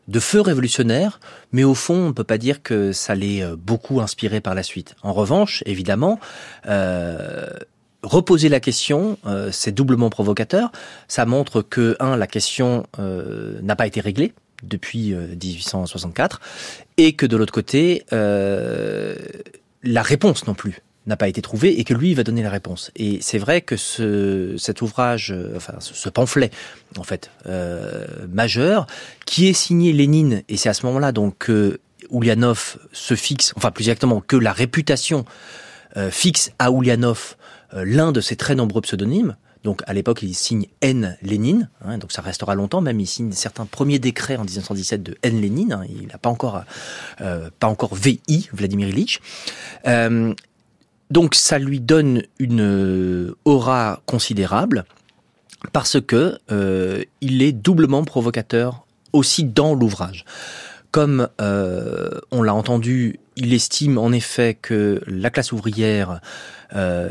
de 0.08 0.20
feu 0.20 0.42
révolutionnaire, 0.42 1.20
mais 1.52 1.64
au 1.64 1.74
fond, 1.74 1.96
on 1.96 2.08
ne 2.08 2.14
peut 2.14 2.24
pas 2.24 2.38
dire 2.38 2.62
que 2.62 2.92
ça 2.92 3.16
l'ait 3.16 3.42
euh, 3.42 3.56
beaucoup 3.56 4.02
inspiré 4.02 4.42
par 4.42 4.56
la 4.56 4.64
suite. 4.64 4.96
En 5.02 5.14
revanche, 5.14 5.64
évidemment, 5.66 6.20
euh, 6.68 7.48
reposer 8.04 8.50
la 8.50 8.60
question, 8.60 9.18
euh, 9.26 9.50
c'est 9.52 9.72
doublement 9.72 10.10
provocateur. 10.10 10.72
Ça 11.08 11.26
montre 11.26 11.62
que, 11.62 11.96
un, 12.00 12.18
la 12.18 12.28
question 12.28 12.86
euh, 13.00 13.60
n'a 13.62 13.76
pas 13.76 13.88
été 13.88 14.00
réglée 14.00 14.34
depuis 14.64 15.14
1864, 15.14 16.40
et 16.98 17.14
que 17.14 17.26
de 17.26 17.38
l'autre 17.38 17.54
côté, 17.54 18.04
la 18.12 20.02
réponse 20.02 20.48
non 20.48 20.56
plus 20.56 20.82
n'a 21.08 21.18
pas 21.18 21.28
été 21.28 21.42
trouvé 21.42 21.80
et 21.80 21.84
que 21.84 21.94
lui 21.94 22.14
va 22.14 22.24
donner 22.24 22.44
la 22.44 22.50
réponse. 22.50 22.92
Et 22.96 23.20
c'est 23.22 23.38
vrai 23.38 23.62
que 23.62 23.78
ce, 23.78 24.56
cet 24.58 24.82
ouvrage, 24.82 25.32
euh, 25.32 25.54
enfin 25.56 25.76
ce, 25.80 26.10
pamphlet 26.10 26.52
en 26.98 27.04
fait 27.04 27.30
euh, 27.48 28.06
majeur, 28.28 28.88
qui 29.26 29.48
est 29.48 29.54
signé 29.54 29.94
Lénine, 29.94 30.44
et 30.50 30.58
c'est 30.58 30.70
à 30.70 30.74
ce 30.74 30.86
moment-là 30.86 31.12
donc 31.12 31.38
que 31.38 31.80
Oulianov 32.10 32.78
se 32.92 33.16
fixe, 33.16 33.54
enfin 33.56 33.72
plus 33.72 33.84
exactement 33.86 34.22
que 34.22 34.36
la 34.36 34.54
réputation 34.54 35.26
euh, 35.98 36.12
fixe 36.12 36.52
à 36.60 36.72
Oulianov 36.72 37.36
euh, 37.74 37.86
l'un 37.86 38.12
de 38.12 38.22
ses 38.22 38.36
très 38.36 38.56
nombreux 38.56 38.82
pseudonymes. 38.82 39.36
Donc 39.64 39.82
à 39.88 39.94
l'époque, 39.94 40.20
il 40.22 40.36
signe 40.36 40.68
N 40.82 41.18
Lénine, 41.24 41.70
hein, 41.84 41.98
donc 41.98 42.12
ça 42.12 42.22
restera 42.22 42.54
longtemps. 42.54 42.82
Même 42.82 43.00
il 43.00 43.08
signe 43.08 43.32
certains 43.32 43.66
premiers 43.66 43.98
décrets 43.98 44.36
en 44.36 44.44
1917 44.44 45.02
de 45.02 45.18
N 45.24 45.42
Lénine. 45.42 45.74
Hein, 45.74 45.84
il 45.90 46.08
n'a 46.08 46.20
pas 46.20 46.30
encore 46.30 46.64
euh, 47.22 47.50
pas 47.60 47.68
encore 47.68 47.96
VI 47.96 48.22
Vladimir 48.54 48.90
Ilyich. 48.90 49.22
Donc 51.12 51.36
ça 51.36 51.60
lui 51.60 51.80
donne 51.80 52.24
une 52.40 52.62
euh, 52.62 53.38
aura 53.46 54.02
considérable 54.06 54.86
parce 55.72 56.00
que 56.02 56.40
euh, 56.52 57.04
il 57.22 57.42
est 57.42 57.52
doublement 57.52 58.04
provocateur 58.04 58.86
aussi 59.14 59.44
dans 59.44 59.74
l'ouvrage. 59.74 60.26
Comme 60.92 61.30
euh, 61.42 62.10
on 62.32 62.42
l'a 62.42 62.54
entendu, 62.54 63.20
il 63.36 63.54
estime 63.54 63.98
en 63.98 64.12
effet 64.12 64.58
que 64.60 65.02
la 65.08 65.30
classe 65.30 65.52
ouvrière, 65.52 66.22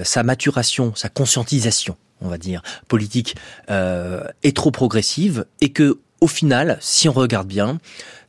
sa 0.02 0.22
maturation, 0.22 0.94
sa 0.94 1.08
conscientisation, 1.08 1.96
on 2.20 2.28
va 2.28 2.38
dire, 2.38 2.62
politique, 2.88 3.36
est 3.68 4.56
trop 4.56 4.70
progressive 4.70 5.44
et 5.60 5.70
que 5.70 5.98
au 6.20 6.26
final, 6.26 6.78
si 6.80 7.08
on 7.10 7.12
regarde 7.12 7.46
bien, 7.46 7.78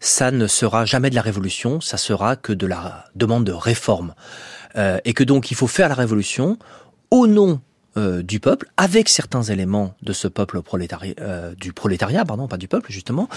ça 0.01 0.31
ne 0.31 0.47
sera 0.47 0.83
jamais 0.83 1.09
de 1.09 1.15
la 1.15 1.21
révolution, 1.21 1.79
ça 1.79 1.95
sera 1.95 2.35
que 2.35 2.51
de 2.51 2.67
la 2.67 3.05
demande 3.15 3.45
de 3.45 3.53
réforme. 3.53 4.13
Euh, 4.77 4.99
et 5.05 5.13
que 5.13 5.23
donc 5.23 5.51
il 5.51 5.55
faut 5.55 5.67
faire 5.67 5.89
la 5.89 5.95
révolution 5.95 6.57
au 7.11 7.27
nom 7.27 7.61
euh, 7.97 8.21
du 8.21 8.41
peuple, 8.41 8.67
avec 8.75 9.07
certains 9.07 9.43
éléments 9.43 9.95
de 10.01 10.11
ce 10.11 10.27
peuple 10.27 10.59
euh, 11.21 11.55
du 11.55 11.71
prolétariat, 11.71 12.25
pardon, 12.25 12.45
pas 12.47 12.57
du 12.57 12.67
peuple 12.67 12.91
justement, 12.91 13.29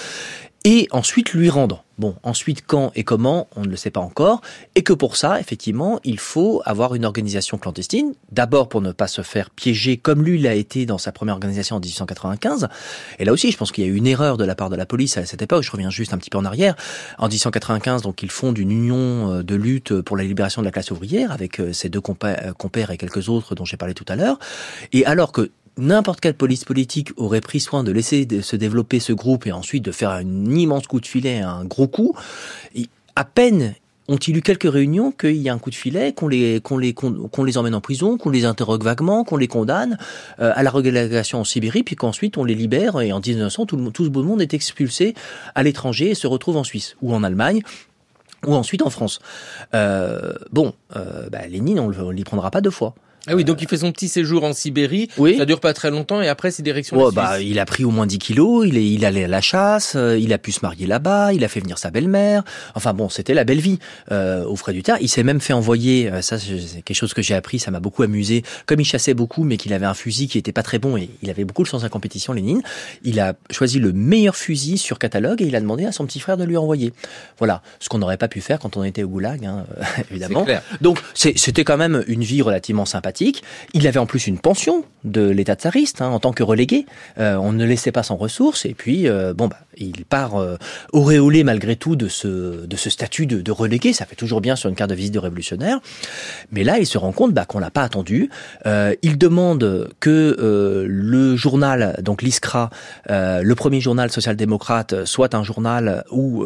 et 0.70 0.86
ensuite 0.90 1.32
lui 1.32 1.48
rendre. 1.48 1.82
Bon, 1.96 2.14
ensuite 2.22 2.62
quand 2.64 2.92
et 2.94 3.02
comment, 3.02 3.48
on 3.56 3.62
ne 3.62 3.68
le 3.68 3.76
sait 3.76 3.90
pas 3.90 4.00
encore, 4.00 4.42
et 4.74 4.82
que 4.82 4.92
pour 4.92 5.16
ça, 5.16 5.40
effectivement, 5.40 5.98
il 6.04 6.20
faut 6.20 6.60
avoir 6.66 6.94
une 6.94 7.06
organisation 7.06 7.56
clandestine, 7.56 8.12
d'abord 8.30 8.68
pour 8.68 8.82
ne 8.82 8.92
pas 8.92 9.08
se 9.08 9.22
faire 9.22 9.48
piéger 9.48 9.96
comme 9.96 10.22
lui 10.22 10.38
l'a 10.38 10.54
été 10.54 10.86
dans 10.86 10.98
sa 10.98 11.10
première 11.10 11.34
organisation 11.34 11.76
en 11.76 11.80
1895, 11.80 12.68
et 13.18 13.24
là 13.24 13.32
aussi 13.32 13.50
je 13.50 13.56
pense 13.56 13.72
qu'il 13.72 13.82
y 13.82 13.86
a 13.88 13.90
eu 13.90 13.96
une 13.96 14.06
erreur 14.06 14.36
de 14.36 14.44
la 14.44 14.54
part 14.54 14.68
de 14.68 14.76
la 14.76 14.86
police 14.86 15.16
à 15.16 15.24
cette 15.24 15.42
époque, 15.42 15.64
je 15.64 15.72
reviens 15.72 15.90
juste 15.90 16.12
un 16.12 16.18
petit 16.18 16.30
peu 16.30 16.38
en 16.38 16.44
arrière, 16.44 16.76
en 17.16 17.26
1895, 17.26 18.02
donc 18.02 18.22
ils 18.22 18.30
fondent 18.30 18.58
une 18.58 18.70
union 18.70 19.32
euh, 19.32 19.42
de 19.42 19.54
lutte 19.56 20.02
pour 20.02 20.16
la 20.18 20.22
libération 20.22 20.60
de 20.60 20.66
la 20.66 20.70
classe 20.70 20.90
ouvrière, 20.90 21.32
avec 21.32 21.58
euh, 21.58 21.72
ses 21.72 21.88
deux 21.88 22.02
euh, 22.24 22.52
compères 22.52 22.90
et 22.92 22.98
quelques 22.98 23.28
autres 23.28 23.56
dont 23.56 23.64
j'ai 23.64 23.78
parlé 23.78 23.94
tout 23.94 24.06
à 24.06 24.16
l'heure, 24.16 24.38
et 24.92 25.04
alors 25.06 25.32
que 25.32 25.50
n'importe 25.78 26.20
quelle 26.20 26.34
police 26.34 26.64
politique 26.64 27.10
aurait 27.16 27.40
pris 27.40 27.60
soin 27.60 27.84
de 27.84 27.92
laisser 27.92 28.26
se 28.42 28.56
développer 28.56 29.00
ce 29.00 29.12
groupe 29.12 29.46
et 29.46 29.52
ensuite 29.52 29.84
de 29.84 29.92
faire 29.92 30.10
un 30.10 30.24
immense 30.46 30.86
coup 30.86 31.00
de 31.00 31.06
filet, 31.06 31.38
un 31.38 31.64
gros 31.64 31.88
coup, 31.88 32.14
à 33.16 33.24
peine 33.24 33.74
ont-ils 34.08 34.36
eu 34.36 34.42
quelques 34.42 34.70
réunions 34.70 35.12
qu'il 35.12 35.36
y 35.36 35.48
a 35.48 35.54
un 35.54 35.58
coup 35.58 35.70
de 35.70 35.74
filet, 35.74 36.12
qu'on 36.12 36.28
les, 36.28 36.60
les, 36.80 36.94
les 37.44 37.58
emmène 37.58 37.74
en 37.74 37.80
prison, 37.80 38.16
qu'on 38.16 38.30
les 38.30 38.46
interroge 38.46 38.80
vaguement, 38.80 39.22
qu'on 39.22 39.36
les 39.36 39.48
condamne 39.48 39.98
euh, 40.40 40.52
à 40.54 40.62
la 40.62 40.70
relégation 40.70 41.40
en 41.40 41.44
Sibérie, 41.44 41.82
puis 41.82 41.94
qu'ensuite 41.94 42.38
on 42.38 42.44
les 42.44 42.54
libère 42.54 43.00
et 43.00 43.12
en 43.12 43.20
1900 43.20 43.66
tout, 43.66 43.76
le, 43.76 43.90
tout 43.90 44.04
ce 44.04 44.08
beau 44.08 44.22
monde 44.22 44.40
est 44.40 44.54
expulsé 44.54 45.14
à 45.54 45.62
l'étranger 45.62 46.10
et 46.10 46.14
se 46.14 46.26
retrouve 46.26 46.56
en 46.56 46.64
Suisse 46.64 46.96
ou 47.02 47.14
en 47.14 47.22
Allemagne 47.22 47.60
ou 48.46 48.54
ensuite 48.54 48.82
en 48.82 48.90
France. 48.90 49.20
Euh, 49.74 50.32
bon, 50.52 50.72
euh, 50.96 51.28
bah, 51.28 51.46
Lénine, 51.48 51.80
on 51.80 51.88
ne 51.88 52.12
l'y 52.12 52.24
prendra 52.24 52.50
pas 52.50 52.60
deux 52.60 52.70
fois. 52.70 52.94
Ah 53.28 53.34
oui, 53.34 53.44
donc 53.44 53.60
il 53.60 53.68
fait 53.68 53.78
son 53.78 53.92
petit 53.92 54.08
séjour 54.08 54.44
en 54.44 54.52
Sibérie. 54.52 55.08
Oui. 55.18 55.36
Ça 55.36 55.44
dure 55.44 55.60
pas 55.60 55.72
très 55.72 55.90
longtemps 55.90 56.22
et 56.22 56.28
après 56.28 56.50
c'est 56.50 56.62
direction. 56.62 56.96
Oh, 56.98 57.12
bah, 57.12 57.40
il 57.40 57.58
a 57.58 57.66
pris 57.66 57.84
au 57.84 57.90
moins 57.90 58.06
10 58.06 58.18
kilos. 58.18 58.66
Il 58.66 58.76
est, 58.76 58.86
il 58.86 59.04
allait 59.04 59.24
à 59.24 59.28
la 59.28 59.40
chasse. 59.40 59.94
Euh, 59.96 60.18
il 60.18 60.32
a 60.32 60.38
pu 60.38 60.52
se 60.52 60.60
marier 60.62 60.86
là-bas. 60.86 61.32
Il 61.32 61.44
a 61.44 61.48
fait 61.48 61.60
venir 61.60 61.78
sa 61.78 61.90
belle-mère. 61.90 62.42
Enfin 62.74 62.94
bon, 62.94 63.08
c'était 63.08 63.34
la 63.34 63.44
belle 63.44 63.60
vie 63.60 63.78
euh, 64.10 64.44
au 64.44 64.56
frais 64.56 64.72
du 64.72 64.82
terre. 64.82 64.96
Il 65.00 65.08
s'est 65.08 65.22
même 65.22 65.40
fait 65.40 65.52
envoyer. 65.52 66.10
Euh, 66.10 66.22
ça, 66.22 66.38
c'est 66.38 66.82
quelque 66.82 66.96
chose 66.96 67.14
que 67.14 67.22
j'ai 67.22 67.34
appris. 67.34 67.58
Ça 67.58 67.70
m'a 67.70 67.80
beaucoup 67.80 68.02
amusé. 68.02 68.42
Comme 68.66 68.80
il 68.80 68.84
chassait 68.84 69.14
beaucoup, 69.14 69.44
mais 69.44 69.56
qu'il 69.56 69.72
avait 69.74 69.86
un 69.86 69.94
fusil 69.94 70.28
qui 70.28 70.38
était 70.38 70.52
pas 70.52 70.62
très 70.62 70.78
bon 70.78 70.96
et 70.96 71.10
il 71.22 71.30
avait 71.30 71.44
beaucoup 71.44 71.62
de 71.62 71.68
sens 71.68 71.84
à 71.84 71.88
compétition, 71.88 72.32
Lénine. 72.32 72.62
Il 73.02 73.20
a 73.20 73.34
choisi 73.50 73.78
le 73.78 73.92
meilleur 73.92 74.36
fusil 74.36 74.78
sur 74.78 74.98
catalogue 74.98 75.42
et 75.42 75.46
il 75.46 75.56
a 75.56 75.60
demandé 75.60 75.84
à 75.84 75.92
son 75.92 76.06
petit 76.06 76.20
frère 76.20 76.36
de 76.36 76.44
lui 76.44 76.56
envoyer. 76.56 76.92
Voilà, 77.38 77.62
ce 77.78 77.88
qu'on 77.88 77.98
n'aurait 77.98 78.16
pas 78.16 78.28
pu 78.28 78.40
faire 78.40 78.58
quand 78.58 78.76
on 78.76 78.84
était 78.84 79.02
au 79.02 79.08
goulag, 79.08 79.44
hein, 79.44 79.64
évidemment. 80.10 80.44
Clair. 80.44 80.62
Donc 80.80 80.98
c'était 81.14 81.64
quand 81.64 81.76
même 81.76 82.04
une 82.06 82.24
vie 82.24 82.42
relativement 82.42 82.86
sympathique. 82.86 83.17
Il 83.74 83.86
avait 83.86 83.98
en 83.98 84.06
plus 84.06 84.26
une 84.26 84.38
pension 84.38 84.84
de 85.04 85.28
l'État 85.28 85.54
tsariste 85.54 86.02
hein, 86.02 86.08
en 86.08 86.20
tant 86.20 86.32
que 86.32 86.42
relégué. 86.42 86.86
Euh, 87.18 87.36
on 87.36 87.52
ne 87.52 87.64
laissait 87.64 87.92
pas 87.92 88.02
sans 88.02 88.16
ressources 88.16 88.66
et 88.66 88.74
puis 88.74 89.08
euh, 89.08 89.32
bon 89.32 89.48
bah 89.48 89.58
il 89.76 90.04
part 90.04 90.36
euh, 90.36 90.56
auréolé 90.92 91.44
malgré 91.44 91.76
tout 91.76 91.94
de 91.96 92.08
ce 92.08 92.66
statut 92.76 93.26
de, 93.26 93.52
relégué. 93.52 93.92
Ça 93.92 94.06
fait 94.06 94.16
toujours 94.16 94.40
bien 94.40 94.56
sur 94.56 94.68
une 94.68 94.74
carte 94.74 94.90
de 94.90 94.94
visite 94.94 95.14
de 95.14 95.18
révolutionnaire. 95.18 95.78
Mais 96.50 96.64
là 96.64 96.78
il 96.78 96.86
se 96.86 96.98
rend 96.98 97.12
compte 97.12 97.32
bah, 97.32 97.44
qu'on 97.44 97.58
l'a 97.58 97.70
pas 97.70 97.82
attendu. 97.82 98.30
Il 98.66 99.18
demande 99.18 99.90
que 100.00 100.86
le 100.88 101.36
journal 101.36 101.98
donc 102.02 102.22
l'Iskra, 102.22 102.70
le 103.08 103.52
premier 103.54 103.80
journal 103.80 104.10
social-démocrate, 104.10 105.04
soit 105.04 105.34
un 105.34 105.42
journal 105.42 106.04
où 106.10 106.44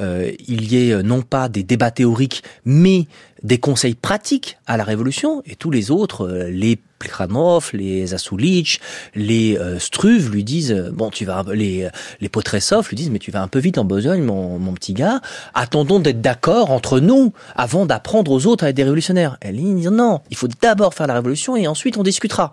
il 0.00 0.72
y 0.72 0.90
ait 0.90 1.02
non 1.02 1.22
pas 1.22 1.48
des 1.48 1.62
débats 1.62 1.90
théoriques 1.90 2.42
mais 2.64 3.06
des 3.44 3.58
conseils 3.58 3.94
pratiques 3.94 4.58
à 4.66 4.76
la 4.76 4.84
révolution 4.84 5.42
et 5.44 5.54
tous 5.54 5.70
les 5.70 5.90
autres, 5.90 6.26
euh, 6.26 6.50
les 6.50 6.80
Plekhanov, 6.98 7.70
les 7.74 8.14
Asulich, 8.14 8.80
les 9.14 9.58
euh, 9.58 9.78
Struve 9.78 10.30
lui 10.30 10.42
disent 10.42 10.72
euh, 10.72 10.90
bon 10.90 11.10
tu 11.10 11.26
vas 11.26 11.44
les 11.52 11.88
les 12.20 12.28
Potresov 12.30 12.88
lui 12.88 12.96
disent 12.96 13.10
mais 13.10 13.18
tu 13.18 13.30
vas 13.30 13.42
un 13.42 13.48
peu 13.48 13.58
vite 13.58 13.76
en 13.76 13.84
besogne 13.84 14.22
mon, 14.22 14.58
mon 14.58 14.72
petit 14.72 14.94
gars. 14.94 15.20
Attendons 15.52 16.00
d'être 16.00 16.22
d'accord 16.22 16.70
entre 16.70 17.00
nous 17.00 17.34
avant 17.54 17.84
d'apprendre 17.84 18.32
aux 18.32 18.46
autres 18.46 18.64
à 18.64 18.70
être 18.70 18.76
des 18.76 18.84
révolutionnaires. 18.84 19.36
Elle 19.42 19.56
dit 19.56 19.88
non 19.88 20.22
il 20.30 20.36
faut 20.36 20.48
d'abord 20.62 20.94
faire 20.94 21.06
la 21.06 21.14
révolution 21.14 21.54
et 21.54 21.68
ensuite 21.68 21.98
on 21.98 22.02
discutera. 22.02 22.50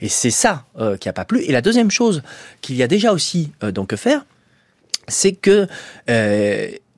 Et 0.00 0.08
c'est 0.08 0.30
ça 0.30 0.64
qui 1.00 1.08
a 1.08 1.12
pas 1.14 1.24
plu. 1.24 1.42
Et 1.42 1.52
la 1.52 1.62
deuxième 1.62 1.90
chose 1.90 2.22
qu'il 2.60 2.76
y 2.76 2.82
a 2.82 2.86
déjà 2.86 3.12
aussi 3.12 3.52
donc 3.72 3.88
que 3.88 3.96
faire 3.96 4.24
c'est 5.08 5.32
que 5.32 5.66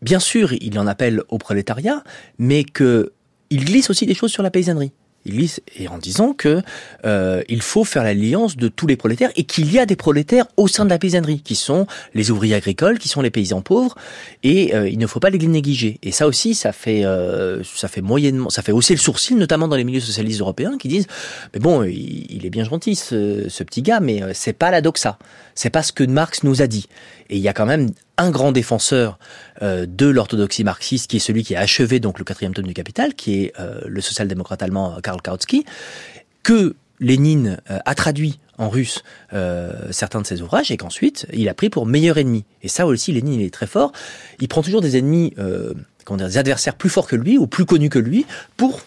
Bien 0.03 0.21
sûr, 0.21 0.53
il 0.53 0.79
en 0.79 0.87
appelle 0.87 1.23
au 1.29 1.39
prolétariat, 1.39 2.05
mais 2.39 2.65
que 2.65 3.13
il 3.51 3.65
glisse 3.65 3.91
aussi 3.91 4.07
des 4.07 4.15
choses 4.15 4.31
sur 4.31 4.43
la 4.43 4.51
paysannerie. 4.51 4.93
et 5.27 5.89
en 5.89 5.99
disant 5.99 6.33
que 6.33 6.63
euh, 7.05 7.43
il 7.49 7.61
faut 7.61 7.85
faire 7.85 8.05
l'alliance 8.05 8.57
de 8.57 8.69
tous 8.69 8.87
les 8.87 8.97
prolétaires 8.97 9.31
et 9.37 9.45
qu'il 9.45 9.71
y 9.73 9.79
a 9.79 9.85
des 9.85 9.97
prolétaires 9.97 10.47
au 10.57 10.69
sein 10.69 10.85
de 10.85 10.91
la 10.91 10.99
paysannerie 10.99 11.41
qui 11.41 11.55
sont 11.55 11.87
les 12.15 12.31
ouvriers 12.31 12.55
agricoles, 12.55 12.99
qui 12.99 13.09
sont 13.09 13.21
les 13.21 13.31
paysans 13.31 13.61
pauvres 13.61 13.95
et 14.43 14.75
euh, 14.75 14.89
il 14.89 14.99
ne 14.99 15.07
faut 15.07 15.21
pas 15.21 15.31
les 15.31 15.39
négliger. 15.39 15.99
Et 16.03 16.13
ça 16.13 16.27
aussi, 16.27 16.55
ça 16.55 16.73
fait 16.73 17.05
euh, 17.05 17.63
ça 17.65 17.89
fait 17.89 18.01
moyennement, 18.01 18.49
ça 18.49 18.63
fait 18.63 18.73
hausser 18.73 18.95
le 18.95 19.01
sourcil, 19.01 19.37
notamment 19.37 19.69
dans 19.69 19.77
les 19.77 19.85
milieux 19.85 20.01
socialistes 20.01 20.41
européens, 20.41 20.79
qui 20.79 20.89
disent 20.89 21.09
mais 21.53 21.61
bon, 21.61 21.83
il, 21.83 22.47
est 22.47 22.51
bien 22.51 22.65
gentil 22.65 22.95
ce, 22.95 23.49
ce, 23.49 23.65
petit 23.65 23.83
gars, 23.83 24.01
mais 24.01 24.23
c'est 24.33 24.53
pas 24.53 24.71
la 24.71 24.81
doxa, 24.81 25.19
c'est 25.55 25.71
pas 25.71 25.83
ce 25.83 25.93
que 25.93 26.05
Marx 26.05 26.43
nous 26.43 26.63
a 26.63 26.67
dit. 26.67 26.87
Et 27.29 27.37
il 27.37 27.43
y 27.43 27.49
a 27.49 27.53
quand 27.53 27.67
même 27.67 27.91
un 28.19 28.31
grand 28.31 28.53
défenseur 28.53 29.19
euh, 29.63 29.87
de 29.89 30.07
l'orthodoxie 30.07 30.65
marxiste, 30.65 31.09
qui 31.09 31.17
est 31.17 31.21
celui 31.21 31.45
qui 31.45 31.57
a 31.57 31.61
achevé 31.61 32.01
donc 32.01 32.19
le 32.19 32.25
quatrième 32.25 32.53
tome 32.53 32.67
du 32.67 32.75
Capital, 32.75 33.15
qui 33.15 33.45
est 33.45 33.53
euh, 33.59 33.81
le 33.87 34.01
social-démocrate 34.01 34.63
allemand 34.63 34.97
euh, 34.97 35.01
Karl 35.01 35.23
Kautsky, 35.23 35.65
que 36.43 36.75
Lénine 37.01 37.59
a 37.69 37.95
traduit 37.95 38.41
en 38.57 38.69
russe 38.69 39.05
certains 39.93 40.21
de 40.21 40.27
ses 40.27 40.43
ouvrages 40.43 40.73
et 40.73 40.77
qu'ensuite 40.77 41.29
il 41.33 41.49
a 41.49 41.55
pris 41.55 41.71
pour 41.71 41.87
meilleur 41.87 42.19
ennemi. 42.19 42.45
Et 42.63 42.67
ça 42.67 42.87
aussi, 42.87 43.13
Lénine 43.13 43.35
il 43.35 43.47
est 43.47 43.55
très 43.55 43.69
fort. 43.69 43.93
Il 44.41 44.49
prend 44.49 44.63
toujours 44.63 44.81
des 44.81 44.97
ennemis, 44.97 45.33
comment 46.05 46.17
dire, 46.17 46.27
des 46.27 46.39
adversaires 46.39 46.75
plus 46.75 46.91
forts 46.91 47.07
que 47.07 47.15
lui 47.15 47.39
ou 47.39 47.47
plus 47.47 47.67
connus 47.67 47.89
que 47.89 48.01
lui 48.01 48.27
pour 48.57 48.81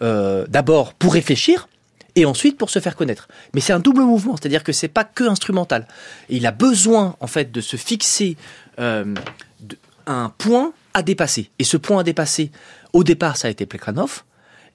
d'abord 0.00 0.94
pour 0.94 1.12
réfléchir 1.12 1.68
et 2.16 2.24
ensuite 2.24 2.56
pour 2.58 2.70
se 2.70 2.78
faire 2.78 2.96
connaître. 2.96 3.28
Mais 3.54 3.60
c'est 3.60 3.72
un 3.72 3.80
double 3.80 4.02
mouvement, 4.02 4.36
c'est-à-dire 4.36 4.64
que 4.64 4.72
c'est 4.72 4.88
pas 4.88 5.04
que 5.04 5.24
instrumental. 5.24 5.86
il 6.28 6.46
a 6.46 6.52
besoin 6.52 7.16
en 7.20 7.26
fait 7.26 7.52
de 7.52 7.60
se 7.60 7.76
fixer 7.76 8.36
euh, 8.78 9.14
un 10.06 10.32
point 10.36 10.72
à 10.94 11.02
dépasser. 11.02 11.50
Et 11.58 11.64
ce 11.64 11.76
point 11.76 12.00
à 12.00 12.02
dépasser, 12.02 12.50
au 12.92 13.04
départ, 13.04 13.36
ça 13.36 13.48
a 13.48 13.50
été 13.50 13.66
Plekhanov, 13.66 14.24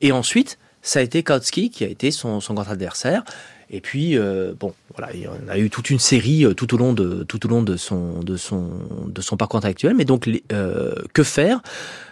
et 0.01 0.11
ensuite, 0.11 0.57
ça 0.81 0.99
a 0.99 1.01
été 1.01 1.23
Kautsky 1.23 1.69
qui 1.69 1.83
a 1.83 1.87
été 1.87 2.11
son, 2.11 2.39
son 2.39 2.53
grand 2.53 2.69
adversaire. 2.69 3.23
Et 3.71 3.81
puis 3.81 4.17
euh, 4.17 4.53
bon, 4.59 4.73
voilà, 4.97 5.13
il 5.13 5.29
on 5.29 5.49
a 5.49 5.57
eu 5.59 5.69
toute 5.69 5.89
une 5.89 5.99
série 5.99 6.43
euh, 6.43 6.53
tout 6.53 6.73
au 6.73 6.77
long 6.77 6.93
de 6.93 7.23
tout 7.23 7.45
au 7.45 7.49
long 7.49 7.61
de 7.61 7.77
son 7.77 8.19
de 8.21 8.35
son 8.35 8.67
de 9.05 9.21
son 9.21 9.37
parcours 9.37 9.59
intellectuel. 9.59 9.93
Mais 9.95 10.05
donc, 10.05 10.29
euh, 10.51 10.95
que 11.13 11.23
faire? 11.23 11.61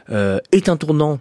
Euh, 0.09 0.39
est 0.51 0.69
un 0.69 0.77
tournant 0.77 1.19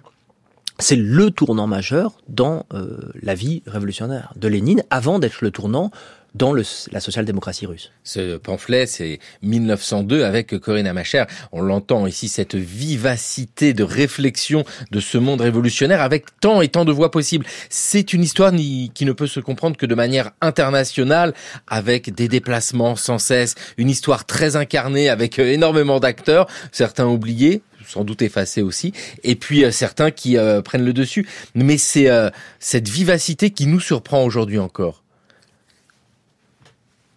c'est 0.79 0.97
le 0.97 1.31
tournant 1.31 1.67
majeur 1.67 2.19
dans 2.29 2.67
euh, 2.75 3.13
la 3.23 3.35
vie 3.35 3.63
révolutionnaire 3.67 4.33
de 4.37 4.49
Lénine, 4.49 4.83
avant 4.91 5.19
d'être 5.19 5.39
le 5.41 5.51
tournant 5.51 5.91
dans 6.37 6.53
la 6.53 7.01
social-démocratie 7.01 7.65
russe. 7.65 7.93
Ce 8.05 8.37
pamphlet, 8.37 8.85
c'est 8.87 9.21
1902 9.41 10.23
avec 10.23 10.59
Corinne 10.59 10.87
Amacher. 10.87 11.25
On 11.51 11.63
l'entend 11.63 12.07
ici, 12.07 12.29
cette 12.29 12.55
vivacité 12.55 13.73
de 13.73 13.83
réflexion 13.83 14.65
de 14.91 15.01
ce 15.01 15.17
monde 15.17 15.41
révolutionnaire 15.41 16.03
avec 16.03 16.27
tant 16.41 16.61
et 16.61 16.69
tant 16.69 16.85
de 16.85 16.93
voix 16.93 17.11
possibles. 17.11 17.47
C'est 17.71 18.13
une 18.13 18.23
histoire 18.23 18.53
qui 18.53 19.05
ne 19.07 19.13
peut 19.13 19.27
se 19.27 19.41
comprendre 19.41 19.79
que 19.79 19.87
de 19.87 19.95
manière 19.95 20.33
internationale, 20.43 21.33
avec 21.67 22.15
des 22.15 22.29
déplacements 22.29 22.97
sans 22.97 23.19
cesse, 23.19 23.55
une 23.79 23.89
histoire 23.89 24.27
très 24.27 24.57
incarnée 24.57 25.09
avec 25.09 25.39
énormément 25.39 26.01
d'acteurs, 26.01 26.47
certains 26.71 27.07
oubliés, 27.07 27.63
sans 27.87 28.05
doute 28.05 28.23
effacés 28.23 28.63
aussi, 28.63 28.93
et 29.23 29.37
puis 29.37 29.65
euh, 29.65 29.71
certains 29.71 30.11
qui 30.11 30.37
euh, 30.37 30.63
prennent 30.63 30.85
le 30.85 30.93
dessus. 30.93 31.27
Mais 31.55 31.79
c'est 31.79 32.09
euh, 32.09 32.31
cette 32.61 32.89
vivacité 32.89 33.51
qui 33.51 33.67
nous 33.67 33.81
surprend 33.81 34.25
aujourd'hui 34.25 34.59
encore. 34.59 35.03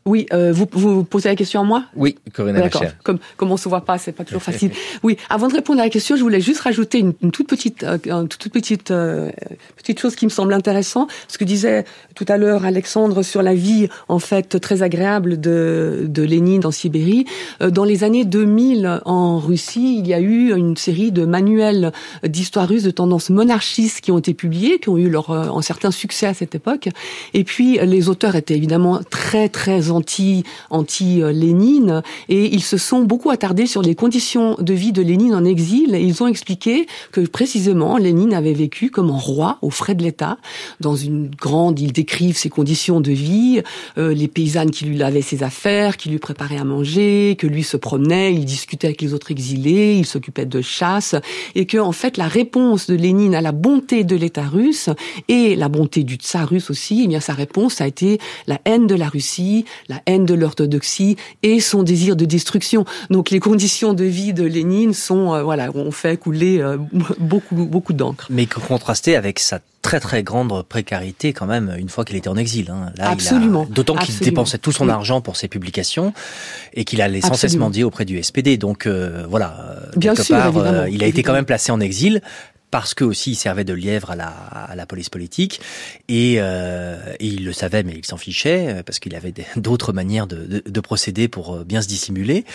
Oui, 0.06 0.26
euh, 0.34 0.54
vous, 0.54 0.66
vous 0.72 1.04
posez 1.04 1.30
la 1.30 1.36
question 1.36 1.62
à 1.62 1.64
moi? 1.64 1.84
Oui, 1.96 2.16
Corinne 2.34 2.56
D'accord. 2.56 2.84
Comme, 3.04 3.20
comme 3.36 3.52
on 3.52 3.58
se 3.58 3.68
voit 3.68 3.82
pas, 3.82 3.98
c'est 3.98 4.14
pas 4.14 4.24
toujours 4.24 4.42
facile. 4.42 4.72
oui, 5.04 5.18
avant 5.30 5.50
de 5.50 5.54
répondre 5.54 5.82
à 5.82 5.84
la 5.84 5.90
question, 5.90 6.16
je 6.16 6.22
voulais 6.22 6.40
juste 6.40 6.62
rajouter 6.62 7.00
une, 7.00 7.14
une 7.22 7.32
toute 7.32 7.48
petite, 7.48 7.84
euh, 7.84 7.98
une 8.06 8.28
toute 8.28 8.52
petite, 8.52 8.92
euh, 8.92 9.30
petite 9.76 10.00
chose 10.00 10.16
qui 10.16 10.26
me 10.26 10.30
semble 10.30 10.54
intéressante. 10.54 11.12
Ce 11.28 11.38
que 11.38 11.44
disait 11.44 11.84
tout 12.16 12.26
à 12.30 12.38
l'heure 12.38 12.66
Alexandre 12.66 13.24
sur 13.24 13.42
la 13.42 13.54
vie, 13.54 13.90
en 14.08 14.20
fait, 14.20 14.60
très 14.62 14.84
agréable 14.84 15.40
de, 15.40 16.06
de 16.08 16.24
Lénine 16.24 16.66
en 16.66 16.72
Sibérie. 16.72 17.26
Euh, 17.62 17.70
dans 17.70 17.84
les 17.84 18.04
années 18.06 18.26
2000, 18.26 19.02
en 19.04 19.38
Russie, 19.38 19.98
il 20.00 20.08
y 20.08 20.14
a 20.14 20.22
eu 20.22 20.56
une 20.56 20.78
série 20.78 21.12
de 21.12 21.26
manuels 21.26 21.92
d'histoire 22.24 22.68
russe 22.68 22.84
de 22.84 22.92
tendance 22.92 23.30
monarchiste 23.30 24.00
qui 24.00 24.12
ont 24.12 24.20
été 24.20 24.34
publiés, 24.34 24.80
qui 24.80 24.90
ont 24.90 24.98
eu 24.98 25.10
leur, 25.10 25.30
en 25.30 25.62
certain 25.62 25.92
succès 25.92 26.26
à 26.26 26.34
cette 26.34 26.56
époque. 26.56 26.88
Et 27.34 27.44
puis, 27.44 27.78
les 27.84 28.08
auteurs 28.10 28.36
étaient 28.36 28.56
évidemment 28.56 29.02
très, 29.10 29.50
très 29.50 29.89
anti 29.92 30.44
anti 30.70 31.22
Lénine 31.34 32.02
et 32.28 32.46
ils 32.54 32.64
se 32.64 32.78
sont 32.78 33.04
beaucoup 33.04 33.30
attardés 33.30 33.66
sur 33.66 33.82
les 33.82 33.96
conditions 33.96 34.56
de 34.60 34.74
vie 34.74 34.92
de 34.92 35.02
Lénine 35.02 35.36
en 35.36 35.46
exil 35.46 35.96
ils 35.96 36.24
ont 36.24 36.28
expliqué 36.28 36.88
que 37.12 37.22
précisément 37.22 37.98
Lénine 37.98 38.34
avait 38.34 38.54
vécu 38.54 38.90
comme 38.90 39.10
un 39.10 39.18
roi 39.18 39.58
aux 39.62 39.70
frais 39.70 39.96
de 39.96 40.04
l'État. 40.04 40.38
Dans 40.80 40.96
une 40.96 41.30
grande 41.30 41.80
ils 41.80 41.94
décrivent 41.94 42.38
ses 42.38 42.50
conditions 42.50 43.02
de 43.02 43.12
vie 43.12 43.62
euh, 43.98 44.14
les 44.14 44.28
paysannes 44.28 44.72
qui 44.72 44.86
lui 44.86 44.98
lavaient 44.98 45.22
ses 45.22 45.44
affaires 45.44 45.98
qui 45.98 46.10
lui 46.10 46.20
préparaient 46.20 46.58
à 46.58 46.64
manger 46.64 47.36
que 47.38 47.48
lui 47.48 47.64
se 47.64 47.78
promenait 47.78 48.34
il 48.34 48.46
discutait 48.46 48.88
avec 48.88 49.02
les 49.02 49.14
autres 49.14 49.32
exilés 49.32 49.96
il 49.96 50.06
s'occupait 50.06 50.46
de 50.46 50.62
chasse 50.62 51.16
et 51.56 51.66
que 51.66 51.78
en 51.78 51.92
fait 51.92 52.18
la 52.18 52.28
réponse 52.28 52.88
de 52.88 52.96
Lénine 52.96 53.36
à 53.36 53.42
la 53.42 53.52
bonté 53.52 54.04
de 54.04 54.16
l'État 54.16 54.48
russe 54.48 54.90
et 55.28 55.56
la 55.56 55.70
bonté 55.70 56.04
du 56.04 56.16
tsar 56.16 56.50
russe 56.50 56.70
aussi 56.70 57.02
eh 57.04 57.08
bien 57.08 57.20
sa 57.20 57.34
réponse 57.34 57.82
a 57.82 57.88
été 57.88 58.20
la 58.48 58.60
haine 58.66 58.88
de 58.88 58.96
la 58.96 59.10
Russie 59.10 59.66
la 59.88 60.02
haine 60.06 60.26
de 60.26 60.34
l'orthodoxie 60.34 61.16
et 61.44 61.60
son 61.60 61.84
désir 61.84 62.16
de 62.16 62.26
destruction. 62.26 62.86
Donc 63.10 63.30
les 63.30 63.40
conditions 63.40 63.94
de 63.94 64.04
vie 64.04 64.34
de 64.34 64.44
Lénine 64.44 64.94
sont, 64.94 65.34
euh, 65.34 65.44
voilà, 65.44 65.70
ont 65.76 65.92
fait 65.92 66.18
couler 66.18 66.62
euh, 66.62 66.78
beaucoup, 67.20 67.56
beaucoup 67.56 67.94
d'encre. 67.94 68.28
Mais 68.30 68.46
contrasté 68.46 69.16
avec 69.16 69.40
sa 69.40 69.60
très 69.82 70.00
très 70.02 70.24
grande 70.24 70.64
précarité 70.64 71.32
quand 71.32 71.46
même 71.46 71.74
une 71.78 71.88
fois 71.88 72.04
qu'il 72.04 72.18
était 72.18 72.28
en 72.28 72.36
exil. 72.36 72.70
Hein. 72.70 72.92
Là, 72.98 73.10
Absolument. 73.10 73.66
D'autant 73.70 73.96
qu'il 73.96 74.18
dépensait 74.20 74.58
tout 74.58 74.74
son 74.74 74.90
argent 74.90 75.22
pour 75.22 75.38
ses 75.38 75.48
publications 75.48 76.14
et 76.74 76.84
qu'il 76.84 77.02
allait 77.02 77.22
sans 77.22 77.36
cesse 77.36 77.56
mendier 77.56 77.84
auprès 77.84 78.06
du 78.06 78.22
SPD. 78.22 78.58
Donc 78.58 78.86
euh, 78.86 79.26
voilà, 79.30 79.78
Bien 79.96 80.16
sûr, 80.16 80.36
part, 80.36 80.88
il 80.90 81.04
a 81.04 81.08
été 81.08 81.24
quand 81.24 81.34
même 81.34 81.46
placé 81.46 81.72
en 81.72 81.80
exil 81.80 82.22
parce 82.72 82.94
que 82.94 83.04
aussi 83.04 83.32
il 83.32 83.36
servait 83.36 83.64
de 83.64 83.74
lièvre 83.74 84.12
à 84.12 84.16
la, 84.16 84.28
à 84.28 84.76
la 84.76 84.86
police 84.86 85.10
politique 85.10 85.62
et, 86.08 86.36
euh, 86.38 86.98
et, 87.20 87.28
il 87.28 87.46
le 87.46 87.54
savait 87.54 87.84
mais 87.84 87.94
il 87.94 88.06
s'en 88.06 88.18
fichait 88.18 88.80
euh, 88.80 88.84
parce 88.84 89.00
qu'il 89.00 89.16
avait 89.16 89.34
d'autres 89.56 89.94
manières 89.94 90.28
de, 90.28 90.46
de, 90.46 90.64
de, 90.66 90.80
procéder 90.80 91.28
pour 91.28 91.56
euh, 91.56 91.64
bien 91.64 91.82
se 91.82 91.88
dissimuler 91.88 92.46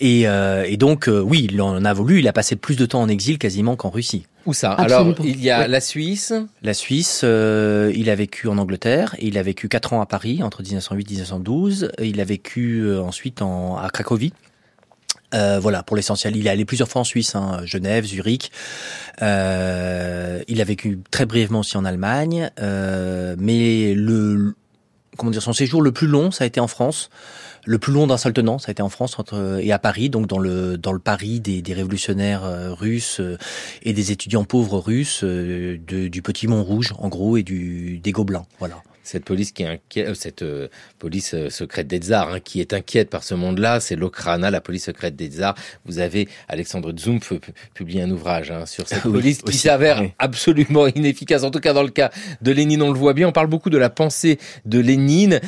et, 0.00 0.28
euh, 0.28 0.64
et 0.66 0.76
donc 0.76 1.08
euh, 1.08 1.20
oui 1.20 1.48
il 1.50 1.60
en 1.62 1.84
a 1.84 1.92
voulu 1.92 2.18
il 2.18 2.28
a 2.28 2.32
passé 2.32 2.56
plus 2.56 2.76
de 2.76 2.86
temps 2.86 3.02
en 3.02 3.08
exil 3.08 3.38
quasiment 3.38 3.76
qu'en 3.76 3.90
Russie 3.90 4.26
où 4.44 4.52
ça? 4.52 4.72
Alors, 4.72 5.14
il 5.22 5.40
y 5.40 5.50
a 5.50 5.68
la 5.68 5.80
Suisse. 5.80 6.34
La 6.62 6.74
Suisse, 6.74 7.20
euh, 7.22 7.92
il 7.94 8.10
a 8.10 8.16
vécu 8.16 8.48
en 8.48 8.58
Angleterre. 8.58 9.14
il 9.20 9.38
a 9.38 9.42
vécu 9.44 9.68
quatre 9.68 9.92
ans 9.92 10.00
à 10.00 10.06
Paris 10.06 10.42
entre 10.42 10.62
1908 10.62 11.02
et 11.02 11.14
1912. 11.14 11.92
il 12.02 12.20
a 12.20 12.24
vécu 12.24 12.92
ensuite 12.98 13.40
en, 13.40 13.76
à 13.76 13.88
Cracovie. 13.90 14.32
Euh, 15.34 15.58
voilà, 15.60 15.82
pour 15.82 15.96
l'essentiel. 15.96 16.36
Il 16.36 16.46
est 16.46 16.50
allé 16.50 16.64
plusieurs 16.64 16.88
fois 16.88 17.00
en 17.00 17.04
Suisse, 17.04 17.34
hein, 17.34 17.60
Genève, 17.64 18.04
Zurich. 18.04 18.50
Euh, 19.22 20.42
il 20.48 20.60
a 20.60 20.64
vécu 20.64 20.98
très 21.10 21.26
brièvement 21.26 21.60
aussi 21.60 21.76
en 21.76 21.84
Allemagne, 21.84 22.50
euh, 22.60 23.36
mais 23.38 23.94
le 23.94 24.54
comment 25.16 25.30
dire 25.30 25.42
son 25.42 25.52
séjour 25.52 25.82
le 25.82 25.92
plus 25.92 26.06
long, 26.06 26.30
ça 26.30 26.44
a 26.44 26.46
été 26.46 26.60
en 26.60 26.66
France. 26.66 27.10
Le 27.64 27.78
plus 27.78 27.92
long 27.92 28.08
d'un 28.08 28.16
seul 28.16 28.32
tenant, 28.32 28.58
ça 28.58 28.68
a 28.68 28.72
été 28.72 28.82
en 28.82 28.88
France 28.88 29.18
entre, 29.20 29.60
et 29.62 29.70
à 29.70 29.78
Paris, 29.78 30.10
donc 30.10 30.26
dans 30.26 30.38
le 30.38 30.76
dans 30.76 30.92
le 30.92 30.98
Paris 30.98 31.38
des, 31.38 31.62
des 31.62 31.74
révolutionnaires 31.74 32.44
euh, 32.44 32.72
russes 32.72 33.20
euh, 33.20 33.38
et 33.82 33.92
des 33.92 34.10
étudiants 34.10 34.44
pauvres 34.44 34.78
russes 34.78 35.22
de, 35.22 35.78
du 36.08 36.22
Petit 36.22 36.48
Mont 36.48 36.64
Rouge, 36.64 36.92
en 36.98 37.08
gros, 37.08 37.36
et 37.36 37.44
du 37.44 37.98
des 37.98 38.10
Gobelins. 38.10 38.46
Voilà 38.58 38.82
cette 39.02 39.24
police 39.24 39.52
qui 39.52 39.62
est 39.62 39.66
inquiète, 39.66 40.08
euh, 40.08 40.14
cette 40.14 40.42
euh, 40.42 40.68
police 40.98 41.34
euh, 41.34 41.50
secrète 41.50 41.86
des 41.86 41.98
tsars, 41.98 42.32
hein, 42.32 42.40
qui 42.40 42.60
est 42.60 42.72
inquiète 42.72 43.10
par 43.10 43.24
ce 43.24 43.34
monde-là, 43.34 43.80
c'est 43.80 43.96
l'Okrana, 43.96 44.50
la 44.50 44.60
police 44.60 44.84
secrète 44.84 45.16
des 45.16 45.28
tsars. 45.28 45.54
Vous 45.84 45.98
avez 45.98 46.28
Alexandre 46.48 46.92
Zumf 46.96 47.32
publié 47.74 48.02
un 48.02 48.10
ouvrage 48.10 48.50
hein, 48.50 48.66
sur 48.66 48.88
cette 48.88 49.02
police 49.10 49.42
qui 49.42 49.56
s'avère 49.56 50.02
absolument 50.18 50.86
inefficace. 50.94 51.42
En 51.42 51.50
tout 51.50 51.60
cas, 51.60 51.72
dans 51.72 51.82
le 51.82 51.90
cas 51.90 52.10
de 52.40 52.52
Lénine, 52.52 52.82
on 52.82 52.92
le 52.92 52.98
voit 52.98 53.14
bien. 53.14 53.28
On 53.28 53.32
parle 53.32 53.48
beaucoup 53.48 53.70
de 53.70 53.78
la 53.78 53.90
pensée 53.90 54.38
de 54.64 54.78
Lénine. 54.78 55.40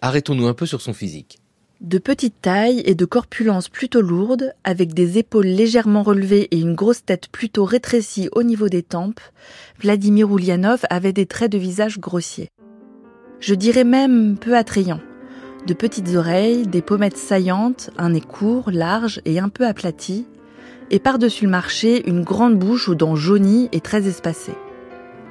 Arrêtons-nous 0.00 0.46
un 0.46 0.54
peu 0.54 0.66
sur 0.66 0.80
son 0.80 0.94
physique. 0.94 1.38
De 1.80 1.98
petite 1.98 2.42
taille 2.42 2.82
et 2.84 2.94
de 2.94 3.06
corpulence 3.06 3.70
plutôt 3.70 4.02
lourde, 4.02 4.52
avec 4.64 4.92
des 4.92 5.16
épaules 5.16 5.46
légèrement 5.46 6.02
relevées 6.02 6.48
et 6.50 6.58
une 6.58 6.74
grosse 6.74 7.06
tête 7.06 7.28
plutôt 7.28 7.64
rétrécie 7.64 8.28
au 8.32 8.42
niveau 8.42 8.68
des 8.68 8.82
tempes, 8.82 9.20
Vladimir 9.80 10.30
Ulyanov 10.30 10.80
avait 10.90 11.14
des 11.14 11.24
traits 11.24 11.50
de 11.50 11.56
visage 11.56 11.98
grossiers 11.98 12.50
je 13.40 13.54
dirais 13.54 13.84
même 13.84 14.36
peu 14.38 14.56
attrayant. 14.56 15.00
De 15.66 15.74
petites 15.74 16.14
oreilles, 16.14 16.66
des 16.66 16.82
pommettes 16.82 17.16
saillantes, 17.16 17.90
un 17.98 18.10
nez 18.10 18.20
court, 18.20 18.70
large 18.70 19.20
et 19.24 19.38
un 19.38 19.48
peu 19.48 19.66
aplati, 19.66 20.26
et 20.90 20.98
par-dessus 20.98 21.44
le 21.44 21.50
marché, 21.50 22.08
une 22.08 22.22
grande 22.22 22.58
bouche 22.58 22.88
aux 22.88 22.94
dents 22.94 23.16
jaunies 23.16 23.68
et 23.72 23.80
très 23.80 24.06
espacées. 24.06 24.56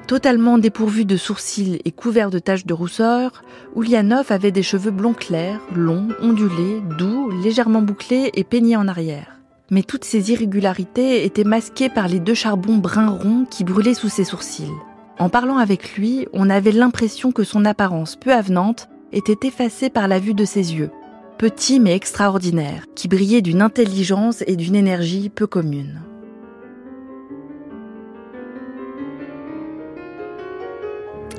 Totalement 0.06 0.58
dépourvu 0.58 1.04
de 1.04 1.16
sourcils 1.16 1.80
et 1.84 1.92
couvert 1.92 2.30
de 2.30 2.40
taches 2.40 2.66
de 2.66 2.74
rousseur, 2.74 3.42
Oulianov 3.76 4.32
avait 4.32 4.50
des 4.50 4.62
cheveux 4.62 4.90
blonds 4.90 5.14
clairs, 5.14 5.60
longs, 5.74 6.08
ondulés, 6.20 6.82
doux, 6.98 7.30
légèrement 7.42 7.82
bouclés 7.82 8.30
et 8.34 8.42
peignés 8.42 8.76
en 8.76 8.88
arrière. 8.88 9.38
Mais 9.70 9.82
toutes 9.82 10.04
ces 10.04 10.32
irrégularités 10.32 11.24
étaient 11.24 11.44
masquées 11.44 11.88
par 11.88 12.08
les 12.08 12.18
deux 12.18 12.34
charbons 12.34 12.78
bruns 12.78 13.10
ronds 13.10 13.44
qui 13.48 13.62
brûlaient 13.62 13.94
sous 13.94 14.08
ses 14.08 14.24
sourcils 14.24 14.72
En 15.20 15.28
parlant 15.28 15.58
avec 15.58 15.96
lui, 15.96 16.26
on 16.32 16.48
avait 16.48 16.72
l'impression 16.72 17.30
que 17.30 17.44
son 17.44 17.66
apparence 17.66 18.16
peu 18.16 18.32
avenante 18.32 18.88
était 19.12 19.46
effacée 19.46 19.90
par 19.90 20.08
la 20.08 20.18
vue 20.18 20.32
de 20.32 20.46
ses 20.46 20.74
yeux, 20.74 20.90
petits 21.36 21.78
mais 21.78 21.94
extraordinaires, 21.94 22.86
qui 22.96 23.06
brillaient 23.06 23.42
d'une 23.42 23.60
intelligence 23.60 24.42
et 24.46 24.56
d'une 24.56 24.74
énergie 24.74 25.28
peu 25.28 25.46
communes. 25.46 26.00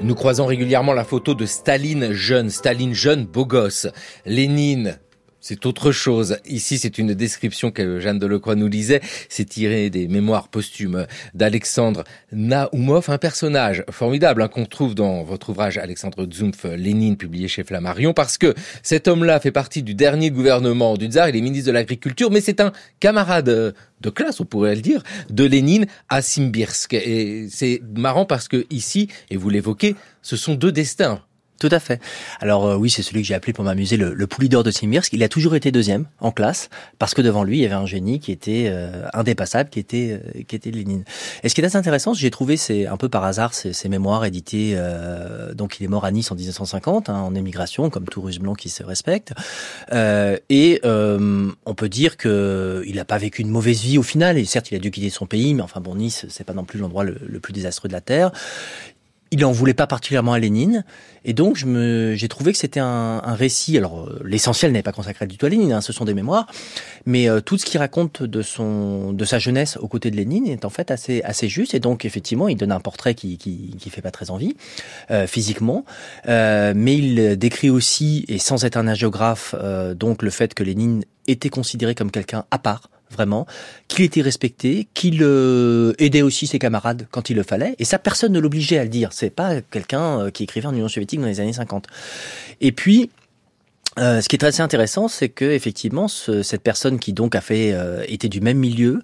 Nous 0.04 0.14
croisons 0.14 0.46
régulièrement 0.46 0.94
la 0.94 1.04
photo 1.04 1.34
de 1.34 1.48
Staline 1.48 2.12
jeune, 2.12 2.52
Staline 2.52 2.94
jeune, 2.94 3.26
beau 3.26 3.48
gosse, 3.48 3.88
Lénine 4.28 5.00
c'est 5.42 5.66
autre 5.66 5.92
chose. 5.92 6.38
Ici, 6.46 6.78
c'est 6.78 7.00
une 7.00 7.14
description 7.16 7.72
que 7.72 8.00
Jeanne 8.00 8.20
Delecroix 8.20 8.56
nous 8.56 8.68
lisait. 8.68 9.02
C'est 9.28 9.46
tiré 9.46 9.90
des 9.90 10.08
mémoires 10.08 10.48
posthumes 10.48 11.08
d'Alexandre 11.34 12.04
Naoumov, 12.32 13.10
un 13.10 13.18
personnage 13.18 13.84
formidable 13.90 14.44
hein, 14.44 14.48
qu'on 14.48 14.66
trouve 14.66 14.94
dans 14.94 15.24
votre 15.24 15.50
ouvrage 15.50 15.80
Alexandre 15.80 16.28
Zumpf, 16.32 16.66
Lénine, 16.66 17.18
publié 17.18 17.48
chez 17.48 17.64
Flammarion, 17.64 18.14
parce 18.14 18.38
que 18.38 18.54
cet 18.84 19.08
homme-là 19.08 19.40
fait 19.40 19.52
partie 19.52 19.82
du 19.82 19.96
dernier 19.96 20.30
gouvernement 20.30 20.96
du 20.96 21.08
tsar. 21.08 21.28
Il 21.28 21.36
est 21.36 21.42
ministre 21.42 21.68
de 21.68 21.74
l'Agriculture, 21.74 22.30
mais 22.32 22.42
c'est 22.42 22.62
un 22.62 22.72
camarade 23.00 23.46
de 24.02 24.10
classe, 24.10 24.40
on 24.40 24.46
pourrait 24.46 24.76
le 24.76 24.82
dire, 24.82 25.02
de 25.30 25.44
Lénine 25.44 25.88
à 26.10 26.22
Simbirsk. 26.22 26.94
Et 26.94 27.48
c'est 27.50 27.82
marrant 27.96 28.26
parce 28.26 28.48
que 28.48 28.68
ici, 28.70 29.08
et 29.32 29.38
vous 29.38 29.50
l'évoquez, 29.50 29.96
ce 30.22 30.36
sont 30.36 30.54
deux 30.54 30.72
destins 30.72 31.24
tout 31.62 31.70
à 31.72 31.80
fait. 31.80 32.02
Alors 32.40 32.66
euh, 32.66 32.76
oui, 32.76 32.90
c'est 32.90 33.04
celui 33.04 33.22
que 33.22 33.28
j'ai 33.28 33.36
appelé 33.36 33.54
pour 33.54 33.64
m'amuser 33.64 33.96
le, 33.96 34.16
le 34.16 34.28
poulidor 34.28 34.64
de 34.64 34.72
Simirsk. 34.72 35.14
Il 35.14 35.22
a 35.22 35.30
toujours 35.30 35.54
été 35.54 35.72
deuxième 35.72 36.08
en 36.20 36.32
classe 36.32 36.70
parce 36.98 37.14
que 37.14 37.22
devant 37.22 37.44
lui, 37.44 37.60
il 37.60 37.62
y 37.62 37.66
avait 37.68 37.76
un 37.76 37.86
génie 37.86 38.20
qui 38.20 38.32
était 38.32 38.66
euh, 38.70 39.06
indépassable, 39.14 39.70
qui 39.70 39.78
était 39.78 40.20
euh, 40.26 40.42
qui 40.48 40.56
était 40.56 40.72
Lénine. 40.72 41.04
Et 41.44 41.50
ce 41.50 41.54
qui 41.54 41.62
est 41.62 41.64
assez 41.64 41.78
intéressant, 41.78 42.16
j'ai 42.16 42.32
trouvé, 42.32 42.58
c'est 42.58 42.88
un 42.88 42.98
peu 42.98 43.10
par 43.10 43.24
hasard 43.26 43.54
ces, 43.54 43.74
ces 43.74 43.90
mémoires 43.90 44.26
éditées. 44.26 44.76
donc 45.54 45.80
il 45.80 45.84
est 45.84 45.88
mort 45.88 46.04
à 46.04 46.12
Nice 46.12 46.32
en 46.32 46.36
1950, 46.36 47.10
hein, 47.10 47.20
en 47.20 47.36
émigration, 47.36 47.92
comme 47.92 48.06
tout 48.06 48.22
Russe 48.22 48.40
blanc 48.40 48.56
qui 48.56 48.70
se 48.70 48.82
respecte. 48.84 49.34
et 49.92 50.82
on 50.84 51.76
peut 51.76 51.90
dire 51.90 52.18
que 52.18 52.84
il 52.88 52.96
n'a 52.96 53.06
pas 53.06 53.20
vécu 53.20 53.44
une 53.44 53.50
mauvaise 53.50 53.82
vie 53.82 54.00
au 54.00 54.04
final. 54.04 54.40
Et 54.40 54.46
certes, 54.46 54.72
il 54.72 54.76
a 54.76 54.80
dû 54.80 54.90
quitter 54.90 55.12
son 55.12 55.28
pays, 55.28 55.54
mais 55.54 55.62
enfin 55.62 55.80
bon, 55.80 55.94
Nice, 55.94 56.26
c'est 56.30 56.44
pas 56.44 56.54
non 56.54 56.64
plus 56.64 56.80
l'endroit 56.80 57.04
le, 57.04 57.18
le 57.24 57.40
plus 57.40 57.54
désastreux 57.54 57.88
de 57.88 57.94
la 57.94 58.02
terre 58.02 58.32
il 59.32 59.46
en 59.46 59.52
voulait 59.54 59.74
pas 59.74 59.88
particulièrement 59.88 60.34
à 60.34 60.40
Lénine, 60.40 60.84
et 61.24 61.32
donc 61.32 61.56
je 61.56 61.66
me, 61.66 62.16
j'ai 62.16 62.28
trouvé 62.28 62.52
que 62.52 62.58
c'était 62.58 62.82
un, 62.82 63.22
un, 63.24 63.34
récit. 63.34 63.78
Alors 63.78 64.02
euh, 64.02 64.22
l'essentiel 64.26 64.74
n'est 64.74 64.84
pas 64.84 64.92
consacré 64.92 65.26
du 65.26 65.38
tout 65.38 65.46
à 65.46 65.50
Lénine, 65.50 65.72
hein, 65.72 65.80
ce 65.80 65.94
sont 65.94 66.04
des 66.04 66.14
mémoires, 66.14 66.48
mais 67.06 67.30
euh, 67.30 67.40
tout 67.40 67.58
ce 67.58 67.66
qu'il 67.66 67.80
raconte 67.80 68.24
de 68.24 68.42
son, 68.42 69.14
de 69.14 69.24
sa 69.24 69.40
jeunesse 69.40 69.78
aux 69.78 69.88
côtés 69.88 70.12
de 70.12 70.18
Lénine 70.18 70.48
est 70.48 70.66
en 70.66 70.70
fait 70.70 70.92
assez, 70.92 71.22
assez 71.24 71.48
juste. 71.48 71.74
Et 71.74 71.80
donc 71.80 72.04
effectivement, 72.04 72.50
il 72.50 72.58
donne 72.58 72.74
un 72.74 72.82
portrait 72.82 73.16
qui, 73.16 73.38
qui, 73.38 73.74
qui 73.80 73.90
fait 73.90 74.02
pas 74.02 74.12
très 74.12 74.32
envie 74.32 74.58
euh, 75.12 75.28
physiquement, 75.28 75.86
euh, 76.28 76.74
mais 76.76 76.98
il 76.98 77.38
décrit 77.38 77.70
aussi, 77.70 78.26
et 78.28 78.38
sans 78.38 78.66
être 78.66 78.76
un 78.76 78.94
géographe, 78.94 79.56
donc 79.96 80.24
le 80.24 80.30
fait 80.30 80.54
que 80.54 80.64
Lénine 80.64 81.06
était 81.28 81.50
considéré 81.50 81.96
comme 81.96 82.12
quelqu'un 82.12 82.44
à 82.52 82.60
part 82.60 82.91
vraiment, 83.12 83.46
qu'il 83.88 84.06
était 84.06 84.22
respecté, 84.22 84.88
qu'il 84.94 85.20
euh, 85.22 85.94
aidait 86.00 86.22
aussi 86.22 86.48
ses 86.48 86.60
camarades 86.60 87.08
quand 87.12 87.30
il 87.30 87.36
le 87.36 87.44
fallait. 87.44 87.76
Et 87.80 87.86
ça, 87.86 88.00
personne 88.00 88.32
ne 88.32 88.40
l'obligeait 88.40 88.78
à 88.78 88.84
le 88.84 88.90
dire. 88.90 89.10
C'est 89.14 89.30
pas 89.30 89.62
quelqu'un 89.62 90.20
euh, 90.20 90.30
qui 90.32 90.44
écrivait 90.44 90.68
en 90.68 90.74
Union 90.74 90.88
soviétique 90.88 91.20
dans 91.20 91.28
les 91.28 91.40
années 91.40 91.54
50. 91.54 91.88
Et 92.62 92.72
puis, 92.72 93.10
euh, 94.00 94.22
ce 94.22 94.30
qui 94.30 94.38
est 94.38 94.40
très 94.40 94.62
intéressant, 94.62 95.10
c'est 95.10 95.28
que 95.28 95.44
effectivement, 95.44 96.08
ce, 96.08 96.44
cette 96.44 96.62
personne 96.62 96.98
qui 96.98 97.12
donc 97.12 97.36
a 97.36 97.42
fait 97.42 97.74
euh, 97.74 98.06
était 98.08 98.30
du 98.30 98.40
même 98.40 98.58
milieu, 98.58 99.02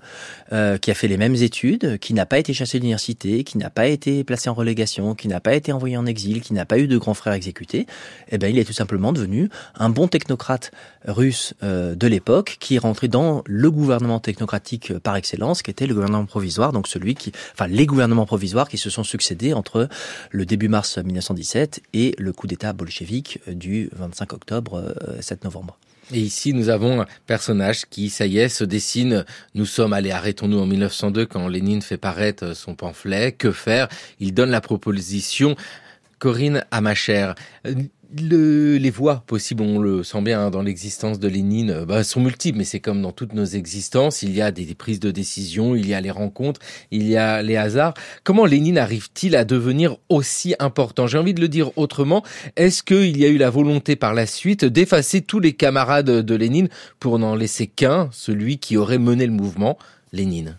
euh, 0.54 0.78
qui 0.78 0.92
a 0.92 0.94
fait 0.94 1.10
les 1.10 1.18
mêmes 1.18 1.36
études, 1.36 1.98
qui 2.00 2.14
n'a 2.14 2.26
pas 2.26 2.40
été 2.40 2.54
chassé 2.54 2.78
de 2.78 2.84
l'université, 2.84 3.44
qui 3.44 3.58
n'a 3.58 3.70
pas 3.70 3.88
été 3.88 4.24
placé 4.24 4.50
en 4.50 4.54
relégation, 4.54 5.14
qui 5.14 5.28
n'a 5.28 5.42
pas 5.42 5.56
été 5.56 5.74
envoyé 5.74 5.98
en 5.98 6.06
exil, 6.06 6.40
qui 6.40 6.54
n'a 6.54 6.66
pas 6.66 6.80
eu 6.80 6.88
de 6.88 6.98
grand 6.98 7.14
frère 7.14 7.34
exécuté, 7.34 7.86
eh 8.30 8.38
ben 8.38 8.50
il 8.50 8.58
est 8.58 8.64
tout 8.64 8.72
simplement 8.72 9.12
devenu 9.12 9.50
un 9.76 9.90
bon 9.90 10.08
technocrate 10.08 10.72
russe 11.06 11.54
de 11.62 12.08
l'époque, 12.08 12.58
qui 12.60 12.76
est 12.76 12.80
rentré 12.80 13.08
dans 13.08 13.42
le 13.46 13.72
gouvernement 13.72 14.20
technocratique 14.20 14.98
par 15.00 15.16
excellence, 15.16 15.62
qui 15.62 15.72
était 15.72 15.88
le 15.88 15.94
gouvernement 15.94 16.26
provisoire, 16.26 16.72
donc 16.72 16.88
celui 16.88 17.16
qui, 17.16 17.32
enfin 17.54 17.68
les 17.68 17.86
gouvernements 17.86 18.26
provisoires 18.26 18.70
qui 18.70 18.78
se 18.78 18.90
sont 18.90 19.04
succédés 19.04 19.54
entre 19.54 19.90
le 20.32 20.46
début 20.46 20.70
mars 20.70 20.98
1917 20.98 21.82
et 21.94 22.16
le 22.18 22.32
coup 22.32 22.48
d'État 22.48 22.74
bolchevique 22.74 23.40
du 23.48 23.90
25 23.94 24.34
octobre 24.34 24.77
7 25.20 25.40
euh, 25.40 25.46
novembre. 25.46 25.78
Et 26.14 26.20
ici, 26.20 26.54
nous 26.54 26.70
avons 26.70 27.02
un 27.02 27.06
personnage 27.26 27.86
qui, 27.86 28.10
ça 28.10 28.26
y 28.26 28.38
est, 28.38 28.48
se 28.48 28.64
dessine. 28.64 29.26
Nous 29.56 29.66
sommes 29.66 29.92
allés, 29.92 30.12
arrêtons-nous 30.12 30.60
en 30.60 30.66
1902 30.66 31.26
quand 31.26 31.48
Lénine 31.50 31.82
fait 31.82 31.98
paraître 31.98 32.56
son 32.56 32.76
pamphlet. 32.76 33.34
Que 33.34 33.52
faire? 33.52 33.90
Il 34.20 34.34
donne 34.34 34.50
la 34.50 34.62
proposition 34.62 35.58
Corinne 36.20 36.64
à 36.72 36.82
ma 36.82 36.96
chère 36.96 37.36
le, 38.22 38.78
les 38.78 38.90
voies 38.90 39.24
possibles, 39.26 39.64
on 39.64 39.80
le 39.80 40.04
sent 40.04 40.22
bien 40.22 40.42
hein, 40.42 40.50
dans 40.52 40.62
l'existence 40.62 41.20
de 41.20 41.28
Lénine, 41.28 41.72
euh, 41.72 41.86
bah, 41.86 42.04
sont 42.04 42.22
multiples, 42.22 42.58
mais 42.58 42.64
c'est 42.64 42.80
comme 42.80 43.02
dans 43.02 43.12
toutes 43.12 43.34
nos 43.34 43.46
existences. 43.46 44.22
Il 44.22 44.34
y 44.36 44.42
a 44.42 44.52
des, 44.52 44.66
des, 44.66 44.76
prises 44.76 45.00
de 45.00 45.12
décision, 45.12 45.76
il 45.76 45.88
y 45.88 45.94
a 45.94 46.02
les 46.02 46.12
rencontres, 46.12 46.62
il 46.92 47.08
y 47.08 47.18
a 47.18 47.42
les 47.42 47.58
hasards. 47.58 47.94
Comment 48.24 48.46
Lénine 48.46 48.78
arrive-t-il 48.78 49.36
à 49.36 49.46
devenir 49.46 49.98
aussi 50.10 50.56
important? 50.60 51.08
J'ai 51.08 51.18
envie 51.18 51.34
de 51.34 51.42
le 51.42 51.50
dire 51.50 51.78
autrement. 51.78 52.24
Est-ce 52.56 52.84
qu'il 52.84 53.18
y 53.18 53.26
a 53.26 53.30
eu 53.30 53.38
la 53.38 53.50
volonté 53.50 53.96
par 53.96 54.14
la 54.14 54.26
suite 54.26 54.66
d'effacer 54.66 55.22
tous 55.22 55.40
les 55.40 55.54
camarades 55.54 56.10
de 56.10 56.36
Lénine 56.36 56.70
pour 57.00 57.20
n'en 57.20 57.36
laisser 57.36 57.68
qu'un, 57.68 58.10
celui 58.12 58.58
qui 58.58 58.78
aurait 58.78 59.00
mené 59.00 59.26
le 59.26 59.34
mouvement, 59.34 59.78
Lénine 60.14 60.58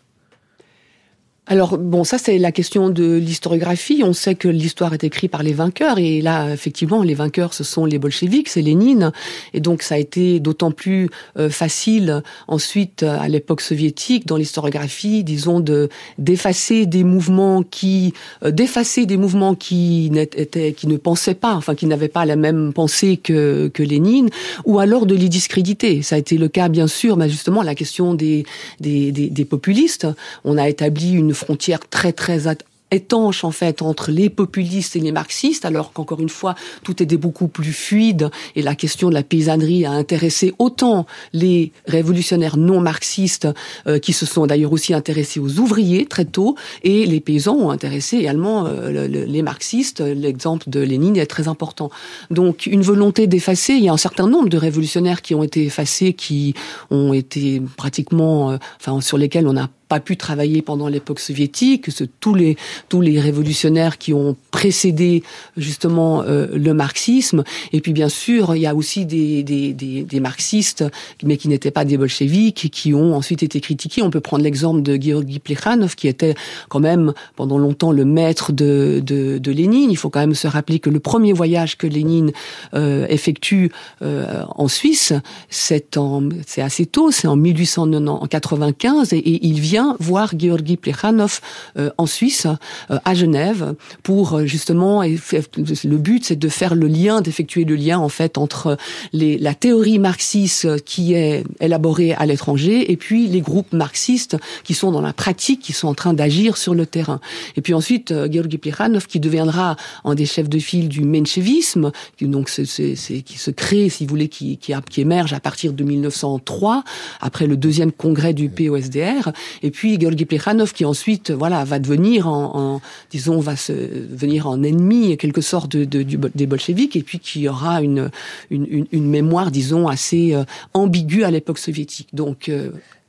alors 1.50 1.78
bon, 1.78 2.04
ça 2.04 2.18
c'est 2.18 2.36
la 2.36 2.52
question 2.52 2.90
de 2.90 3.14
l'historiographie. 3.16 4.02
On 4.04 4.12
sait 4.12 4.34
que 4.34 4.48
l'histoire 4.48 4.92
est 4.92 5.02
écrite 5.02 5.30
par 5.30 5.42
les 5.42 5.54
vainqueurs 5.54 5.98
et 5.98 6.20
là 6.20 6.52
effectivement 6.52 7.02
les 7.02 7.14
vainqueurs 7.14 7.54
ce 7.54 7.64
sont 7.64 7.86
les 7.86 7.98
bolcheviks, 7.98 8.50
c'est 8.50 8.60
Lénine 8.60 9.12
et 9.54 9.60
donc 9.60 9.80
ça 9.80 9.94
a 9.94 9.98
été 9.98 10.40
d'autant 10.40 10.72
plus 10.72 11.08
euh, 11.38 11.48
facile 11.48 12.22
ensuite 12.48 13.02
à 13.02 13.28
l'époque 13.28 13.62
soviétique 13.62 14.26
dans 14.26 14.36
l'historiographie, 14.36 15.24
disons 15.24 15.60
de 15.60 15.88
d'effacer 16.18 16.84
des 16.84 17.02
mouvements 17.02 17.62
qui 17.62 18.12
euh, 18.44 18.50
d'effacer 18.50 19.06
des 19.06 19.16
mouvements 19.16 19.54
qui 19.54 20.10
n'étaient 20.10 20.74
qui 20.74 20.86
ne 20.86 20.98
pensaient 20.98 21.32
pas, 21.32 21.54
enfin 21.54 21.74
qui 21.74 21.86
n'avaient 21.86 22.08
pas 22.08 22.26
la 22.26 22.36
même 22.36 22.74
pensée 22.74 23.16
que 23.16 23.68
que 23.72 23.82
Lénine 23.82 24.28
ou 24.66 24.80
alors 24.80 25.06
de 25.06 25.14
les 25.14 25.30
discréditer. 25.30 26.02
Ça 26.02 26.16
a 26.16 26.18
été 26.18 26.36
le 26.36 26.48
cas 26.48 26.68
bien 26.68 26.88
sûr, 26.88 27.16
mais 27.16 27.30
justement 27.30 27.62
la 27.62 27.74
question 27.74 28.12
des 28.12 28.44
des, 28.80 29.12
des, 29.12 29.30
des 29.30 29.44
populistes. 29.46 30.06
On 30.44 30.58
a 30.58 30.68
établi 30.68 31.12
une 31.12 31.32
frontière 31.38 31.80
très 31.88 32.12
très 32.12 32.48
étanche 32.90 33.44
en 33.44 33.50
fait 33.50 33.82
entre 33.82 34.10
les 34.10 34.30
populistes 34.30 34.96
et 34.96 35.00
les 35.00 35.12
marxistes, 35.12 35.64
alors 35.64 35.92
qu'encore 35.92 36.20
une 36.20 36.28
fois 36.28 36.54
tout 36.82 37.02
était 37.02 37.16
beaucoup 37.16 37.48
plus 37.48 37.72
fluide 37.72 38.30
et 38.56 38.62
la 38.62 38.74
question 38.74 39.08
de 39.08 39.14
la 39.14 39.22
paysannerie 39.22 39.84
a 39.84 39.90
intéressé 39.90 40.54
autant 40.58 41.06
les 41.32 41.72
révolutionnaires 41.86 42.56
non 42.56 42.80
marxistes 42.80 43.48
euh, 43.86 43.98
qui 43.98 44.12
se 44.12 44.26
sont 44.26 44.46
d'ailleurs 44.46 44.72
aussi 44.72 44.94
intéressés 44.94 45.40
aux 45.40 45.58
ouvriers 45.58 46.06
très 46.06 46.24
tôt 46.24 46.56
et 46.82 47.06
les 47.06 47.20
paysans 47.20 47.56
ont 47.56 47.70
intéressé 47.70 48.16
également 48.16 48.66
euh, 48.66 49.06
les 49.06 49.42
marxistes. 49.42 50.00
L'exemple 50.00 50.70
de 50.70 50.80
Lénine 50.80 51.16
est 51.16 51.26
très 51.26 51.48
important. 51.48 51.90
Donc 52.30 52.66
une 52.66 52.82
volonté 52.82 53.26
d'effacer. 53.26 53.74
Il 53.74 53.84
y 53.84 53.88
a 53.88 53.92
un 53.92 53.98
certain 53.98 54.28
nombre 54.28 54.48
de 54.48 54.56
révolutionnaires 54.56 55.22
qui 55.22 55.34
ont 55.34 55.42
été 55.42 55.64
effacés, 55.64 56.12
qui 56.12 56.54
ont 56.90 57.12
été 57.12 57.60
pratiquement, 57.76 58.52
euh, 58.52 58.56
enfin 58.80 59.00
sur 59.00 59.18
lesquels 59.18 59.46
on 59.46 59.56
a 59.56 59.68
pas 59.88 60.00
pu 60.00 60.16
travailler 60.16 60.62
pendant 60.62 60.88
l'époque 60.88 61.20
soviétique, 61.20 61.84
que 61.84 62.04
tous 62.20 62.34
les 62.34 62.56
tous 62.88 63.00
les 63.00 63.18
révolutionnaires 63.18 63.98
qui 63.98 64.12
ont 64.12 64.36
précédé 64.50 65.22
justement 65.56 66.22
euh, 66.22 66.46
le 66.52 66.74
marxisme. 66.74 67.44
Et 67.72 67.80
puis 67.80 67.92
bien 67.92 68.08
sûr, 68.08 68.54
il 68.54 68.62
y 68.62 68.66
a 68.66 68.74
aussi 68.74 69.06
des, 69.06 69.42
des, 69.42 69.72
des, 69.72 70.02
des 70.02 70.20
marxistes, 70.20 70.84
mais 71.22 71.36
qui 71.36 71.48
n'étaient 71.48 71.70
pas 71.70 71.84
des 71.84 71.96
bolcheviks, 71.96 72.70
qui 72.70 72.94
ont 72.94 73.14
ensuite 73.14 73.42
été 73.42 73.60
critiqués. 73.60 74.02
On 74.02 74.10
peut 74.10 74.20
prendre 74.20 74.44
l'exemple 74.44 74.82
de 74.82 74.98
Georgi 75.00 75.38
Plekhanov, 75.38 75.94
qui 75.94 76.08
était 76.08 76.34
quand 76.68 76.80
même 76.80 77.12
pendant 77.36 77.58
longtemps 77.58 77.92
le 77.92 78.04
maître 78.04 78.52
de, 78.52 79.02
de, 79.04 79.38
de, 79.38 79.52
Lénine. 79.52 79.90
Il 79.90 79.96
faut 79.96 80.10
quand 80.10 80.20
même 80.20 80.34
se 80.34 80.46
rappeler 80.46 80.78
que 80.78 80.90
le 80.90 81.00
premier 81.00 81.32
voyage 81.32 81.78
que 81.78 81.86
Lénine 81.86 82.32
euh, 82.74 83.06
effectue 83.08 83.72
euh, 84.02 84.42
en 84.50 84.68
Suisse, 84.68 85.12
c'est 85.48 85.98
c'est 86.46 86.62
assez 86.62 86.86
tôt, 86.86 87.10
c'est 87.10 87.28
en 87.28 87.36
1895, 87.36 89.12
et, 89.12 89.16
et 89.16 89.46
il 89.46 89.60
vient 89.60 89.77
voir 89.98 90.32
Georgi 90.36 90.76
Plekhanov 90.76 91.40
euh, 91.76 91.90
en 91.98 92.06
Suisse, 92.06 92.46
euh, 92.90 92.98
à 93.04 93.14
Genève, 93.14 93.74
pour 94.02 94.34
euh, 94.34 94.46
justement, 94.46 95.02
le 95.02 95.96
but 95.96 96.24
c'est 96.24 96.36
de 96.36 96.48
faire 96.48 96.74
le 96.74 96.86
lien, 96.86 97.20
d'effectuer 97.20 97.64
le 97.64 97.76
lien 97.76 97.98
en 97.98 98.08
fait 98.08 98.38
entre 98.38 98.76
les, 99.12 99.38
la 99.38 99.54
théorie 99.54 99.98
marxiste 99.98 100.82
qui 100.84 101.14
est 101.14 101.44
élaborée 101.60 102.14
à 102.14 102.26
l'étranger 102.26 102.90
et 102.90 102.96
puis 102.96 103.26
les 103.26 103.40
groupes 103.40 103.72
marxistes 103.72 104.36
qui 104.64 104.74
sont 104.74 104.92
dans 104.92 105.00
la 105.00 105.12
pratique, 105.12 105.60
qui 105.60 105.72
sont 105.72 105.88
en 105.88 105.94
train 105.94 106.14
d'agir 106.14 106.56
sur 106.56 106.74
le 106.74 106.86
terrain. 106.86 107.20
Et 107.56 107.60
puis 107.60 107.74
ensuite, 107.74 108.14
Georgi 108.30 108.58
Plekhanov 108.58 109.06
qui 109.06 109.20
deviendra 109.20 109.76
un 110.04 110.14
des 110.14 110.26
chefs 110.26 110.48
de 110.48 110.58
file 110.58 110.88
du 110.88 111.02
menchevisme, 111.02 111.92
donc 112.20 112.50
qui 112.50 113.38
se 113.38 113.50
crée, 113.50 113.88
si 113.88 114.04
vous 114.04 114.10
voulez, 114.10 114.28
qui, 114.28 114.58
qui, 114.58 114.72
qui 114.90 115.00
émerge 115.00 115.32
à 115.32 115.40
partir 115.40 115.72
de 115.72 115.84
1903, 115.84 116.84
après 117.20 117.46
le 117.46 117.56
deuxième 117.56 117.92
congrès 117.92 118.34
du 118.34 118.48
POSDR. 118.48 119.32
Et 119.62 119.67
Et 119.68 119.70
puis 119.70 120.00
Georgi 120.00 120.24
Plekhanov 120.24 120.72
qui 120.72 120.86
ensuite, 120.86 121.30
voilà, 121.30 121.62
va 121.64 121.78
devenir 121.78 122.26
en, 122.26 122.80
disons, 123.10 123.38
va 123.38 123.54
se 123.54 123.72
venir 123.72 124.46
en 124.46 124.62
ennemi, 124.62 125.14
quelque 125.18 125.42
sorte 125.42 125.76
de, 125.76 126.02
des 126.04 126.46
bolcheviks, 126.46 126.96
et 126.96 127.02
puis 127.02 127.18
qui 127.18 127.46
aura 127.46 127.82
une, 127.82 128.10
une, 128.48 128.86
une, 128.90 129.10
mémoire, 129.10 129.50
disons, 129.50 129.86
assez 129.86 130.34
ambiguë 130.72 131.24
à 131.24 131.30
l'époque 131.30 131.58
soviétique. 131.58 132.08
Donc 132.14 132.50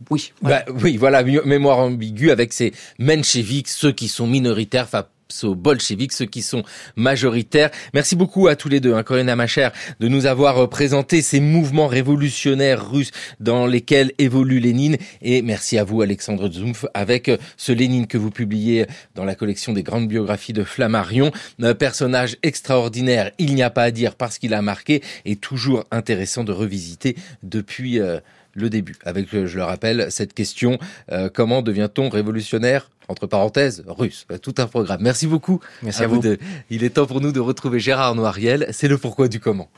oui. 0.09 0.33
Voilà. 0.41 0.65
Bah, 0.67 0.73
oui, 0.83 0.97
voilà, 0.97 1.23
mémoire 1.23 1.79
ambiguë 1.79 2.31
avec 2.31 2.51
ces 2.51 2.73
mencheviks, 2.97 3.69
ceux 3.69 3.93
qui 3.93 4.09
sont 4.09 4.27
minoritaires 4.27 4.89
aux 4.93 4.97
bolcheviks, 5.43 6.13
ceux 6.13 6.25
qui 6.25 6.41
sont 6.41 6.63
majoritaires. 6.95 7.69
Merci 7.93 8.15
beaucoup 8.15 8.47
à 8.47 8.55
tous 8.55 8.69
les 8.69 8.79
deux, 8.79 8.93
hein, 8.93 9.03
Corinna 9.03 9.35
Macher, 9.35 9.69
de 9.99 10.07
nous 10.07 10.25
avoir 10.25 10.57
euh, 10.57 10.67
présenté 10.67 11.21
ces 11.21 11.39
mouvements 11.39 11.87
révolutionnaires 11.87 12.89
russes 12.89 13.11
dans 13.39 13.65
lesquels 13.65 14.11
évolue 14.17 14.59
Lénine. 14.59 14.97
Et 15.21 15.41
merci 15.41 15.77
à 15.77 15.83
vous, 15.83 16.01
Alexandre 16.01 16.51
Zumf, 16.51 16.85
avec 16.93 17.29
euh, 17.29 17.37
ce 17.57 17.71
Lénine 17.71 18.07
que 18.07 18.17
vous 18.17 18.31
publiez 18.31 18.85
dans 19.15 19.25
la 19.25 19.35
collection 19.35 19.73
des 19.73 19.83
grandes 19.83 20.07
biographies 20.07 20.53
de 20.53 20.63
Flammarion. 20.63 21.31
Un 21.61 21.75
personnage 21.75 22.37
extraordinaire, 22.43 23.31
il 23.37 23.55
n'y 23.55 23.63
a 23.63 23.69
pas 23.69 23.83
à 23.83 23.91
dire 23.91 24.15
parce 24.15 24.37
qu'il 24.37 24.53
a 24.53 24.61
marqué, 24.61 25.01
et 25.25 25.35
toujours 25.35 25.85
intéressant 25.91 26.43
de 26.43 26.51
revisiter 26.51 27.15
depuis... 27.43 27.99
Euh, 27.99 28.19
le 28.59 28.69
début, 28.69 28.95
avec, 29.03 29.27
je 29.31 29.57
le 29.57 29.63
rappelle, 29.63 30.07
cette 30.09 30.33
question, 30.33 30.77
euh, 31.11 31.29
comment 31.33 31.61
devient-on 31.61 32.09
révolutionnaire 32.09 32.89
entre 33.07 33.25
parenthèses, 33.25 33.83
russe. 33.87 34.25
Euh, 34.31 34.37
tout 34.37 34.53
un 34.59 34.67
programme. 34.67 35.01
Merci 35.01 35.27
beaucoup. 35.27 35.59
Merci 35.81 36.03
à, 36.03 36.07
vous. 36.07 36.21
il 36.69 36.83
est 36.83 36.91
temps 36.91 37.07
pour 37.07 37.21
nous 37.21 37.31
de 37.31 37.39
retrouver 37.39 37.79
Gérard 37.79 38.15
Noiriel. 38.15 38.67
C'est 38.71 38.87
le 38.87 38.97
pourquoi 38.97 39.27
du 39.27 39.39
comment. 39.39 39.69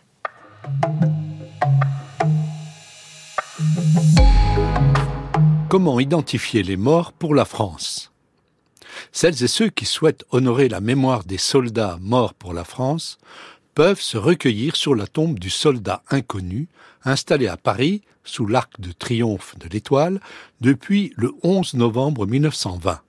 Comment 5.69 5.99
identifier 6.01 6.63
les 6.63 6.75
morts 6.75 7.13
pour 7.13 7.33
la 7.33 7.45
France? 7.45 8.11
Celles 9.13 9.43
et 9.43 9.47
ceux 9.47 9.69
qui 9.69 9.85
souhaitent 9.85 10.25
honorer 10.31 10.67
la 10.67 10.81
mémoire 10.81 11.23
des 11.23 11.37
soldats 11.37 11.97
morts 12.01 12.33
pour 12.33 12.53
la 12.53 12.65
France 12.65 13.17
peuvent 13.73 14.01
se 14.01 14.17
recueillir 14.17 14.75
sur 14.75 14.95
la 14.95 15.07
tombe 15.07 15.39
du 15.39 15.49
soldat 15.49 16.03
inconnu, 16.09 16.67
installé 17.03 17.47
à 17.47 17.57
Paris 17.57 18.01
sous 18.23 18.45
l'arc 18.45 18.79
de 18.79 18.91
triomphe 18.91 19.57
de 19.59 19.67
l'Étoile 19.69 20.19
depuis 20.59 21.13
le 21.15 21.33
11 21.43 21.75
novembre 21.75 22.27
1920. 22.27 23.01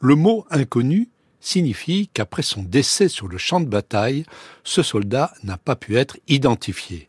Le 0.00 0.14
mot 0.14 0.46
inconnu 0.50 1.08
signifie 1.40 2.08
qu'après 2.14 2.42
son 2.42 2.62
décès 2.62 3.08
sur 3.08 3.28
le 3.28 3.38
champ 3.38 3.60
de 3.60 3.66
bataille, 3.66 4.24
ce 4.64 4.82
soldat 4.82 5.32
n'a 5.42 5.58
pas 5.58 5.76
pu 5.76 5.96
être 5.96 6.16
identifié. 6.28 7.08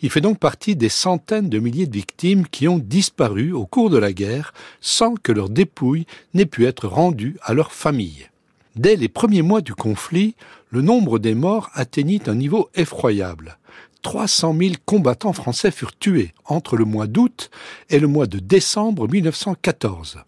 Il 0.00 0.10
fait 0.10 0.20
donc 0.20 0.40
partie 0.40 0.74
des 0.74 0.88
centaines 0.88 1.48
de 1.48 1.60
milliers 1.60 1.86
de 1.86 1.94
victimes 1.94 2.46
qui 2.48 2.66
ont 2.66 2.78
disparu 2.78 3.52
au 3.52 3.64
cours 3.64 3.90
de 3.90 3.98
la 3.98 4.12
guerre 4.12 4.52
sans 4.80 5.14
que 5.14 5.30
leur 5.30 5.48
dépouille 5.48 6.06
n'ait 6.34 6.46
pu 6.46 6.66
être 6.66 6.88
rendue 6.88 7.36
à 7.42 7.54
leur 7.54 7.72
famille. 7.72 8.28
Dès 8.76 8.96
les 8.96 9.08
premiers 9.08 9.42
mois 9.42 9.60
du 9.60 9.74
conflit, 9.74 10.34
le 10.70 10.80
nombre 10.80 11.18
des 11.18 11.34
morts 11.34 11.70
atteignit 11.74 12.26
un 12.28 12.34
niveau 12.34 12.70
effroyable. 12.74 13.58
300 14.00 14.56
000 14.58 14.74
combattants 14.86 15.34
français 15.34 15.70
furent 15.70 15.96
tués 15.96 16.32
entre 16.46 16.76
le 16.76 16.84
mois 16.84 17.06
d'août 17.06 17.50
et 17.90 18.00
le 18.00 18.08
mois 18.08 18.26
de 18.26 18.38
décembre 18.38 19.08
1914. 19.08 20.18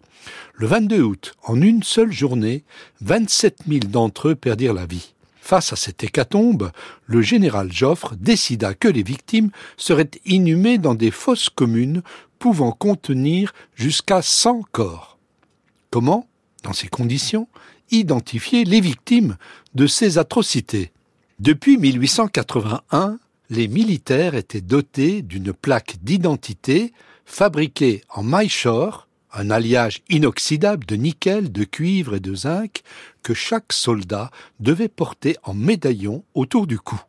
Le 0.53 0.67
22 0.67 1.01
août, 1.01 1.35
en 1.43 1.59
une 1.59 1.83
seule 1.83 2.11
journée, 2.11 2.63
27 3.01 3.63
000 3.67 3.79
d'entre 3.89 4.29
eux 4.29 4.35
perdirent 4.35 4.73
la 4.73 4.85
vie. 4.85 5.13
Face 5.41 5.73
à 5.73 5.75
cette 5.75 6.03
hécatombe, 6.03 6.71
le 7.05 7.21
général 7.21 7.71
Joffre 7.71 8.15
décida 8.15 8.73
que 8.73 8.87
les 8.87 9.03
victimes 9.03 9.51
seraient 9.77 10.09
inhumées 10.25 10.77
dans 10.77 10.95
des 10.95 11.11
fosses 11.11 11.49
communes 11.49 12.01
pouvant 12.39 12.71
contenir 12.71 13.53
jusqu'à 13.75 14.21
100 14.21 14.61
corps. 14.71 15.17
Comment, 15.91 16.27
dans 16.63 16.73
ces 16.73 16.87
conditions, 16.87 17.47
identifier 17.91 18.63
les 18.63 18.81
victimes 18.81 19.37
de 19.73 19.87
ces 19.87 20.17
atrocités 20.17 20.91
Depuis 21.39 21.77
1881, 21.77 23.19
les 23.49 23.67
militaires 23.67 24.35
étaient 24.35 24.61
dotés 24.61 25.21
d'une 25.21 25.53
plaque 25.53 25.97
d'identité 26.01 26.93
fabriquée 27.25 28.03
en 28.09 28.23
maillechort, 28.23 29.07
un 29.33 29.49
alliage 29.49 30.01
inoxydable 30.09 30.85
de 30.85 30.95
nickel, 30.95 31.51
de 31.51 31.63
cuivre 31.63 32.15
et 32.15 32.19
de 32.19 32.33
zinc 32.33 32.81
que 33.21 33.33
chaque 33.33 33.73
soldat 33.73 34.31
devait 34.59 34.87
porter 34.87 35.35
en 35.43 35.53
médaillon 35.53 36.23
autour 36.33 36.67
du 36.67 36.79
cou. 36.79 36.99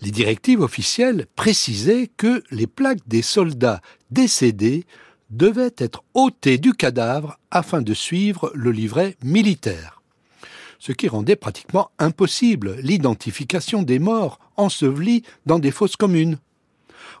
Les 0.00 0.10
directives 0.10 0.60
officielles 0.60 1.26
précisaient 1.36 2.10
que 2.16 2.42
les 2.50 2.66
plaques 2.66 3.06
des 3.06 3.22
soldats 3.22 3.80
décédés 4.10 4.86
devaient 5.30 5.74
être 5.78 6.04
ôtées 6.14 6.58
du 6.58 6.74
cadavre 6.74 7.38
afin 7.50 7.82
de 7.82 7.94
suivre 7.94 8.50
le 8.54 8.70
livret 8.70 9.16
militaire 9.22 10.02
ce 10.84 10.92
qui 10.92 11.08
rendait 11.08 11.34
pratiquement 11.34 11.90
impossible 11.98 12.76
l'identification 12.82 13.82
des 13.82 13.98
morts 13.98 14.38
ensevelis 14.56 15.22
dans 15.46 15.58
des 15.58 15.70
fosses 15.70 15.96
communes. 15.96 16.36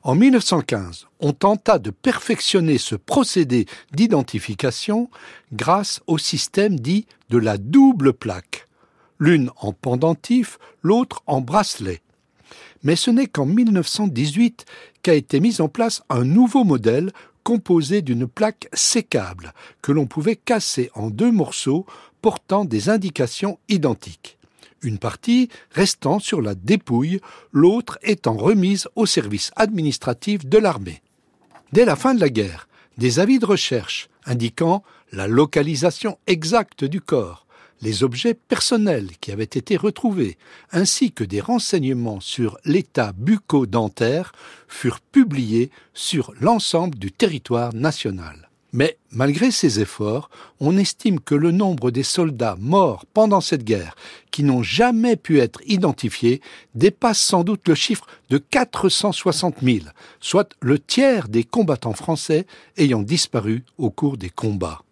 En 0.02 0.14
1915, 0.14 1.06
on 1.20 1.32
tenta 1.32 1.78
de 1.78 1.88
perfectionner 1.88 2.76
ce 2.76 2.94
procédé 2.94 3.64
d'identification 3.94 5.08
grâce 5.54 6.02
au 6.06 6.18
système 6.18 6.78
dit 6.78 7.06
de 7.30 7.38
la 7.38 7.56
double 7.56 8.12
plaque, 8.12 8.68
l'une 9.18 9.50
en 9.56 9.72
pendentif, 9.72 10.58
l'autre 10.82 11.22
en 11.26 11.40
bracelet. 11.40 12.02
Mais 12.82 12.96
ce 12.96 13.10
n'est 13.10 13.28
qu'en 13.28 13.46
1918 13.46 14.66
qu'a 15.00 15.14
été 15.14 15.40
mis 15.40 15.62
en 15.62 15.68
place 15.68 16.02
un 16.10 16.24
nouveau 16.24 16.64
modèle 16.64 17.12
composé 17.44 18.02
d'une 18.02 18.26
plaque 18.26 18.68
sécable 18.72 19.52
que 19.82 19.92
l'on 19.92 20.06
pouvait 20.06 20.36
casser 20.36 20.90
en 20.94 21.10
deux 21.10 21.30
morceaux 21.30 21.86
portant 22.22 22.64
des 22.64 22.88
indications 22.88 23.58
identiques. 23.68 24.38
Une 24.82 24.98
partie 24.98 25.48
restant 25.70 26.18
sur 26.18 26.42
la 26.42 26.54
dépouille, 26.54 27.20
l'autre 27.52 27.98
étant 28.02 28.36
remise 28.36 28.88
au 28.96 29.06
service 29.06 29.52
administratif 29.56 30.44
de 30.44 30.58
l'armée. 30.58 31.02
Dès 31.72 31.84
la 31.84 31.96
fin 31.96 32.14
de 32.14 32.20
la 32.20 32.28
guerre, 32.28 32.68
des 32.98 33.20
avis 33.20 33.38
de 33.38 33.46
recherche 33.46 34.08
indiquant 34.26 34.82
la 35.12 35.28
localisation 35.28 36.18
exacte 36.26 36.84
du 36.84 37.00
corps, 37.00 37.43
les 37.84 38.02
objets 38.02 38.34
personnels 38.34 39.10
qui 39.20 39.30
avaient 39.30 39.44
été 39.44 39.76
retrouvés, 39.76 40.38
ainsi 40.72 41.12
que 41.12 41.22
des 41.22 41.40
renseignements 41.40 42.20
sur 42.20 42.58
l'état 42.64 43.12
bucco-dentaire 43.12 44.32
furent 44.66 45.00
publiés 45.00 45.70
sur 45.92 46.32
l'ensemble 46.40 46.98
du 46.98 47.12
territoire 47.12 47.74
national. 47.74 48.48
Mais 48.72 48.98
malgré 49.12 49.52
ces 49.52 49.78
efforts, 49.78 50.30
on 50.58 50.76
estime 50.76 51.20
que 51.20 51.36
le 51.36 51.52
nombre 51.52 51.92
des 51.92 52.02
soldats 52.02 52.56
morts 52.58 53.06
pendant 53.14 53.40
cette 53.40 53.62
guerre, 53.62 53.94
qui 54.32 54.42
n'ont 54.42 54.64
jamais 54.64 55.14
pu 55.14 55.38
être 55.38 55.60
identifiés, 55.64 56.40
dépasse 56.74 57.20
sans 57.20 57.44
doute 57.44 57.68
le 57.68 57.76
chiffre 57.76 58.06
de 58.30 58.38
460 58.38 59.58
000, 59.62 59.78
soit 60.18 60.56
le 60.60 60.80
tiers 60.80 61.28
des 61.28 61.44
combattants 61.44 61.92
français 61.92 62.46
ayant 62.76 63.02
disparu 63.02 63.62
au 63.78 63.90
cours 63.90 64.16
des 64.16 64.30
combats. 64.30 64.83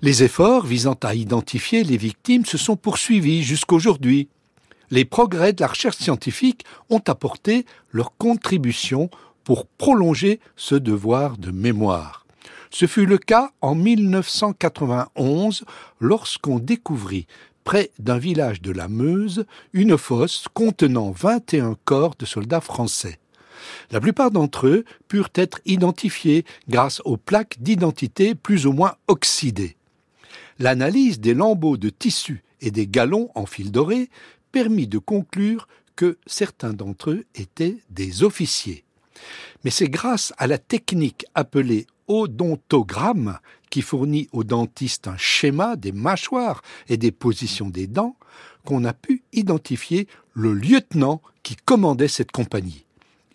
Les 0.00 0.22
efforts 0.22 0.64
visant 0.64 0.96
à 1.02 1.16
identifier 1.16 1.82
les 1.82 1.96
victimes 1.96 2.44
se 2.44 2.56
sont 2.56 2.76
poursuivis 2.76 3.42
jusqu'aujourd'hui. 3.42 4.28
Les 4.92 5.04
progrès 5.04 5.52
de 5.52 5.60
la 5.60 5.66
recherche 5.66 5.96
scientifique 5.96 6.64
ont 6.88 7.02
apporté 7.08 7.66
leur 7.90 8.16
contribution 8.16 9.10
pour 9.42 9.66
prolonger 9.66 10.38
ce 10.54 10.76
devoir 10.76 11.36
de 11.36 11.50
mémoire. 11.50 12.26
Ce 12.70 12.86
fut 12.86 13.06
le 13.06 13.18
cas 13.18 13.50
en 13.60 13.74
1991 13.74 15.64
lorsqu'on 15.98 16.60
découvrit 16.60 17.26
près 17.64 17.90
d'un 17.98 18.18
village 18.18 18.62
de 18.62 18.70
la 18.70 18.86
Meuse 18.86 19.46
une 19.72 19.98
fosse 19.98 20.44
contenant 20.54 21.10
21 21.10 21.76
corps 21.84 22.14
de 22.16 22.24
soldats 22.24 22.60
français. 22.60 23.18
La 23.90 24.00
plupart 24.00 24.30
d'entre 24.30 24.68
eux 24.68 24.84
purent 25.08 25.30
être 25.34 25.58
identifiés 25.66 26.44
grâce 26.68 27.02
aux 27.04 27.16
plaques 27.16 27.56
d'identité 27.58 28.36
plus 28.36 28.64
ou 28.64 28.72
moins 28.72 28.94
oxydées. 29.08 29.77
L'analyse 30.58 31.20
des 31.20 31.34
lambeaux 31.34 31.76
de 31.76 31.88
tissu 31.88 32.42
et 32.60 32.70
des 32.70 32.86
galons 32.86 33.30
en 33.34 33.46
fil 33.46 33.70
doré 33.70 34.10
permit 34.50 34.86
de 34.86 34.98
conclure 34.98 35.68
que 35.94 36.18
certains 36.26 36.72
d'entre 36.72 37.10
eux 37.10 37.24
étaient 37.34 37.78
des 37.90 38.22
officiers. 38.22 38.84
Mais 39.64 39.70
c'est 39.70 39.88
grâce 39.88 40.32
à 40.38 40.46
la 40.46 40.58
technique 40.58 41.26
appelée 41.34 41.86
odontogramme 42.08 43.38
qui 43.70 43.82
fournit 43.82 44.28
au 44.32 44.44
dentiste 44.44 45.08
un 45.08 45.16
schéma 45.16 45.76
des 45.76 45.92
mâchoires 45.92 46.62
et 46.88 46.96
des 46.96 47.12
positions 47.12 47.68
des 47.68 47.86
dents 47.86 48.16
qu'on 48.64 48.84
a 48.84 48.92
pu 48.92 49.22
identifier 49.32 50.08
le 50.32 50.54
lieutenant 50.54 51.20
qui 51.42 51.56
commandait 51.56 52.08
cette 52.08 52.32
compagnie. 52.32 52.84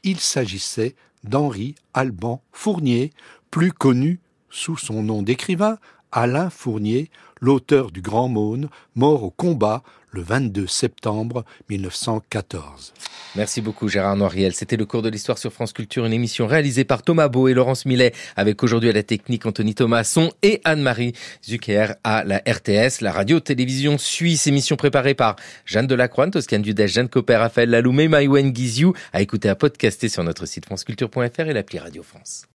Il 0.03 0.19
s'agissait 0.19 0.95
d'Henri 1.23 1.75
Alban 1.93 2.41
Fournier, 2.51 3.11
plus 3.51 3.71
connu 3.71 4.19
sous 4.49 4.77
son 4.77 5.03
nom 5.03 5.21
d'écrivain 5.21 5.77
Alain 6.13 6.51
Fournier, 6.51 7.09
l'auteur 7.41 7.91
du 7.91 8.01
Grand 8.01 8.29
Maune, 8.29 8.69
mort 8.95 9.23
au 9.23 9.31
combat 9.31 9.81
le 10.11 10.21
22 10.21 10.67
septembre 10.67 11.43
1914. 11.69 12.93
Merci 13.35 13.61
beaucoup 13.61 13.87
Gérard 13.87 14.15
Noiriel. 14.15 14.53
C'était 14.53 14.77
le 14.77 14.85
cours 14.85 15.01
de 15.01 15.09
l'histoire 15.09 15.39
sur 15.39 15.51
France 15.51 15.73
Culture, 15.73 16.05
une 16.05 16.13
émission 16.13 16.45
réalisée 16.45 16.83
par 16.83 17.01
Thomas 17.01 17.29
Beau 17.29 17.47
et 17.47 17.55
Laurence 17.55 17.87
Millet, 17.87 18.13
avec 18.35 18.61
aujourd'hui 18.61 18.89
à 18.89 18.93
la 18.93 19.01
technique 19.01 19.43
Anthony 19.47 19.73
Thomasson 19.73 20.31
et 20.43 20.61
Anne-Marie 20.65 21.13
Zucker 21.43 21.95
à 22.03 22.23
la 22.23 22.37
RTS, 22.47 23.01
la 23.01 23.11
radio-télévision 23.11 23.97
suisse, 23.97 24.45
émission 24.45 24.75
préparée 24.75 25.15
par 25.15 25.35
Jeanne 25.65 25.87
Delacroix, 25.87 26.29
Toscane 26.29 26.61
Dudès, 26.61 26.89
Jeanne 26.89 27.09
Copper, 27.09 27.37
Raphaël 27.37 27.71
Laloumé, 27.71 28.07
Maïwen 28.07 28.51
Guizou, 28.51 28.93
à 29.13 29.23
écouter 29.23 29.49
à 29.49 29.55
podcaster 29.55 30.09
sur 30.09 30.23
notre 30.23 30.45
site 30.45 30.65
franceculture.fr 30.65 31.39
et 31.39 31.53
l'appli 31.53 31.79
Radio 31.79 32.03
France. 32.03 32.45